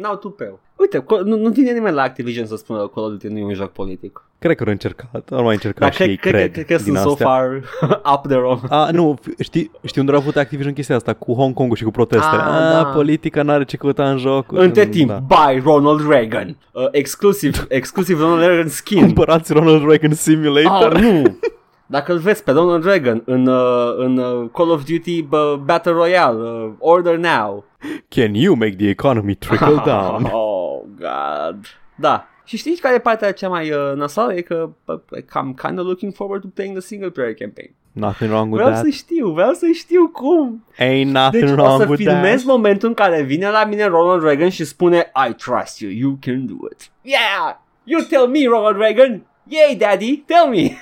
[0.00, 0.60] N-au tupeu.
[0.76, 3.38] Uite, co- nu, nu vine nimeni la Activision să spună că Call of Duty nu
[3.38, 4.22] e un joc politic.
[4.38, 6.76] Cred că au încercat, au mai încercat Dar și cred, ei, cred, cred, cred, cred
[6.78, 7.26] că din sunt so astea.
[7.26, 7.62] far
[8.14, 8.60] up their own.
[8.68, 11.12] A, nu, f- știi, știi unde au avut Activision chestia asta?
[11.12, 12.40] Cu Hong Kong și cu protestele.
[12.42, 12.84] Ah, A, da.
[12.84, 14.52] politica n-are ce căuta în joc.
[14.52, 15.18] Între Mm, timp, da.
[15.28, 16.56] by Ronald Reagan.
[16.72, 19.00] Uh, exclusiv, exclusiv Ronald Reagan skin.
[19.00, 20.94] Cumpărați Ronald Reagan Simulator.
[20.94, 21.22] Ah, nu.
[21.90, 25.92] Dacă îl vezi pe Ronald Reagan în, uh, în uh, Call of Duty uh, Battle
[25.92, 27.64] Royale, uh, Order Now.
[28.08, 30.24] Can you make the economy trickle down?
[30.32, 31.78] Oh, God.
[31.94, 32.26] Da.
[32.44, 34.34] Și știți care e partea cea mai uh, nasoală?
[34.34, 37.70] E că uh, I'm kind of looking forward to playing the single player campaign.
[37.92, 38.84] Nothing wrong with Vreau that.
[38.84, 40.64] să știu, vreau să știu cum.
[40.78, 42.44] Ain't nothing Deci o wrong să with filmez that.
[42.56, 46.46] momentul în care vine la mine Ronald Reagan și spune I trust you, you can
[46.46, 46.90] do it.
[47.02, 47.56] Yeah!
[47.84, 49.22] You tell me, Ronald Reagan!
[49.44, 50.62] Yay, daddy, tell me!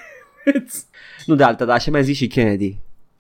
[0.61, 0.85] It's...
[1.27, 2.79] Nu de altă, dar așa mi-a zis și Kennedy.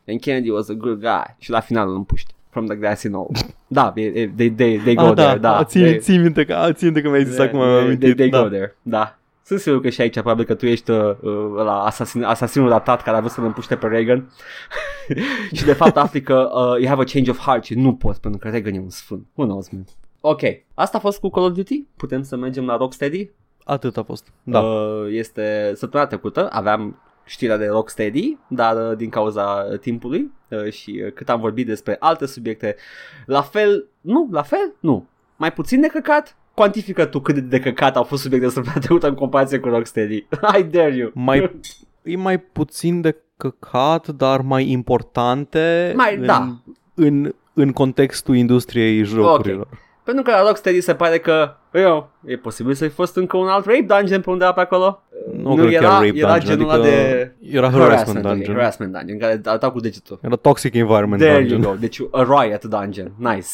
[0.08, 1.36] And Kennedy was a good guy.
[1.38, 2.32] Și la final îl împuște.
[2.50, 3.28] From the grassy knoll.
[3.66, 5.64] da, e- e- they, they, they go Ah, there, da.
[5.64, 7.86] Țin, They- țin minte că, a, țin minte că mi-ai zis acum, am they, they,
[7.86, 8.16] amintit.
[8.16, 8.42] they da.
[8.42, 9.18] go there, da.
[9.44, 11.16] Sunt sigur că și aici probabil că tu ești uh,
[11.64, 14.30] la asasin, asasinul ratat care a vrut să-l împuște pe Reagan
[15.56, 18.20] și de fapt afli că uh, you have a change of heart și nu poți
[18.20, 19.26] pentru că Reagan e un sfânt.
[19.34, 19.84] Who knows, man.
[20.20, 20.40] Ok,
[20.74, 21.84] asta a fost cu Call of Duty.
[21.96, 23.30] Putem să mergem la Rocksteady.
[23.64, 24.26] Atât a fost.
[24.42, 24.60] Da.
[24.60, 30.72] Uh, este săptămâna trecută, aveam știrea de Rocksteady, dar uh, din cauza uh, timpului uh,
[30.72, 32.76] și uh, cât am vorbit despre alte subiecte,
[33.26, 37.96] la fel, nu, la fel, nu, mai puțin de căcat, cuantifică tu cât de căcat
[37.96, 40.16] au fost subiecte săptămâna trecută în comparație cu Rocksteady.
[40.58, 41.10] I dare you.
[41.14, 41.60] Mai,
[42.02, 46.56] e mai puțin de căcat, dar mai importante Mai- în, da.
[46.94, 49.68] în, în contextul industriei jocurilor.
[50.06, 53.48] Pentru că la Rocksteady se pare că, eu, e posibil să fi fost încă un
[53.48, 55.02] alt rape dungeon pe undeva pe acolo.
[55.36, 58.30] Nu, cred că era, era rape era dungeon, genul adică ăla de era harassment ok,
[58.32, 58.56] dungeon.
[58.56, 60.18] harassment dungeon, în care arătau cu degetul.
[60.22, 61.62] Era toxic environment There dungeon.
[61.62, 63.46] you go, deci a riot dungeon, nice.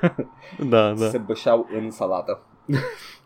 [0.68, 1.06] Da, da.
[1.08, 2.42] se bășeau în salată.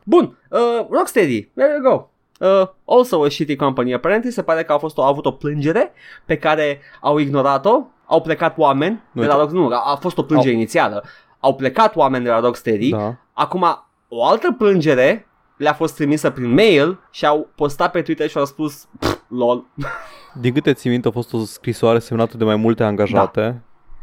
[0.04, 2.08] Bun, uh, Rocksteady, there you go.
[2.40, 5.30] Uh, also a shitty company apparently Se pare că a, fost o, a avut o
[5.30, 5.92] plângere
[6.24, 10.18] Pe care au ignorat-o Au plecat oameni Nu, de la Rock, Nu, a, a fost
[10.18, 11.04] o plângere Au- inițială
[11.44, 13.16] Au plecat oameni de la Rocksteady Da.
[13.32, 13.64] Acum
[14.08, 15.26] o altă plângere
[15.56, 19.64] Le-a fost trimisă prin mail Și au postat pe Twitter și au spus "Pff, Lol
[20.40, 23.54] Din câte țin minte, a fost o scrisoare semnată de mai multe angajate Da.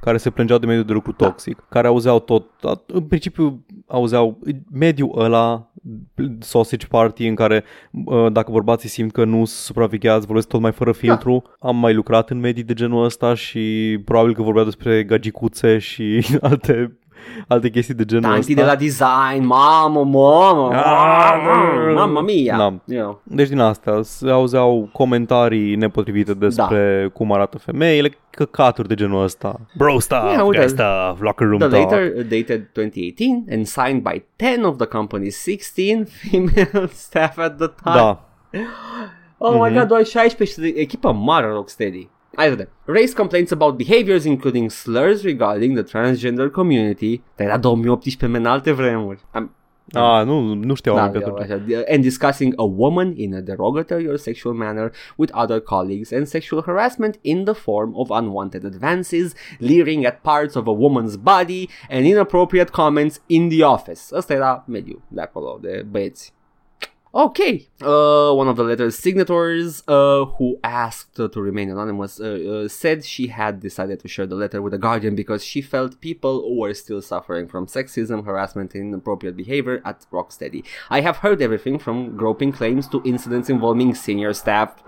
[0.01, 2.45] care se plângeau de mediul de lucru toxic, care auzeau tot,
[2.85, 4.39] în principiu auzeau
[4.72, 5.72] mediul ăla,
[6.39, 7.63] sausage party în care
[8.05, 11.43] uh, dacă bărbații simt că nu sunt supravegheați, vorbesc tot mai fără filtru.
[11.59, 16.26] Am mai lucrat în medii de genul ăsta și probabil că vorbeau despre gagicuțe și
[16.41, 16.97] alte
[17.48, 18.53] alte chestii de genul Tanti ăsta.
[18.53, 22.57] de la design, mamă, mamă, Ah, mamă, mamă mia.
[22.57, 22.64] Da.
[22.95, 23.22] You know.
[23.23, 29.60] Deci din astea se auzeau comentarii nepotrivite despre cum arată femeile, căcaturi de genul ăsta.
[29.77, 30.60] Bro stuff, Yeah, uite.
[30.60, 31.91] guy stuff, locker room The talk.
[31.91, 37.57] letter uh, dated 2018 and signed by 10 of the company's 16 female staff at
[37.57, 37.95] the time.
[37.95, 38.26] Da,
[39.43, 39.77] Oh my Mhm.
[39.80, 42.10] god, doar 16 și de echipă mare Rocksteady.
[42.37, 42.69] Să vedem.
[42.85, 47.21] Raised complaints about behaviors including slurs regarding the transgender community.
[47.35, 49.19] Dar era 2018 în alte vremuri.
[49.31, 49.55] Am,
[49.93, 51.75] a, nu, nu știau da, da, pe atunci.
[51.93, 56.61] and discussing a woman in a derogatory or sexual manner with other colleagues and sexual
[56.65, 62.05] harassment in the form of unwanted advances, leering at parts of a woman's body and
[62.05, 64.15] inappropriate comments in the office.
[64.15, 66.33] Asta era mediu de acolo, de băieți.
[67.13, 67.67] Okay.
[67.81, 72.67] Uh, one of the letter's signatories, uh, who asked uh, to remain anonymous, uh, uh,
[72.69, 76.55] said she had decided to share the letter with the Guardian because she felt people
[76.55, 80.63] were still suffering from sexism, harassment, and inappropriate behavior at Rocksteady.
[80.89, 84.81] I have heard everything from groping claims to incidents involving senior staff.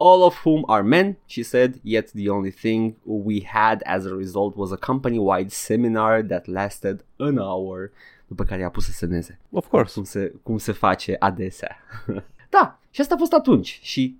[0.00, 1.78] All of whom are men, she said.
[1.84, 7.04] Yet the only thing we had as a result was a company-wide seminar that lasted
[7.20, 7.92] an hour
[8.28, 9.94] după care i-a pus să semneze Of course.
[9.94, 11.76] cum se, cum se face adesea.
[12.60, 14.16] da, și asta a fost atunci și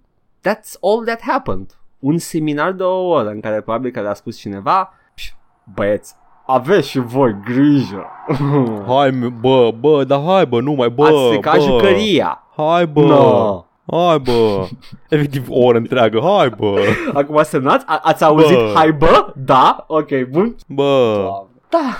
[0.48, 1.70] that's all that happened.
[1.98, 5.30] Un seminar de o oră în care probabil că le-a spus cineva "Pș,
[5.74, 6.14] băieți,
[6.46, 8.06] aveți și voi grijă.
[8.88, 11.60] Hai, m- bă, bă, dar hai, bă, nu mai, bă, Ați stricat bă.
[11.62, 12.42] jucăria.
[12.56, 13.00] Hai, bă.
[13.00, 13.64] No.
[13.98, 14.68] Hai, bă.
[15.08, 16.20] Efectiv, o oră întreagă.
[16.20, 16.80] Hai, bă.
[17.14, 17.84] Acum semnați?
[17.88, 18.56] A- ați auzit?
[18.56, 18.72] Bă.
[18.74, 19.32] Hai bă?
[19.36, 19.84] Da?
[19.88, 20.56] Ok, bun.
[20.66, 21.24] Bă.
[21.68, 21.96] Da,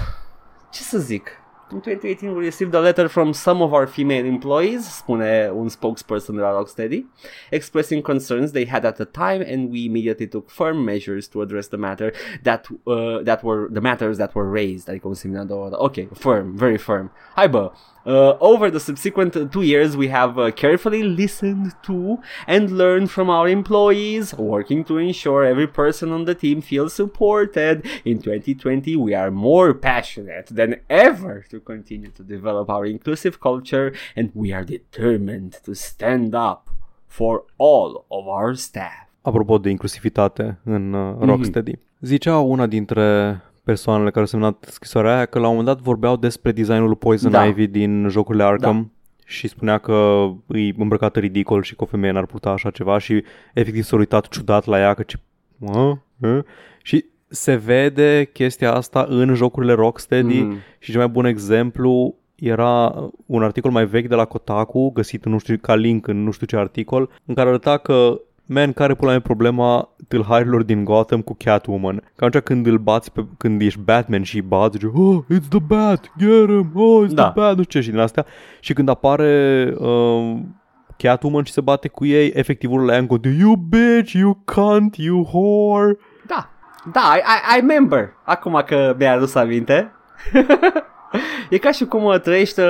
[0.70, 1.30] ce să zic?
[1.70, 6.36] In 2018 we received a letter from some of our female employees, spune un spokesperson
[6.36, 7.05] de la Rocksteady,
[7.53, 11.69] expressing concerns they had at the time and we immediately took firm measures to address
[11.69, 14.89] the matter that uh, that were the matters that were raised.
[14.89, 15.77] Adică un de.
[15.77, 17.11] Ok, firm, very firm.
[17.35, 17.73] Hai bă,
[18.09, 23.28] Uh, over the subsequent two years, we have uh, carefully listened to and learned from
[23.28, 24.26] our employees,
[24.56, 27.76] working to ensure every person on the team feels supported.
[28.05, 33.93] In 2020, we are more passionate than ever to continue to develop our inclusive culture,
[34.16, 36.62] and we are determined to stand up
[37.06, 39.06] for all of our staff.
[39.22, 41.24] Apropo de inclusivitate în uh, Mhm.
[41.26, 41.72] Rocksteady.
[42.01, 46.16] Zicea una dintre persoanele care au semnat scrisoarea aia că la un moment dat vorbeau
[46.16, 47.45] despre designul lui Poison Da.
[47.47, 48.93] Ivy din jocurile Arkham
[49.27, 53.24] și spunea că îi îmbrăcată ridicol și că o femeie n-ar purta așa ceva și
[53.55, 55.16] efectiv s-a uitat ciudat la ea că ce...
[55.57, 55.99] Mă?
[56.20, 56.45] Hă?
[56.82, 60.57] Și se vede chestia asta în jocurile Rocksteady Mm.
[60.78, 62.95] și cel mai bun exemplu era
[63.27, 66.31] un articol mai vechi de la Kotaku, găsit în nu știu, ca link în nu
[66.31, 70.84] știu ce articol, în care arăta că Man, care pula mea e problema tâlharilor din
[70.84, 72.02] Gotham cu Catwoman?
[72.16, 75.48] Că atunci când îl bați, pe, când ești Batman și îi bați, zice, oh, it's
[75.48, 77.22] the Bat, get him, oh, it's Da.
[77.22, 78.26] the Bat, nu știu ce, și din astea.
[78.60, 80.36] Și când apare uh,
[80.96, 84.42] Catwoman și se bate cu ei, efectiv urlă aia încă o dată, you bitch, you
[84.44, 85.98] cunt, you whore.
[86.26, 86.50] Da,
[86.92, 88.12] da, I, I, I remember.
[88.24, 89.92] Acum că mi-a adus aminte.
[91.51, 92.62] e ca și cum uh, trăiește...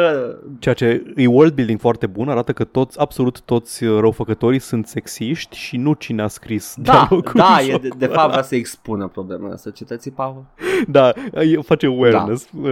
[0.58, 4.86] Ceea ce e world building foarte bun, arată că toți, absolut toți uh, răufăcătorii sunt
[4.86, 8.16] sexiști și nu cine a scris Da, dialogul da, în e de, de jocul fapt
[8.16, 8.28] ăla.
[8.28, 10.42] vrea să expună problemele societății, Pavel.
[10.88, 12.48] Da, e- face awareness.
[12.52, 12.70] Da.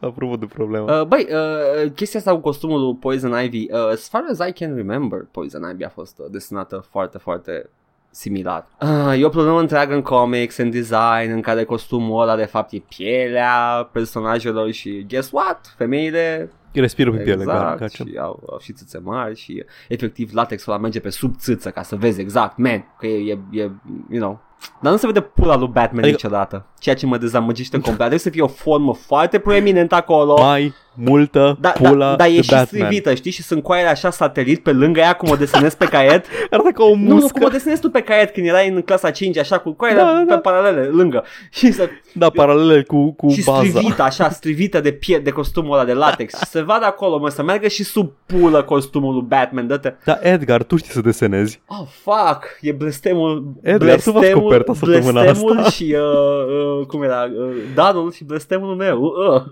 [0.08, 1.00] Apropo de problema.
[1.00, 4.52] Uh, băi, uh, chestia asta cu costumul lui Poison Ivy, uh, as far as I
[4.52, 7.68] can remember, Poison Ivy a fost uh, desenată foarte, foarte
[8.16, 8.66] similar.
[8.80, 12.72] Uh, e o problemă întreagă în comics, în design, în care costumul ăla de fapt
[12.72, 15.74] e pielea personajelor și guess what?
[15.76, 19.64] Femeile Respiră pe piele, exact, gar, ca ce- și au, au și țâțe mari și
[19.88, 23.38] efectiv latexul ăla merge pe sub țâță ca să vezi exact, man, că e, e,
[23.60, 23.70] e
[24.10, 24.44] you know.
[24.80, 27.96] Dar nu se vede pula lui Batman Adică- niciodată, ceea ce mă dezamăgește complet.
[27.96, 30.36] Trebuie să fie o formă foarte proeminentă acolo.
[30.40, 32.66] Mai multă Da, pula da, da, e de și Batman.
[32.66, 33.30] strivită, știi?
[33.30, 36.26] Și sunt coaiele așa satelit pe lângă ea cum o desenezi pe caiet.
[36.50, 37.30] Arată ca o nu, nu, muscă.
[37.32, 40.06] cum o desenezi tu pe caiet când erai în clasa 5, așa, cu coaiele Da,
[40.12, 40.38] da, pe da.
[40.38, 41.24] paralele, lângă.
[41.50, 43.64] Și să Da, paralele cu, cu și baza.
[43.68, 46.34] strivită, așa, strivită de pie de costumul ăla de latex.
[46.38, 49.94] Și se vadă acolo, mă, să meargă și sub pulă costumul lui Batman, dă-te.
[50.04, 51.60] Da, Edgar, tu știi să desenezi.
[51.66, 55.70] Oh, fuck, e blestemul, Edgar, tu faci coperta săptămâna blestemul asta.
[55.76, 59.02] și, uh, uh, cum era, uh, Danul și blestemul meu.
[59.02, 59.42] Uh.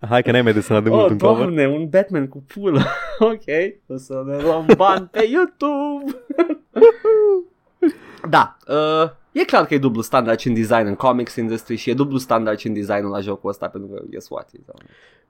[0.08, 1.36] Hai că n-ai mai desenat de mult Oh, în cover.
[1.36, 2.80] doamne, un Batman cu pulă.
[3.32, 3.44] ok,
[3.86, 6.12] o să ne luăm bani pe YouTube.
[8.28, 11.90] da, uh, e clar că e dublu standard și în design în comics industry și
[11.90, 14.48] e dublu standard și în designul la jocul ăsta pentru că guess what?
[14.52, 14.72] e, da.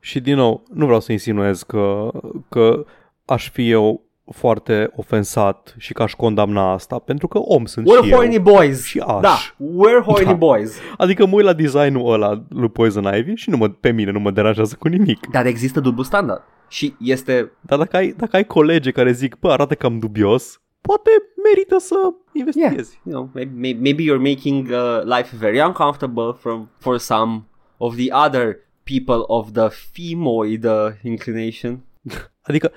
[0.00, 2.10] Și din nou, nu vreau să insinuez că,
[2.48, 2.84] că
[3.24, 4.02] aș fi eu
[4.32, 8.16] foarte ofensat și că aș condamna asta, pentru că om sunt We're și eu.
[8.16, 8.84] horny boys.
[8.86, 9.20] Și aș.
[9.20, 10.32] Da, we're horny Da.
[10.32, 10.78] boys.
[10.96, 14.20] Adică mă uit la designul ăla lui Poison Ivy și nu mă, pe mine nu
[14.20, 15.26] mă deranjează cu nimic.
[15.30, 16.42] Dar există dublu standard.
[16.68, 21.10] Și este Dar dacă ai, dacă ai colegi care zic, bă, arată cam dubios, poate
[21.44, 21.94] merită să
[22.32, 23.00] investighezi.
[23.04, 27.42] you know, maybe, maybe, maybe you're making uh, life very uncomfortable from for some
[27.76, 31.80] of the other people of the femoid uh, inclination.
[32.48, 32.70] Adică,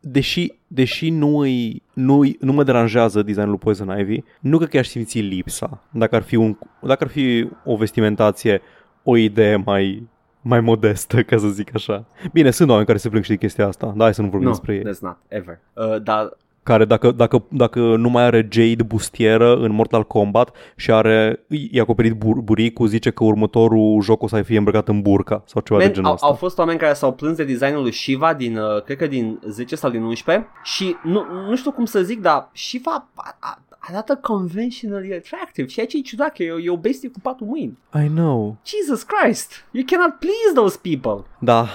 [0.00, 4.68] deși, deși nu, îi, nu, îi, nu mă deranjează designul lui Poison Ivy, nu cred
[4.68, 5.82] că aș simți lipsa.
[5.92, 8.60] Dacă ar fi, un, dacă ar fi o vestimentație,
[9.02, 10.08] o idee mai,
[10.40, 12.06] mai modestă, ca să zic așa.
[12.32, 14.48] Bine, sunt oameni care se plâng și de chestia asta, dar hai să nu vorbim
[14.48, 14.80] No, despre ei.
[14.82, 15.58] there's not, ever.
[15.72, 16.36] Uh, dar
[16.66, 21.82] Care dacă, dacă, dacă nu mai are Jade bustieră în Mortal Kombat și are, i-a
[21.82, 25.78] acoperit bur- buricul, zice că următorul joc o să fie îmbrăcat în burca sau ceva
[25.78, 26.26] de Man, genul au, ăsta.
[26.26, 29.40] au fost oameni care s-au plâns de designul lui Shiva din, uh, cred că din
[29.48, 33.60] 10 sau din 11 și nu, nu știu cum să zic, dar Shiva a- a-
[33.78, 37.44] arată conventionally attractive și aici e ciudat că e, o- e o bestie cu patru
[37.44, 37.78] mâini.
[38.04, 38.56] I know.
[38.64, 41.24] Jesus Christ, you cannot please those people.
[41.38, 41.66] Da,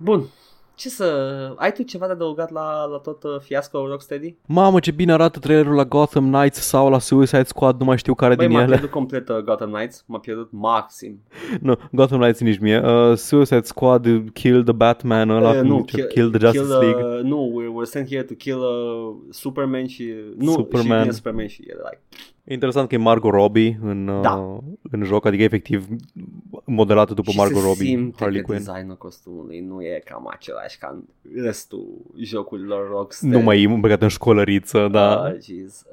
[0.00, 0.22] Bun,
[0.78, 1.52] ce să...
[1.56, 4.36] Ai tu ceva de adăugat la, la tot uh, fiasco Rocksteady?
[4.46, 8.14] Mamă, ce bine arată trailerul la Gotham Knights sau la Suicide Squad, nu mai știu
[8.14, 8.70] care Băi, din m-a ele.
[8.70, 11.20] pierdut complet uh, Gotham Knights, m-a pierdut maxim.
[11.60, 12.80] Nu, Gotham Knights nici mie.
[12.84, 16.78] Uh, Suicide Squad, Kill the Batman, ăla, Uh, cum nu, zice, kill, the Justice kill,
[16.78, 17.04] League.
[17.04, 20.14] Uh, nu, we're, we're sent here to kill uh, Superman și...
[20.36, 20.96] Nu, Superman.
[20.96, 22.00] și vine Superman și e like...
[22.48, 24.58] E interesant că e Margot Robbie în, uh, Da.
[24.90, 25.86] în joc, adică efectiv
[26.64, 28.64] modelată după și Margot se Robbie, simte Harley că Quinn.
[28.64, 31.02] designul costumului nu e cam același ca în
[31.42, 33.34] restul jocurilor Rocksteady.
[33.34, 35.22] Nu mai e îmbrăcat în școlăriță, da.
[35.22, 35.84] Ah, jeez.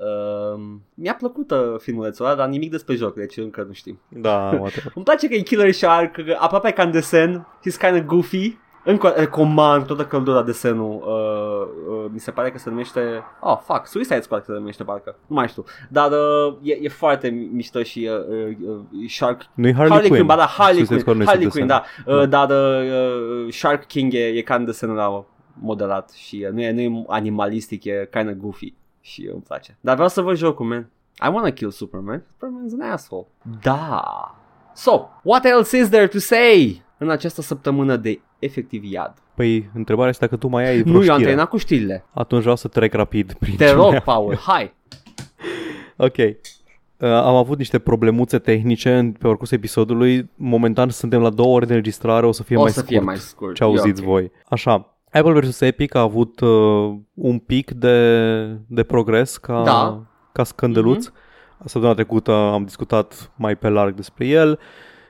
[0.53, 3.99] Um, mi-a plăcut uh, filmulețul ăla, dar nimic despre joc, deci încă nu știm.
[4.09, 4.91] Da, whatever.
[4.95, 8.57] Îmi place că e Killer Shark, că aproape ca în desen, he's kind of goofy.
[8.85, 11.03] Încă recomand toată căldura desenul.
[11.05, 13.23] Uh, uh, mi se pare că se numește...
[13.39, 15.15] Oh, fuck, Suicide Squad se numește parcă.
[15.27, 15.63] Nu mai știu.
[15.89, 19.41] Dar uh, e, e foarte mișto și uh, uh, uh, Shark...
[19.53, 20.25] Nu-i Harley, Harley Quinn.
[20.25, 21.83] Quinn, ba da, Harley Suicide Quinn, Squad nu este Harley Quinn, desen.
[22.05, 22.21] da.
[22.21, 26.53] Uh, dar uh, uh, Shark King e, e ca în desenul ăla modelat și uh,
[26.53, 29.77] nu, e, nu e animalistic, e kind of goofy și uh, îmi place.
[29.81, 30.89] Dar vreau să văd jocul, man.
[31.27, 32.19] I wanna kill Superman.
[32.19, 33.25] Superman's an asshole.
[33.61, 34.35] Da.
[34.73, 39.13] So, what else is there to say în această săptămână de efectiv iad?
[39.35, 41.23] Păi, întrebarea este dacă tu mai ai vreo Nu, eu am știre.
[41.25, 42.05] terminat cu știrile.
[42.13, 44.73] Atunci vreau să trec rapid prin Te ce rog, mai- Paul, hai.
[45.97, 46.17] Ok.
[46.17, 50.29] Uh, am avut niște problemuțe tehnice în, pe parcursul episodului.
[50.35, 52.91] Momentan suntem la două ore de înregistrare, o să fie O mai să scurt.
[52.91, 53.55] fie mai scurt.
[53.55, 54.09] Ce auziți E ok.
[54.11, 54.31] voi.
[54.49, 54.95] Așa.
[55.11, 55.61] Apple vs.
[55.61, 60.01] Epic a avut uh, un pic de, de progres ca, Da.
[60.31, 61.07] ca scândăluț.
[61.07, 61.59] Mm-hmm.
[61.65, 64.59] Săptămâna trecută am discutat mai pe larg despre el.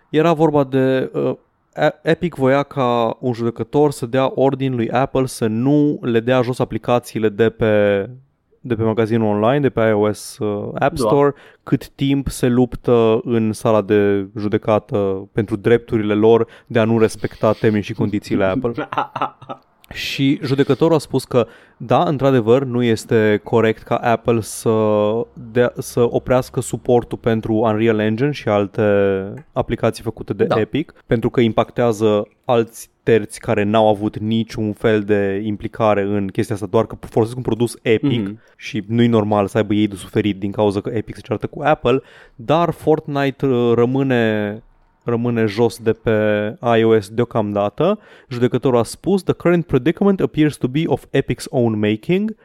[0.10, 1.12] Era vorba de...
[1.14, 1.38] Uh, A-
[2.02, 6.60] Epic voia ca un judecător să dea ordin lui Apple să nu le dea jos
[6.60, 8.10] aplicațiile de pe
[8.68, 11.06] de pe magazinul online, de pe iOS uh, App Da.
[11.06, 11.34] Store,
[11.64, 17.52] cât timp se luptă în sala de judecată pentru drepturile lor de a nu respecta
[17.52, 18.72] termenii și condițiile Apple.
[19.94, 21.48] Și judecătorul a spus că
[21.78, 24.72] da, într-adevăr, nu este corect ca Apple să,
[25.52, 28.84] dea, să oprească suportul pentru Unreal Engine și alte
[29.52, 30.60] aplicații făcute de Da.
[30.60, 36.56] Epic, pentru că impactează alți terți care n-au avut niciun fel de implicare în chestia
[36.56, 38.40] asta, doar că folosesc un produs Epic Mhm.
[38.58, 41.62] și nu-i normal să aibă ei de suferit din cauza că Epic se ceartă cu
[41.64, 42.02] Apple,
[42.36, 44.64] dar Fortnite uh, rămâne
[45.06, 46.18] rămâne jos de pe
[46.78, 48.00] iOS deocamdată.
[48.30, 52.36] Judecătorul a spus, The current predicament appears to be of Epic's own making.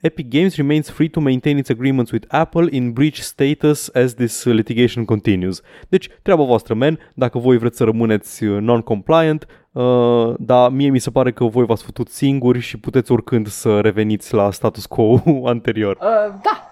[0.00, 4.44] Epic Games remains free to maintain its agreements with Apple in breach status as this
[4.44, 5.60] uh, litigation continues.
[5.88, 10.98] Deci, treaba voastră, men, dacă voi vreți să rămâneți uh, non-compliant, uh, dar mie mi
[10.98, 15.20] se pare că voi v-ați făcut singuri și puteți oricând să reveniți la status quo
[15.44, 15.96] anterior.
[16.00, 16.62] Uh, da.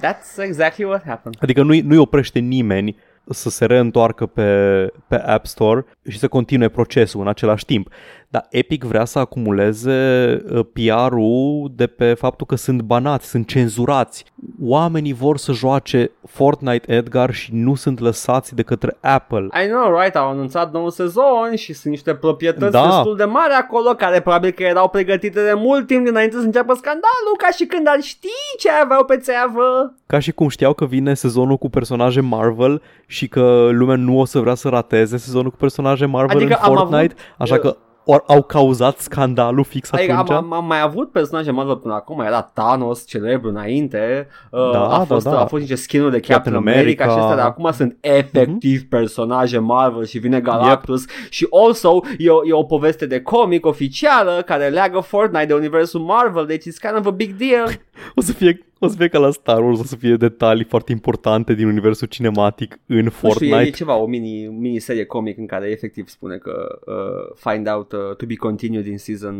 [0.00, 1.36] That's exactly what happened.
[1.40, 2.96] Adică nu-i, nu-i oprește nimeni
[3.30, 7.88] să se reîntoarcă pe, pe App Store și să continue procesul în același timp.
[8.36, 14.24] Dar Epic vrea să acumuleze uh, PR-ul de pe faptul că sunt banați, sunt cenzurați.
[14.62, 19.48] Oamenii vor să joace Fortnite Edgar și nu sunt lăsați de către Apple.
[19.64, 20.16] I know, right?
[20.16, 22.84] Au anunțat nou sezon și sunt niște proprietăți Da.
[22.84, 26.74] destul de mari acolo care probabil că erau pregătite de mult timp dinainte să înceapă
[26.74, 29.94] scandalul, ca și când ar ști ce aveau pe țeavă.
[30.06, 34.24] Ca și cum știau că vine sezonul cu personaje Marvel și că lumea nu o
[34.24, 37.60] să vrea să rateze sezonul cu personaje Marvel Adică în am Fortnite, avut, așa uh,
[37.60, 37.76] că
[38.08, 40.30] Or, au cauzat scandalul fix Adică atunci?
[40.30, 44.84] am, am, am mai avut personaje Marvel până acum, era Thanos, celebru înainte, uh, Da,
[44.84, 45.40] a, da, fost, da.
[45.40, 47.04] a fost niște skin-uri de Captain Captain, America, America.
[47.04, 47.14] Mhm.
[47.14, 52.46] și astea, dar acum sunt efectiv personaje Marvel și vine Galactus și also e o,
[52.46, 56.96] e o poveste de comic oficială care leagă Fortnite de universul Marvel, deci it's kind
[56.98, 57.68] of a big deal.
[58.14, 60.92] O să fie o să fie ca la Star Wars, o să fie detalii foarte
[60.92, 63.76] importante din universul cinematic în Nu știu, e, e Fortnite.
[63.76, 68.26] ceva, o mini, mini-serie comic în care efectiv spune că uh, find out uh, to
[68.26, 69.38] be continued in season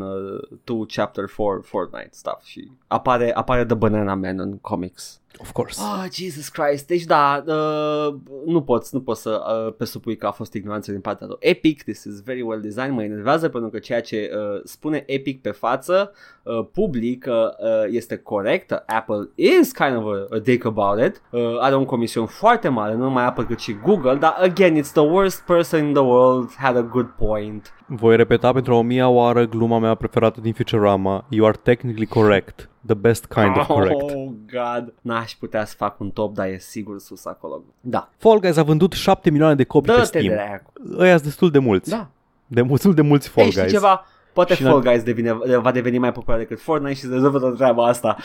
[0.65, 5.21] 2 uh, chapter 4 Fortnite stuff și apare, apare The Banana Man în comics.
[5.41, 5.81] Of course.
[5.83, 6.87] Oh, Jesus Christ.
[6.87, 8.15] Deci da, uh,
[8.47, 11.83] nu poți, nu poți să uh, presupui că a fost ignoranță din partea lui Epic.
[11.83, 12.93] This is very well designed.
[12.93, 17.85] Mă enervează pentru că ceea ce uh, spune Epic pe față, uh, public, uh, uh,
[17.91, 18.71] este corect.
[18.87, 21.23] Apple is kind of a, a dick about it.
[21.31, 24.93] Uh, are un comision foarte mare, nu numai Apple cât și Google, dar again, it's
[24.93, 27.75] the worst person in the world had a good point.
[27.87, 31.25] Voi repeta pentru o mia oară gluma mea preferată din Futurama.
[31.29, 32.69] You are technically correct.
[32.87, 34.01] The best kind of correct.
[34.03, 34.93] Oh, God.
[35.01, 37.63] N-aș putea să fac un top, dar e sigur sus acolo.
[37.81, 38.09] Da.
[38.17, 40.27] Fall Guys a vândut 7 milioane de copii pe Dă-te Steam.
[40.35, 40.73] dracu.
[40.99, 41.91] Ăia sunt destul de mulți.
[41.91, 42.07] Da.
[42.47, 43.75] De destul de mulți Fall Ei, știi Guys.
[43.75, 44.05] ceva?
[44.33, 45.33] Poate Și Fall la- Guys devine,
[45.63, 48.17] va deveni mai popular decât Fortnite și se rezolvă toată treaba asta.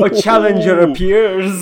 [0.00, 1.52] A challenger appears.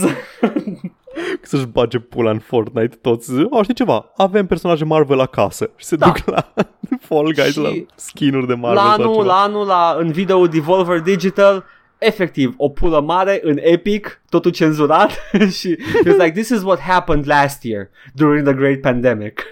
[1.42, 3.30] Să-și bage pula în Fortnite toți.
[3.50, 4.12] O, știi ceva?
[4.16, 5.70] Avem personaje Marvel acasă.
[5.76, 6.06] Și se Da.
[6.06, 6.52] duc la
[7.08, 8.84] Fall Guys, Și la skin-uri de Marvel.
[8.84, 9.24] la sau anul, ceva.
[9.26, 11.64] la anul, la, în video Devolver Digital,
[11.98, 15.10] efectiv, o pulă mare în Epic, totul cenzurat
[15.58, 19.42] și it's like, this is what happened last year during the great pandemic.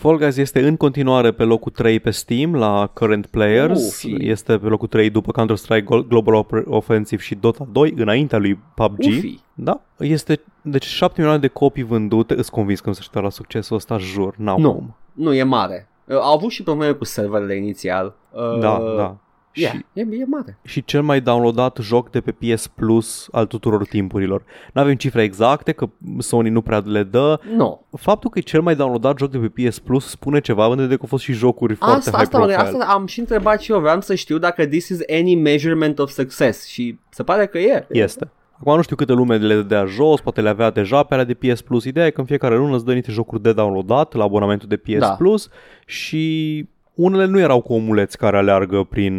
[0.00, 3.86] Fall Guys este în continuare pe locul 3 pe Steam la Current Players.
[3.86, 4.14] Ufi.
[4.28, 8.58] Este pe locul 3 după Counter-Strike Glo- Global Oper- Offensive și Dota 2, înaintea lui
[8.74, 8.98] PUBG.
[9.06, 9.38] Ufi.
[9.54, 13.30] Da, este, deci 7 milioane de copii vândute, îți convins că nu se aștepta la
[13.30, 14.72] succesul ăsta, jur, n-au Nu.
[14.72, 14.94] cum.
[15.12, 15.88] Nu, e mare.
[16.04, 18.14] Uh, Au avut și probleme cu serverele inițial.
[18.30, 19.16] Uh, Da, da.
[19.54, 20.58] Yeah, Și, e, e mare.
[20.64, 24.42] și cel mai downloadat joc de pe PS Plus al tuturor timpurilor.
[24.72, 27.40] Nu avem cifre exacte, că Sony nu prea le dă.
[27.56, 27.86] Nu.
[27.96, 30.84] Faptul că e cel mai downloadat joc de pe PS Plus spune ceva, având în
[30.84, 32.68] vedere că au fost și jocuri foarte Asta, high asta, mă, profile.
[32.78, 36.10] asta am și întrebat și eu, vreau să știu dacă this is any measurement of
[36.10, 37.86] success și se pare că e.
[37.88, 38.30] Este.
[38.60, 41.34] Acum nu știu câte lume le dea jos, poate le avea deja pe alea de
[41.34, 41.84] PS Plus.
[41.84, 44.76] Ideea e că în fiecare lună îți dă niște jocuri de downloadat la abonamentul de
[44.76, 45.08] PS Da.
[45.10, 45.48] Plus
[45.86, 46.66] și
[47.02, 49.14] unele nu erau cu omuleți care aleargă prin,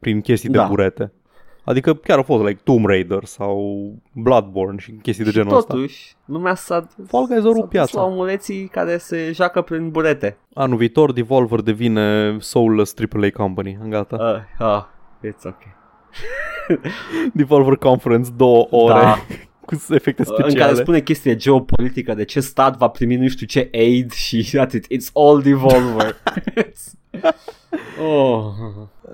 [0.00, 0.62] prin chestii Da.
[0.62, 1.12] de burete.
[1.64, 3.60] Adică chiar au fost like Tomb Raider sau
[4.14, 5.74] Bloodborne și chestii de și genul ăsta.
[5.74, 8.00] totuși, lumea s-a, Fall Guys a s-a rupt dus piața.
[8.00, 10.36] la omuleții care se joacă prin burete.
[10.54, 13.78] Anul viitor Devolver devine soulless AAA company.
[13.88, 14.44] Gata.
[14.60, 14.84] Uh, uh,
[15.30, 15.62] it's ok.
[17.34, 19.16] Devolver Conference, două ore Da.
[19.86, 20.74] Cu efecte În care speciale.
[20.74, 24.84] spune chestii de geopolitică, de ce stat va primi nu știu ce aid și atât.
[24.84, 26.16] It's all Devolver.
[28.08, 28.44] oh.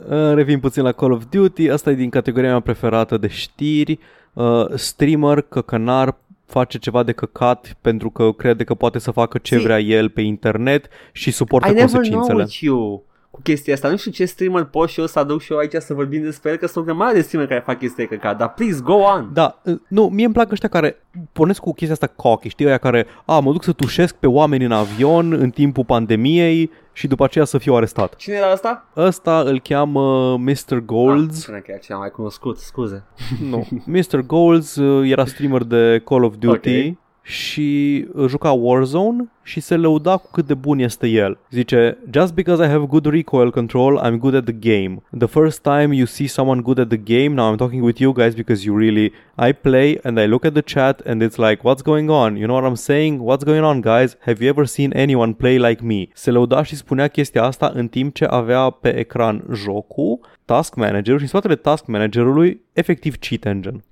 [0.09, 3.99] Uh, Revin puțin la Call of Duty, asta e din categoria mea preferată de știri.
[4.33, 6.17] Uh, streamer, căcănar,
[6.47, 10.09] face ceva de căcat pentru că crede că poate să facă ce See, vrea el
[10.09, 12.43] pe internet și suportă I never know consecințele.
[12.43, 13.05] with you
[13.37, 13.89] cu chestia asta.
[13.89, 16.51] Nu știu ce streamer pot și eu să aduc și eu aici să vorbim despre
[16.51, 18.39] el, că sunt o grămadă de streamer care fac chestia de căcat.
[18.39, 19.31] Dar please, go on.
[19.33, 20.97] Da, uh, nu, mie îmi plac ăștia care
[21.33, 24.65] pornesc cu chestia asta cocky, știi, aia care, a, mă duc să tușesc pe oameni
[24.65, 28.17] în avion în timpul pandemiei și după aceea să fiu arestat.
[28.17, 28.89] Cine era asta?
[28.97, 30.79] Ăsta îl cheamă Mr.
[30.85, 31.37] Golds.
[31.37, 33.05] Ah, spune că e cea mai cunoscut, scuze.
[33.51, 33.69] Nu.
[34.11, 34.21] Mr.
[34.27, 36.97] Goals uh, era streamer de Call of Duty Ok.
[37.29, 41.39] Și uh, juca Warzone și se lăuda cu cât de bun este el.
[41.51, 45.03] Zice, Just because I have good recoil control, I'm good at the game.
[45.19, 48.13] The first time you see someone good at the game, now I'm talking with you
[48.13, 49.13] guys because you really...
[49.35, 52.37] I play and I look at the chat and it's like, what's going on?
[52.37, 53.19] You know what I'm saying?
[53.21, 54.17] What's going on, guys?
[54.21, 56.09] Have you ever seen anyone play like me?
[56.13, 61.17] Se lăuda și spunea chestia asta în timp ce avea pe ecran jocul, Task Manager
[61.17, 63.85] și în spatele Task Managerului efectiv cheat engine.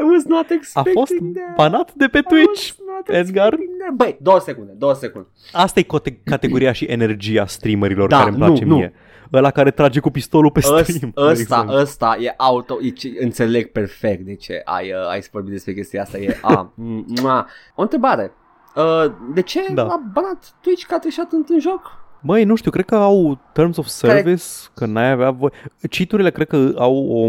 [0.00, 1.54] I was not A expecting fost that.
[1.56, 2.48] banat de pe I Twitch.
[2.48, 3.46] was not Edgar?
[3.46, 3.94] expecting that.
[3.94, 5.28] Băi, două secunde, două secunde.
[5.52, 8.92] Asta e cote- categoria și energia streamerilor Da, care îmi place nu, mie.
[9.32, 11.12] Ăla care trage cu pistolul pe Ăsta, stream.
[11.14, 11.74] de ăsta, exemplu.
[11.76, 15.72] ăsta e auto, e, ce- înțeleg perfect de ce ai, uh, ai să vorbi despre
[15.74, 16.18] chestia asta.
[16.18, 17.46] E, a, m- mua.
[17.74, 18.32] O întrebare.
[18.76, 19.82] Uh, de ce Da.
[19.86, 21.98] a banat Twitch că a trișat într-un joc?
[22.22, 24.44] Băi, nu știu, cred că au terms of service,
[24.74, 25.52] că n-ai avea voie.
[25.90, 27.26] Cheaturile cred că au o,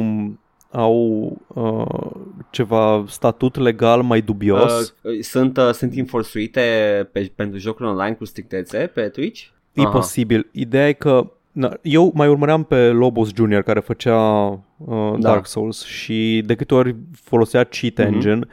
[0.71, 2.11] au uh,
[2.49, 4.93] ceva statut legal mai dubios.
[5.01, 6.61] Uh, sunt, uh, sunt enforțuite
[7.11, 9.41] pe, pentru jocuri online cu strictețe pe Twitch?
[9.73, 9.89] e aha.
[9.89, 10.47] posibil.
[10.51, 14.57] Ideea e că na, eu mai urmăream pe Lobos Junior care făcea uh,
[14.87, 15.17] Da.
[15.29, 18.13] Dark Souls și de câte ori folosea cheat Mhm.
[18.13, 18.47] engine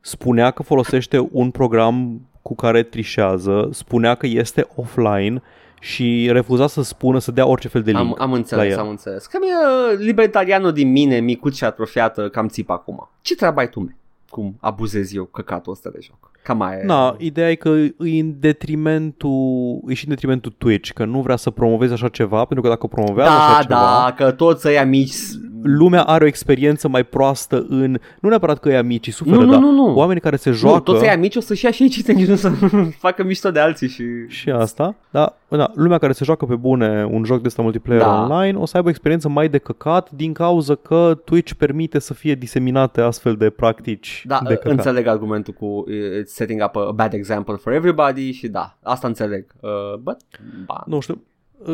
[0.00, 5.42] spunea că folosește un program cu care trișează spunea că este offline
[5.82, 8.02] și refuza să spună să dea orice fel de link.
[8.02, 8.78] Am, am la înțeles, el.
[8.78, 9.26] am înțeles.
[9.26, 13.10] Cam e uh, libertarianul din mine, micuț și atrofiată, cam țip acum.
[13.20, 13.96] Ce treabă ai tu, me?
[14.32, 16.30] Cum abuzez eu căcatul ăsta de joc?
[16.42, 16.84] Cam aia e.
[16.86, 21.36] Na, ideea e că e în detrimentul, e și în detrimentul Twitch, că nu vrea
[21.36, 24.84] să promoveze așa ceva, pentru că dacă promovează da, așa ceva, da, că toți ăia
[24.84, 25.14] mici...
[25.62, 29.50] lumea are o experiență mai proastă în, nu neapărat că e mici suferă, Nu, nu,
[29.50, 29.94] dar nu, nu.
[29.94, 32.26] oamenii care se Nu, joacă toți ăia mici o să-și ia și ei cite, nici
[32.26, 32.50] nu să
[33.06, 34.04] facă mișto de alții și...
[34.28, 38.02] și asta, dar da, lumea care se joacă pe bune un joc de ăsta multiplayer
[38.02, 38.22] Da.
[38.22, 42.14] online o să aibă o experiență mai de căcat din cauza că Twitch permite să
[42.14, 44.72] fie diseminate astfel de practici Da, de căcat.
[44.72, 49.06] înțeleg argumentul cu uh, it's setting up a bad example for everybody și da, asta
[49.06, 49.46] înțeleg.
[49.60, 49.70] Uh,
[50.02, 50.16] but,
[50.66, 51.22] ba, Nu știu,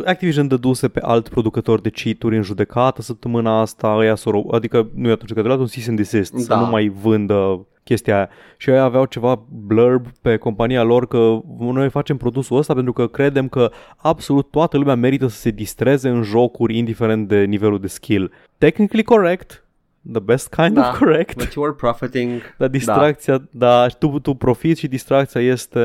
[0.05, 5.09] Activision dăduse pe alt producător de cheat-uri în judecată săptămâna asta, ăia s-au, adică nu
[5.09, 6.61] e atunci că de luat un cease and desist, să Da.
[6.61, 8.29] nu mai vândă chestia aia.
[8.57, 13.07] Și ei aveau ceva blurb pe compania lor că noi facem produsul ăsta pentru că
[13.07, 17.87] credem că absolut toată lumea merită să se distreze în jocuri indiferent de nivelul de
[17.87, 18.33] skill.
[18.59, 19.65] Technically correct,
[20.13, 20.89] the best kind Da.
[20.89, 21.37] of correct.
[21.37, 22.41] but you were profiting.
[22.59, 25.81] Dar distracția, da, da tu, tu profiți și distracția este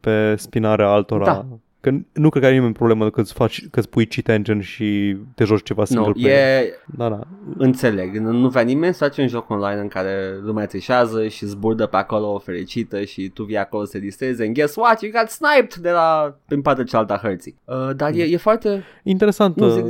[0.00, 1.24] pe spinarea altora.
[1.24, 1.46] Da.
[1.80, 4.60] Că nu cred că ai nimeni problemă că îți faci, că îți pui cheat engine
[4.60, 6.62] și te joci ceva single Nu, player.
[6.62, 7.20] e, Da, da.
[7.56, 11.46] înțeleg, nu nu vrea nimeni să face un joc online în care lumea trișează și
[11.46, 15.12] zburdă pe acolo fericită și tu vii acolo să te distrezi and guess what, you
[15.12, 17.54] got sniped de la prin partea cealaltă a hărții.
[17.64, 18.82] Uh, dar e, e foarte...
[19.02, 19.84] Interesantă Nu, zic,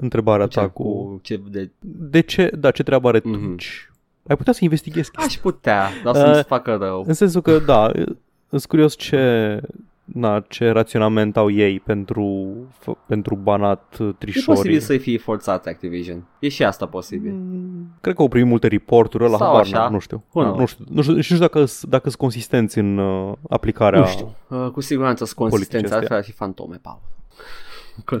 [0.00, 0.82] întrebarea ce, ta cu...
[0.82, 1.70] cu ce de...
[2.10, 3.40] De ce, da, ce treabă are Mhm.
[3.46, 3.66] Twitch?
[4.28, 5.26] Ai putea să investighezi chestia.
[5.28, 7.04] Aș putea, dar Uh, să-mi facă rău.
[7.06, 7.92] În sensul că, da,
[8.48, 9.60] sunt curios ce,
[10.04, 12.46] na, ce raționament au ei pentru,
[12.80, 14.54] f- pentru banat uh, E trișorii.
[14.60, 16.24] posibil să fie forțat Activision.
[16.38, 17.32] E și asta posibil.
[17.32, 19.84] Mm, Cred că au primit multe reporturi ăla, Sau habar așa.
[19.84, 20.24] nu, nu știu.
[20.32, 20.58] Who Da, knows?
[20.60, 20.84] nu știu.
[20.94, 24.00] Nu știu, și nu știu dacă, s- dacă sunt consistenți în uh, aplicarea.
[24.00, 24.34] Nu știu.
[24.48, 27.00] Uh, cu siguranță sunt consistență, Politicii altfel ar fi fantome, Paul.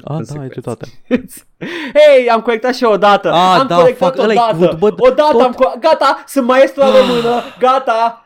[0.04, 0.86] Ah, da, ai dreptate.
[1.98, 3.32] Hei, am corectat și odată.
[3.32, 4.52] Ah, am da, corectat fuck, ăla-i odată.
[4.54, 7.40] cuvânt, bă, odată tot- am co- Gata, sunt maestru la română.
[7.58, 8.24] Gata.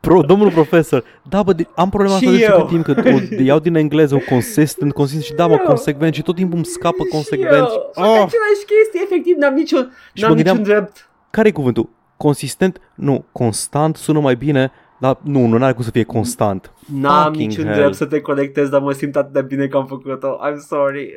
[0.00, 2.50] Pro, domnul profesor, da, bă, de, am problema asta Și de eu.
[2.50, 5.66] ceva timp, că o, iau din engleză o consistent, consistent și da, mă, eu.
[5.66, 7.52] consecvent și tot timpul îmi scapă Și consecvent.
[7.68, 7.90] eu.
[7.92, 11.08] Fac Oh, același chestii, efectiv, n-am niciun, Și n-am mă gândeam- niciun drept.
[11.30, 11.88] care e cuvântul?
[12.16, 12.80] Consistent?
[12.94, 16.72] Nu, constant sună mai bine, dar nu, nu are cum să fie constant.
[16.94, 17.76] N-am Fucking niciun hell.
[17.76, 20.38] drept să te conectez, dar mă simt atât de bine că am făcut-o.
[20.50, 21.10] I'm sorry.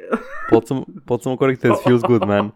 [0.50, 0.76] Pot să,
[1.06, 2.54] pot să mă corectez, feels good, man.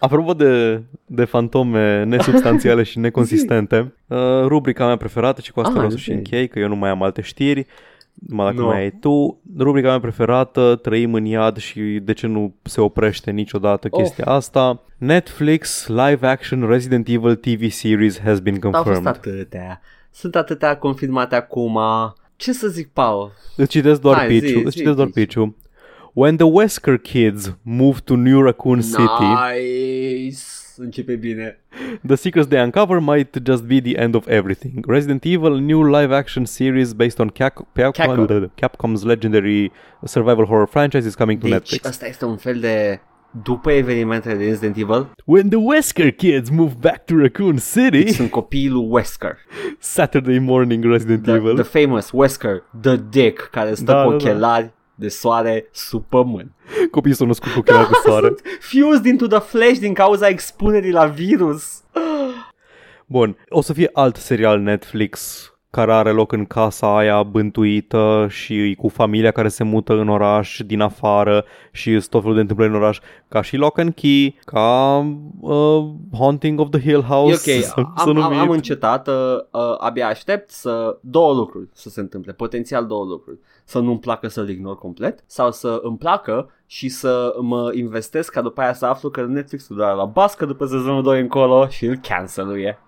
[0.00, 5.76] Apropo de, de fantome nesubstanțiale și neconsistente, uh, rubrica mea preferată și cu asta Ah,
[5.76, 6.02] vreau să zi.
[6.02, 7.66] și închei, că eu nu mai am alte știri,
[8.28, 8.66] numai dacă No.
[8.66, 9.40] mai ai tu.
[9.58, 14.00] Rubrica mea preferată, trăim în iad și de ce nu se oprește niciodată Oh.
[14.02, 14.82] chestia asta.
[14.98, 19.06] Netflix live action Resident Evil TV series has been Au fost confirmed.
[19.16, 19.80] atâtea.
[20.18, 21.78] Sunt atâtea confirmate acum.
[22.36, 23.32] Ce să zic, Paul?
[23.56, 24.62] Îți citesc doar Hai, zi, pitch-ul.
[24.64, 25.18] Îți zi, citesc doar pitch.
[25.34, 25.54] pitch-ul.
[26.12, 29.24] When the Wesker kids moved to New Raccoon City,
[29.54, 30.38] Nice.
[30.76, 31.58] Începe bine.
[32.06, 34.84] The secrets they uncover might just be the end of everything.
[34.88, 38.50] Resident Evil, a new live-action series based on Cap- Cap- Capcom.
[38.54, 39.72] Capcom's legendary
[40.04, 41.84] survival horror franchise is coming to Deci Netflix.
[41.88, 43.00] ăsta este un fel de
[43.42, 48.30] după evenimentele de Resident Evil, When the Wesker kids move back to Raccoon City, sunt
[48.30, 49.36] copiii lui Wesker.
[49.78, 51.54] Saturday morning Resident The, Evil.
[51.54, 54.24] the famous Wesker, The Dick, care stă Da, cu da, da.
[54.24, 56.50] ochelari de soare sub pământ.
[56.90, 58.26] Copiii sunt născuți cu ochelari de soare.
[58.26, 61.82] sunt fused into the flesh din cauza expunerii la virus.
[63.06, 68.70] Bun, o să fie alt serial Netflix care are loc în casa aia bântuită și
[68.70, 72.40] e cu familia care se mută în oraș din afară și sunt tot felul de
[72.40, 72.98] întâmplări în oraș,
[73.28, 74.98] ca și Lock and Key, ca
[75.40, 78.38] uh, Haunting of the Hill E House, ok, să, să am, am, numit.
[78.38, 79.14] am încetat, uh,
[79.50, 83.38] uh, abia aștept să două lucruri să se întâmple, potențial două lucruri.
[83.64, 88.40] Să nu-mi placă să-l ignor complet sau să îmi placă și să mă investesc ca
[88.40, 91.96] după aia să aflu că Netflix-ul doar la bască după sezonul 2 încolo și îl
[92.08, 92.78] cancel-uie.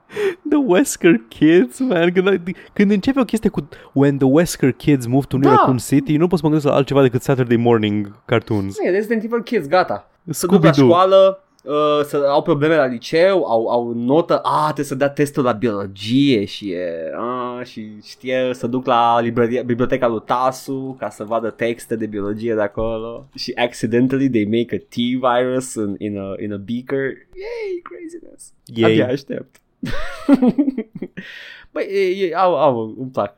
[0.48, 2.40] The Wesker Kids, man, când,
[2.72, 5.56] când începe o chestie cu When the Wesker Kids move to New Da.
[5.56, 8.76] Raccoon City, nu pot să mă gândesc la altceva decât Saturday morning cartoons.
[8.78, 10.10] E Resident Evil Kids, gata.
[10.30, 10.84] Să duc la Scooby-Doo.
[10.88, 15.44] școală, uh, să au probleme la liceu, au, au notă, a, trebuie să dea testul
[15.44, 21.08] la biologie și e, a, și știe să duc la librăria, biblioteca lui Tasu ca
[21.10, 26.18] să vadă texte de biologie de acolo și accidentally they make a T-virus in, in,
[26.18, 27.04] a, in a beaker.
[27.34, 28.52] Yay, craziness.
[28.64, 28.90] Yay.
[28.90, 29.60] Abia aștept.
[31.72, 33.36] Băi, e, e, au, au, îmi plac.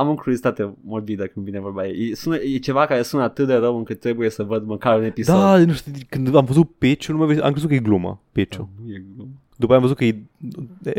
[0.00, 1.86] Uh, Am o curiozitate morbidă când vine vorba.
[1.86, 5.04] E, sună, e ceva care sună atât de rău încât trebuie să văd măcar un
[5.04, 5.34] episod.
[5.34, 8.68] Da, nu știu, când am văzut pitch-ul, nu mai am crezut că e glumă, pitch-ul.
[8.84, 9.30] Nu e glumă.
[9.56, 10.22] După aia am văzut că e,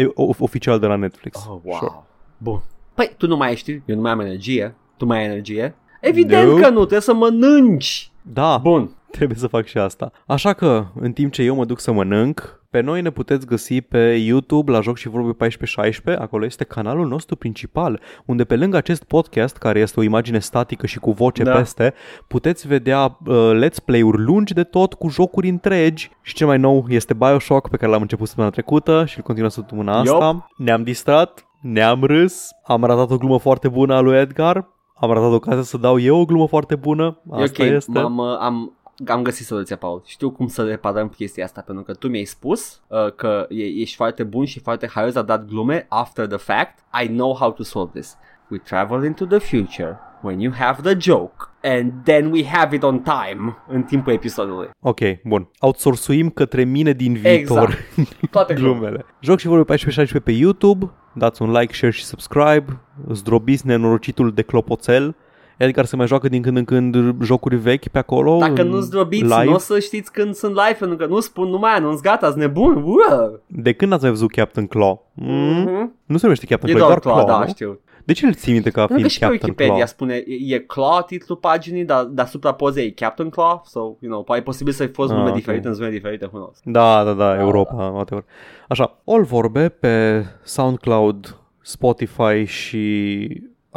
[0.02, 1.46] e o- oficial de la Netflix.
[1.50, 1.78] Oh, wow.
[1.78, 1.92] Sure.
[2.38, 2.62] Bun.
[2.94, 4.76] Păi, tu nu mai ești, eu nu mai am energie.
[4.98, 5.76] Tu mai ai energie?
[6.02, 6.62] Evident Nope.
[6.62, 8.12] că nu, trebuie să mănânci.
[8.22, 8.90] Da, Bun.
[9.12, 10.12] trebuie să fac și asta.
[10.28, 13.82] Așa că, în timp ce eu mă duc să mănânc, pe noi ne puteți găsi
[13.82, 18.78] pe YouTube la Joc și Vorbe 1416, acolo este canalul nostru principal, unde pe lângă
[18.78, 21.52] acest podcast, care este o imagine statică și cu voce Da.
[21.52, 21.94] peste,
[22.28, 26.86] puteți vedea uh, let's play-uri lungi de tot cu jocuri întregi și cel mai nou
[26.88, 30.48] este Bioshock pe care l-am început săptămâna trecută și îl continuăm săptămâna asta.
[30.58, 35.32] Ne-am distrat, ne-am râs, am ratat o glumă foarte bună a lui Edgar, am ratat
[35.32, 38.00] ocazia să dau eu o glumă foarte bună, E asta ok, este.
[38.00, 40.02] am, uh, am, am găsit soluția, Paul.
[40.06, 43.96] Știu cum să reparăm chestia asta, pentru că tu mi-ai spus uh, că e, ești
[43.96, 46.80] foarte bun și foarte haios, a dat glume after the fact.
[47.04, 48.18] I know how to solve this.
[48.50, 52.84] We travel into the future when you have the joke and then we have it
[52.84, 54.70] on time în timpul episodului.
[54.80, 55.50] Ok, bun.
[55.60, 58.30] Outsourcuim către mine din viitor Exact.
[58.32, 58.80] Toate glumele.
[58.80, 59.06] glumele.
[59.20, 62.80] Joc și vorbe 14 pe YouTube, dați un like, share și subscribe,
[63.12, 65.16] zdrobiți nenorocitul de clopoțel.
[65.62, 68.38] Edgar se mai joacă din când în când jocuri vechi pe acolo.
[68.38, 69.44] Dacă în nu zdrobiți, live.
[69.44, 72.28] nu o să știți când sunt live, pentru că nu spun, nu mai anunț, gata,
[72.28, 72.84] sunt nebun.
[72.86, 73.40] Uă!
[73.48, 75.12] De când ați mai văzut Captain Claw?
[75.14, 75.62] Mm?
[75.62, 75.94] Mhm.
[76.06, 77.52] Nu se numește Captain E Claw, e doar doar Claw, Claw, da, nu?
[77.52, 77.80] știu.
[78.04, 79.88] De ce îl ții minte ca Pentru fiind că și pe Captain Wikipedia Claw?
[79.88, 84.24] spune e, e Claw titlul paginii, dar deasupra pozei e Captain Claw, so, you know,
[84.24, 85.36] poate e posibil să-i fost Ah, nume ok.
[85.36, 86.58] diferite în zone diferite, who knows.
[86.64, 88.24] Da, da, da, Europa, whatever.
[88.68, 93.28] Așa, all vorbe pe SoundCloud, Spotify și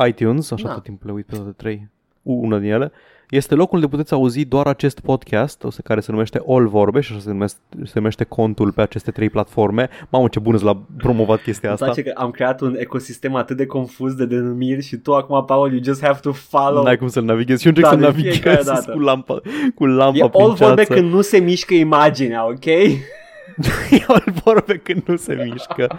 [0.07, 0.73] iTunes, așa Da.
[0.75, 1.89] tot timpul le uit pe toate trei,
[2.23, 2.93] u- una din ele,
[3.31, 7.01] este locul unde puteți auzi doar acest podcast, o să- care se numește All Vorbe
[7.01, 9.89] și așa se numește, se numește contul pe aceste trei platforme.
[10.11, 11.85] Mamă, ce bun la promovat chestia Îmi asta.
[11.93, 15.73] place că am creat un ecosistem atât de confuz de denumiri și tu acum, Paul,
[15.73, 16.83] you just have to follow.
[16.83, 17.61] N-ai cum să-l navighezi.
[17.63, 18.91] Și eu încerc Da, să de fiecare navighez dată.
[18.93, 19.41] cu lampa,
[19.75, 20.95] cu lampa E prin all vorbe ceață.
[21.01, 22.65] când nu se mișcă imaginea, ok?
[23.91, 25.89] E all vorbe când nu se mișcă.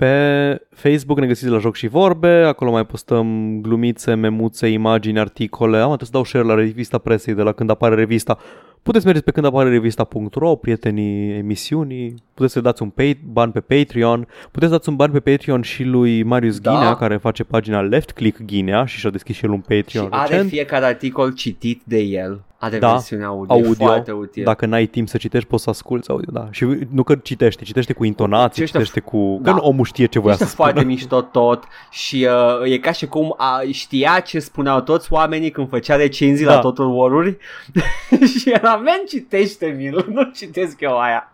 [0.00, 5.76] Pe Facebook ne găsiți la Joc și Vorbe, acolo mai postăm glumițe, memuțe, imagini, articole.
[5.76, 8.38] Am trebuie să dau share la revista presei de la când apare revista.
[8.82, 13.60] Puteți mergeți pe când apare revista.ro, prietenii emisiunii, puteți să dați un pay, ban pe
[13.60, 16.72] Patreon, puteți să dați un ban pe Patreon și lui Marius Da.
[16.72, 20.08] Ghinea, care face pagina Left Click Ghinea și și-a deschis și el un Și Patreon
[20.10, 20.48] are recent.
[20.48, 22.44] fiecare articol citit de el.
[22.62, 24.44] Are Da, versiunea audio, audio, e foarte util.
[24.44, 26.48] Dacă n-ai timp să citești, poți să asculti audio, da.
[26.50, 29.38] Și nu că citește, citește cu intonații, Ăștia- citește cu...
[29.42, 29.50] da.
[29.50, 30.68] Că nu omul știe ce voia Este să spună.
[30.70, 32.28] foarte mișto tot și
[32.62, 36.54] uh, e ca și cum a, știa ce spuneau toți oamenii când făcea recenzii Da.
[36.54, 37.36] la Total War-uri
[38.38, 41.32] și era, men, citește-mi nu citesc eu aia.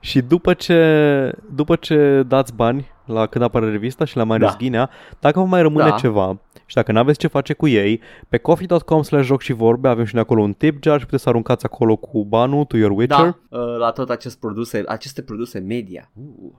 [0.00, 4.56] Și după ce, după ce dați bani la când apare revista și la Marius Da.
[4.56, 5.96] Ghinea, dacă vă mai rămâne Da.
[5.96, 9.88] ceva și dacă nu aveți ce face cu ei, pe coffee.com slash joc și vorbe
[9.88, 12.76] avem și noi acolo un tip jar și puteți să aruncați acolo cu banul to
[12.76, 13.36] your Witcher.
[13.50, 16.10] Da, uh, la tot acest produse, aceste produse media.
[16.14, 16.50] Uh.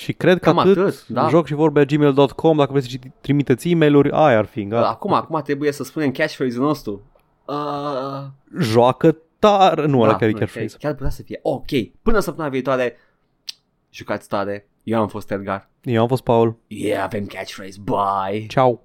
[0.00, 1.28] Și cred că Cam atât, atât, da.
[1.28, 4.64] joc și vorbe gmail.com, dacă vreți să trimiteți e-mail-uri, aia ar fi.
[4.64, 4.88] Gata.
[4.88, 7.02] Acum, acum trebuie să spunem catchphrase-ul nostru.
[7.46, 8.24] Uh,
[8.60, 9.16] Joacă
[9.48, 10.76] tare, nu, ăla chiar e nu, chiar phrase.
[10.78, 11.38] chiar putea să fie.
[11.42, 11.70] Ok,
[12.02, 12.96] până săptămâna viitoare,
[13.90, 14.68] jucați tare.
[14.82, 15.70] Eu am fost Edgar.
[15.82, 16.58] Eu am fost Paul.
[16.66, 17.78] Yeah, avem catchphrase.
[17.82, 18.46] Bye!
[18.46, 18.80] Ciao.